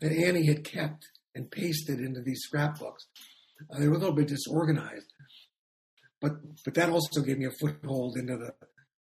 that 0.00 0.12
Annie 0.12 0.46
had 0.46 0.64
kept 0.64 1.06
and 1.34 1.50
pasted 1.50 2.00
into 2.00 2.20
these 2.20 2.42
scrapbooks. 2.42 3.06
Uh, 3.72 3.78
they 3.78 3.88
were 3.88 3.94
a 3.94 3.98
little 3.98 4.14
bit 4.14 4.28
disorganized, 4.28 5.12
but 6.20 6.32
but 6.64 6.74
that 6.74 6.90
also 6.90 7.20
gave 7.22 7.38
me 7.38 7.46
a 7.46 7.50
foothold 7.60 8.16
into 8.16 8.36
the, 8.36 8.54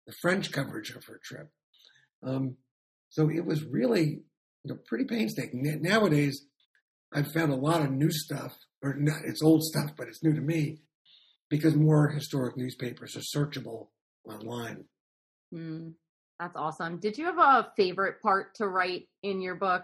the 0.05 0.13
French 0.21 0.51
coverage 0.51 0.91
of 0.91 1.03
her 1.05 1.19
trip. 1.23 1.49
Um, 2.23 2.57
so 3.09 3.29
it 3.29 3.45
was 3.45 3.63
really 3.63 4.23
you 4.63 4.73
know, 4.73 4.77
pretty 4.85 5.05
painstaking. 5.05 5.63
Nowadays, 5.81 6.45
I've 7.13 7.31
found 7.31 7.51
a 7.51 7.55
lot 7.55 7.81
of 7.81 7.91
new 7.91 8.11
stuff, 8.11 8.53
or 8.83 8.95
not, 8.95 9.21
it's 9.25 9.41
old 9.41 9.63
stuff, 9.63 9.91
but 9.97 10.07
it's 10.07 10.23
new 10.23 10.33
to 10.33 10.41
me. 10.41 10.79
because 11.49 11.75
more 11.75 12.09
historic 12.09 12.57
newspapers 12.57 13.15
are 13.15 13.21
searchable 13.37 13.87
online. 14.25 14.85
Mm, 15.53 15.93
that's 16.39 16.55
awesome. 16.55 16.99
Did 16.99 17.17
you 17.17 17.25
have 17.25 17.39
a 17.39 17.71
favorite 17.75 18.21
part 18.21 18.55
to 18.55 18.67
write 18.67 19.07
in 19.23 19.41
your 19.41 19.55
book? 19.55 19.83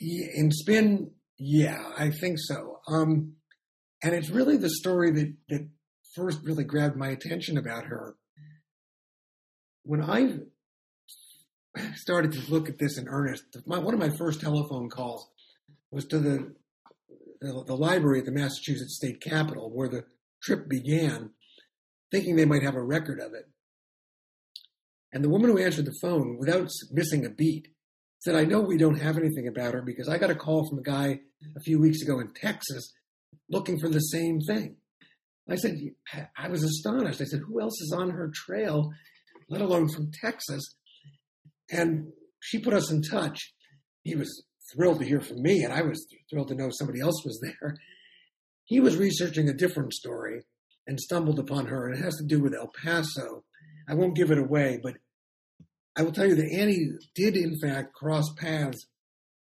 In 0.00 0.50
Spin, 0.50 1.10
yeah, 1.38 1.92
I 1.96 2.10
think 2.10 2.38
so. 2.38 2.80
Um, 2.88 3.34
and 4.02 4.14
it's 4.14 4.30
really 4.30 4.56
the 4.56 4.70
story 4.70 5.10
that, 5.12 5.34
that 5.48 5.68
first 6.14 6.40
really 6.44 6.64
grabbed 6.64 6.96
my 6.96 7.08
attention 7.08 7.56
about 7.56 7.84
her. 7.84 8.16
When 9.84 10.02
I 10.02 10.38
started 11.94 12.32
to 12.32 12.50
look 12.50 12.68
at 12.68 12.78
this 12.78 12.98
in 12.98 13.08
earnest, 13.08 13.44
my, 13.66 13.78
one 13.78 13.94
of 13.94 14.00
my 14.00 14.10
first 14.10 14.40
telephone 14.40 14.88
calls 14.88 15.28
was 15.90 16.04
to 16.06 16.18
the, 16.18 16.54
the, 17.40 17.64
the 17.66 17.76
library 17.76 18.20
at 18.20 18.24
the 18.24 18.32
Massachusetts 18.32 18.96
State 18.96 19.20
Capitol, 19.20 19.70
where 19.72 19.88
the 19.88 20.04
trip 20.42 20.68
began, 20.68 21.30
thinking 22.10 22.36
they 22.36 22.44
might 22.44 22.62
have 22.62 22.74
a 22.74 22.82
record 22.82 23.20
of 23.20 23.34
it. 23.34 23.48
And 25.12 25.22
the 25.22 25.28
woman 25.28 25.50
who 25.50 25.58
answered 25.58 25.84
the 25.84 25.98
phone, 26.00 26.38
without 26.38 26.68
missing 26.90 27.26
a 27.26 27.30
beat, 27.30 27.68
said, 28.20 28.34
I 28.34 28.44
know 28.44 28.60
we 28.60 28.78
don't 28.78 29.00
have 29.00 29.18
anything 29.18 29.48
about 29.48 29.74
her 29.74 29.82
because 29.82 30.08
I 30.08 30.18
got 30.18 30.30
a 30.30 30.34
call 30.34 30.68
from 30.68 30.78
a 30.78 30.82
guy 30.82 31.20
a 31.56 31.60
few 31.60 31.80
weeks 31.80 32.02
ago 32.02 32.20
in 32.20 32.32
Texas 32.34 32.92
looking 33.50 33.78
for 33.78 33.88
the 33.88 33.98
same 33.98 34.40
thing. 34.40 34.76
I 35.50 35.56
said, 35.56 35.76
I 36.36 36.48
was 36.48 36.62
astonished. 36.62 37.20
I 37.20 37.24
said, 37.24 37.40
who 37.40 37.60
else 37.60 37.80
is 37.80 37.94
on 37.96 38.10
her 38.10 38.30
trail, 38.32 38.92
let 39.48 39.60
alone 39.60 39.88
from 39.88 40.12
Texas? 40.12 40.62
And 41.70 42.12
she 42.40 42.58
put 42.58 42.74
us 42.74 42.90
in 42.90 43.02
touch. 43.02 43.52
He 44.02 44.14
was 44.14 44.44
thrilled 44.72 45.00
to 45.00 45.04
hear 45.04 45.20
from 45.20 45.42
me, 45.42 45.64
and 45.64 45.72
I 45.72 45.82
was 45.82 46.06
thrilled 46.30 46.48
to 46.48 46.54
know 46.54 46.70
somebody 46.70 47.00
else 47.00 47.24
was 47.24 47.40
there. 47.42 47.76
He 48.64 48.80
was 48.80 48.96
researching 48.96 49.48
a 49.48 49.54
different 49.54 49.92
story 49.92 50.42
and 50.86 50.98
stumbled 50.98 51.38
upon 51.38 51.66
her, 51.66 51.86
and 51.86 51.98
it 51.98 52.04
has 52.04 52.16
to 52.16 52.24
do 52.24 52.40
with 52.40 52.54
El 52.54 52.70
Paso. 52.82 53.44
I 53.88 53.94
won't 53.94 54.16
give 54.16 54.30
it 54.30 54.38
away, 54.38 54.80
but 54.82 54.94
I 55.96 56.02
will 56.02 56.12
tell 56.12 56.26
you 56.26 56.34
that 56.36 56.52
Annie 56.52 56.92
did, 57.14 57.36
in 57.36 57.58
fact, 57.60 57.94
cross 57.94 58.32
paths 58.34 58.86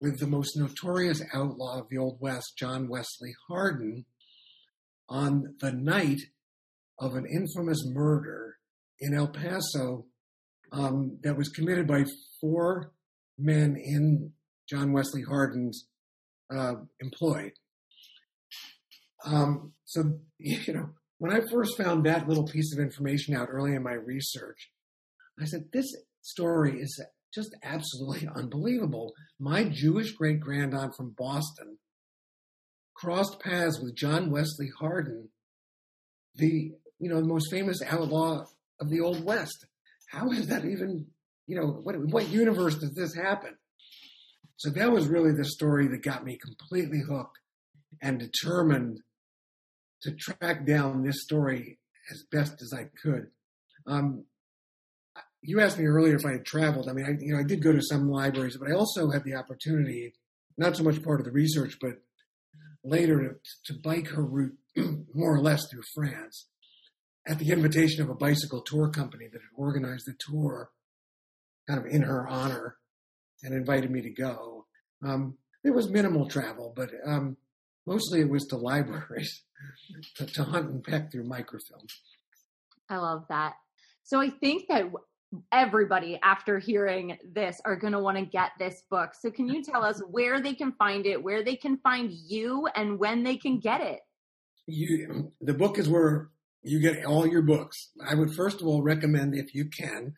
with 0.01 0.21
the 0.21 0.27
most 0.27 0.57
notorious 0.57 1.23
outlaw 1.35 1.81
of 1.81 1.89
the 1.89 1.99
Old 1.99 2.19
West, 2.21 2.55
John 2.57 2.89
Wesley 2.89 3.35
Hardin, 3.49 4.05
on 5.09 5.57
the 5.61 5.73
night 5.73 6.21
of 7.01 7.15
an 7.15 7.27
infamous 7.27 7.85
murder 7.87 8.57
in 9.01 9.15
El 9.15 9.29
Paso 9.29 10.07
um, 10.73 11.19
that 11.23 11.37
was 11.37 11.49
committed 11.49 11.87
by 11.87 12.05
four 12.41 12.93
men 13.39 13.77
in 13.77 14.33
John 14.69 14.93
Wesley 14.93 15.23
Hardin's 15.23 15.87
uh, 16.55 16.75
employ. 17.01 17.53
Um, 19.25 19.73
so, 19.85 20.19
you 20.39 20.73
know, 20.73 20.91
when 21.19 21.33
I 21.33 21.41
first 21.51 21.77
found 21.77 22.07
that 22.07 22.29
little 22.29 22.47
piece 22.47 22.73
of 22.73 22.81
information 22.81 23.35
out 23.35 23.49
early 23.51 23.75
in 23.75 23.83
my 23.83 23.95
research, 23.95 24.71
I 25.41 25.45
said, 25.45 25.67
this 25.73 25.87
story 26.23 26.81
is 26.81 27.01
just 27.35 27.55
absolutely 27.63 28.29
unbelievable. 28.35 29.13
My 29.39 29.65
Jewish 29.65 30.13
great 30.13 30.41
grandaunt 30.41 30.97
from 30.97 31.15
Boston 31.17 31.79
crossed 32.95 33.39
paths 33.41 33.79
with 33.81 33.95
John 33.95 34.31
Wesley 34.31 34.71
Hardin, 34.79 35.29
the 36.35 36.73
you 36.99 37.09
know 37.09 37.21
the 37.21 37.29
most 37.29 37.51
famous 37.51 37.81
outlaw 37.83 38.45
of 38.81 38.91
the 38.91 39.01
Old 39.01 39.25
West. 39.25 39.67
How 40.11 40.31
is 40.33 40.49
that 40.49 40.65
even 40.65 41.07
you 41.47 41.61
know 41.61 41.67
what 41.67 41.97
what 42.11 42.29
universe 42.29 42.77
does 42.77 42.95
this 42.95 43.15
happen? 43.15 43.57
So 44.57 44.71
that 44.71 44.91
was 44.91 45.07
really 45.07 45.33
the 45.33 45.45
story 45.45 45.87
that 45.89 46.03
got 46.03 46.25
me 46.25 46.37
completely 46.37 47.01
hooked 47.09 47.39
and 48.03 48.19
determined 48.19 48.99
to 50.03 50.13
track 50.15 50.67
down 50.67 51.03
this 51.03 51.23
story 51.23 51.79
as 52.11 52.25
best 52.31 52.63
as 52.63 52.73
I 52.73 52.89
could. 53.03 53.29
Um, 53.87 54.25
you 55.43 55.61
asked 55.61 55.79
me 55.79 55.87
earlier 55.87 56.17
if 56.17 56.27
I 56.27 56.33
had 56.33 56.45
traveled. 56.45 56.89
I 56.89 56.93
mean, 56.93 57.05
I, 57.07 57.11
you 57.21 57.33
know, 57.33 57.41
I 57.41 57.45
did 57.45 57.63
go 57.63 57.73
to 57.73 57.83
some 57.83 58.11
libraries, 58.11 58.57
but 58.57 58.71
I 58.71 58.75
also 58.75 59.11
had 59.11 59.25
the 59.25 59.35
opportunity, 59.35 60.15
not 60.57 60.77
so 60.77 60.83
much 60.83 61.03
part 61.03 61.21
of 61.21 61.27
the 61.27 61.33
research, 61.33 61.77
but 61.81 61.93
later 62.85 63.21
to, 63.21 63.73
to 63.73 63.81
bike 63.81 64.09
her 64.09 64.25
route 64.25 64.57
more 65.15 65.35
or 65.35 65.41
less 65.41 65.69
through 65.71 65.83
France 65.95 66.49
at 67.27 67.39
the 67.39 67.51
invitation 67.51 68.03
of 68.03 68.09
a 68.09 68.15
bicycle 68.15 68.63
tour 68.63 68.89
company 68.91 69.27
that 69.31 69.41
had 69.41 69.57
organized 69.57 70.07
the 70.07 70.15
tour 70.19 70.71
kind 71.69 71.81
of 71.81 71.87
in 71.87 72.03
her 72.03 72.27
honor 72.27 72.77
and 73.43 73.55
invited 73.55 73.91
me 73.91 74.01
to 74.01 74.11
go. 74.11 74.67
Um, 75.07 75.37
was 75.79 75.91
minimal 75.91 76.29
travel, 76.29 76.73
but 76.75 76.91
um, 77.07 77.37
mostly 77.87 78.21
it 78.21 78.29
was 78.29 78.47
to 78.47 78.57
libraries 78.71 79.45
to, 80.17 80.27
to 80.27 80.45
hunt 80.45 80.71
and 80.71 80.85
peck 80.85 81.11
through 81.11 81.25
microfilm. 81.25 81.87
I 82.89 82.97
love 82.97 83.25
that. 83.29 83.55
So 84.05 84.21
I 84.21 84.31
think 84.31 84.65
that 84.69 84.91
everybody 85.53 86.19
after 86.23 86.59
hearing 86.59 87.19
this 87.35 87.61
are 87.65 87.77
going 87.77 87.93
to 87.93 87.99
want 87.99 88.17
to 88.17 88.25
get 88.25 88.53
this 88.59 88.83
book. 88.91 89.11
So 89.15 89.31
can 89.31 89.47
you 89.49 89.63
tell 89.63 89.85
us 89.85 90.01
where 90.11 90.41
they 90.41 90.55
can 90.55 90.73
find 90.73 91.05
it, 91.05 91.23
where 91.23 91.45
they 91.45 91.57
can 91.57 91.79
find 91.79 92.11
you 92.11 92.67
and 92.75 92.99
when 92.99 93.23
they 93.23 93.37
can 93.37 93.59
get 93.59 93.83
it? 93.83 94.01
You, 94.67 95.33
the 95.41 95.55
book 95.55 95.79
is 95.79 95.89
where 95.89 96.31
you 96.63 96.81
get 96.81 97.05
all 97.05 97.27
your 97.27 97.43
books. 97.43 97.91
I 98.07 98.15
would 98.15 98.35
first 98.35 98.61
of 98.61 98.67
all 98.67 98.83
recommend 98.83 99.35
if 99.35 99.55
you 99.55 99.67
can 99.67 100.15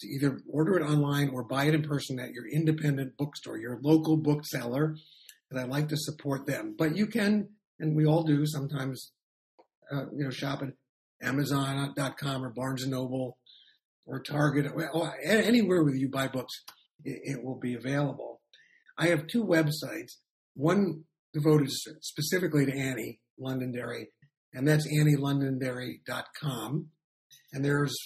to 0.00 0.08
either 0.08 0.40
order 0.48 0.78
it 0.78 0.82
online 0.82 1.28
or 1.30 1.44
buy 1.44 1.64
it 1.64 1.74
in 1.74 1.82
person 1.82 2.18
at 2.18 2.32
your 2.32 2.48
independent 2.48 3.16
bookstore, 3.16 3.58
your 3.58 3.78
local 3.82 4.16
bookseller, 4.16 4.96
and 5.50 5.60
I'd 5.60 5.68
like 5.68 5.88
to 5.88 5.96
support 5.96 6.46
them. 6.46 6.74
But 6.76 6.96
you 6.96 7.06
can, 7.06 7.48
and 7.80 7.96
we 7.96 8.06
all 8.06 8.22
do 8.22 8.46
sometimes, 8.46 9.12
uh, 9.90 10.04
you 10.14 10.24
know, 10.24 10.30
shop 10.30 10.62
at 10.62 10.68
Amazon.com 11.26 12.44
or 12.44 12.50
Barnes 12.50 12.82
and 12.82 12.92
Noble 12.92 13.38
or 14.06 14.20
Target, 14.20 14.70
or 14.74 15.14
anywhere 15.22 15.82
where 15.82 15.94
you 15.94 16.08
buy 16.08 16.28
books, 16.28 16.52
it, 17.04 17.20
it 17.22 17.44
will 17.44 17.58
be 17.58 17.74
available. 17.74 18.40
I 18.98 19.08
have 19.08 19.26
two 19.26 19.44
websites, 19.44 20.12
one 20.54 21.04
devoted 21.32 21.70
specifically 22.00 22.66
to 22.66 22.72
Annie 22.72 23.20
Londonderry, 23.38 24.08
and 24.52 24.66
that's 24.66 24.86
annielondonderry.com. 24.86 26.86
And 27.52 27.64
there's 27.64 27.96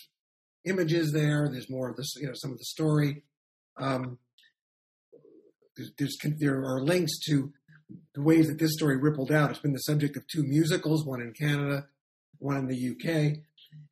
images 0.64 1.12
there. 1.12 1.48
There's 1.50 1.70
more 1.70 1.90
of 1.90 1.96
this, 1.96 2.14
you 2.16 2.26
know, 2.26 2.34
some 2.34 2.52
of 2.52 2.58
the 2.58 2.64
story. 2.64 3.24
Um, 3.78 4.18
there's, 5.98 6.16
there 6.38 6.64
are 6.64 6.82
links 6.82 7.18
to 7.26 7.52
the 8.14 8.22
ways 8.22 8.48
that 8.48 8.58
this 8.58 8.72
story 8.72 8.96
rippled 8.96 9.30
out. 9.32 9.50
It's 9.50 9.58
been 9.58 9.72
the 9.72 9.78
subject 9.78 10.16
of 10.16 10.26
two 10.26 10.42
musicals, 10.42 11.04
one 11.04 11.20
in 11.20 11.32
Canada, 11.32 11.86
one 12.38 12.56
in 12.56 12.66
the 12.66 12.90
UK 12.90 13.38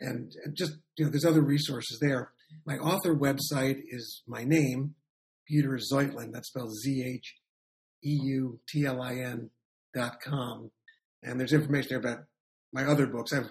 and 0.01 0.35
just 0.53 0.75
you 0.97 1.05
know, 1.05 1.11
there's 1.11 1.25
other 1.25 1.41
resources 1.41 1.99
there. 2.01 2.33
My 2.67 2.77
author 2.77 3.15
website 3.15 3.83
is 3.89 4.23
my 4.27 4.45
name, 4.45 4.95
Peter 5.47 5.79
Zheutlin. 5.79 6.33
That's 6.33 6.49
spelled 6.49 6.75
Z 6.75 7.03
H 7.03 7.37
E 8.05 8.19
U 8.23 8.61
T 8.69 8.85
L 8.85 9.01
I 9.01 9.15
N 9.17 9.51
dot 9.95 10.21
com, 10.21 10.71
and 11.23 11.39
there's 11.39 11.53
information 11.53 11.89
there 11.91 11.99
about 11.99 12.25
my 12.73 12.85
other 12.85 13.07
books. 13.07 13.33
I've 13.33 13.51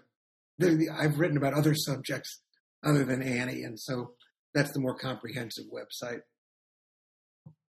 I've 0.61 1.19
written 1.19 1.37
about 1.37 1.53
other 1.53 1.73
subjects 1.75 2.41
other 2.83 3.03
than 3.03 3.21
Annie, 3.21 3.63
and 3.63 3.79
so 3.79 4.13
that's 4.53 4.71
the 4.71 4.79
more 4.79 4.95
comprehensive 4.95 5.65
website. 5.65 6.21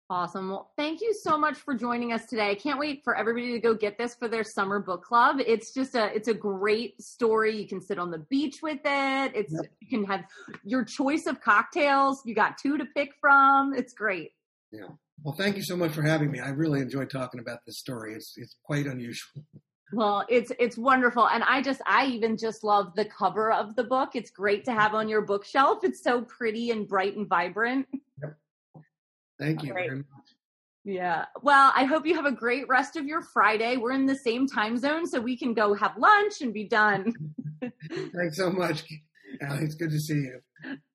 Awesome. 0.08 0.50
Well, 0.50 0.70
thank 0.76 1.00
you 1.00 1.12
so 1.12 1.36
much 1.36 1.56
for 1.58 1.74
joining 1.74 2.12
us 2.12 2.26
today. 2.26 2.50
I 2.50 2.54
can't 2.54 2.78
wait 2.78 3.02
for 3.02 3.16
everybody 3.16 3.52
to 3.52 3.58
go 3.58 3.74
get 3.74 3.98
this 3.98 4.14
for 4.14 4.28
their 4.28 4.44
summer 4.44 4.78
book 4.78 5.02
club. 5.02 5.38
It's 5.44 5.74
just 5.74 5.96
a 5.96 6.14
it's 6.14 6.28
a 6.28 6.34
great 6.34 7.02
story. 7.02 7.60
You 7.60 7.66
can 7.66 7.80
sit 7.80 7.98
on 7.98 8.12
the 8.12 8.20
beach 8.30 8.58
with 8.62 8.78
it. 8.84 9.32
It's 9.34 9.52
yep. 9.52 9.72
you 9.80 9.88
can 9.88 10.04
have 10.04 10.24
your 10.64 10.84
choice 10.84 11.26
of 11.26 11.40
cocktails. 11.40 12.22
You 12.24 12.36
got 12.36 12.56
two 12.56 12.78
to 12.78 12.84
pick 12.94 13.10
from. 13.20 13.74
It's 13.74 13.94
great. 13.94 14.30
Yeah. 14.70 14.86
Well, 15.24 15.34
thank 15.36 15.56
you 15.56 15.62
so 15.64 15.76
much 15.76 15.90
for 15.90 16.02
having 16.02 16.30
me. 16.30 16.38
I 16.38 16.50
really 16.50 16.80
enjoyed 16.80 17.10
talking 17.10 17.40
about 17.40 17.60
this 17.66 17.80
story. 17.80 18.14
It's 18.14 18.34
it's 18.36 18.54
quite 18.62 18.86
unusual. 18.86 19.42
Well, 19.92 20.24
it's 20.28 20.52
it's 20.60 20.78
wonderful, 20.78 21.28
and 21.28 21.42
I 21.42 21.62
just 21.62 21.80
I 21.84 22.06
even 22.06 22.36
just 22.36 22.62
love 22.62 22.94
the 22.94 23.06
cover 23.06 23.52
of 23.52 23.74
the 23.74 23.84
book. 23.84 24.10
It's 24.14 24.30
great 24.30 24.64
to 24.66 24.72
have 24.72 24.94
on 24.94 25.08
your 25.08 25.22
bookshelf. 25.22 25.82
It's 25.82 26.02
so 26.04 26.22
pretty 26.22 26.70
and 26.70 26.86
bright 26.86 27.16
and 27.16 27.28
vibrant. 27.28 27.88
Thank 29.38 29.62
you 29.62 29.72
very 29.72 29.96
much. 29.96 30.06
Yeah. 30.84 31.24
Well, 31.42 31.72
I 31.74 31.84
hope 31.84 32.06
you 32.06 32.14
have 32.14 32.26
a 32.26 32.32
great 32.32 32.68
rest 32.68 32.96
of 32.96 33.06
your 33.06 33.20
Friday. 33.20 33.76
We're 33.76 33.92
in 33.92 34.06
the 34.06 34.14
same 34.14 34.46
time 34.46 34.78
zone, 34.78 35.06
so 35.06 35.20
we 35.20 35.36
can 35.36 35.52
go 35.52 35.74
have 35.74 35.96
lunch 35.98 36.42
and 36.42 36.54
be 36.54 36.64
done. 36.64 37.12
Thanks 37.60 38.36
so 38.36 38.50
much, 38.50 38.84
Allie. 39.42 39.64
It's 39.64 39.74
good 39.74 39.90
to 39.90 39.98
see 39.98 40.14
you. 40.14 40.40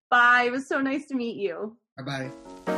Bye. 0.10 0.44
It 0.44 0.52
was 0.52 0.68
so 0.68 0.80
nice 0.80 1.08
to 1.08 1.16
meet 1.16 1.36
you. 1.36 1.78
Bye 1.98 2.32
bye. 2.66 2.78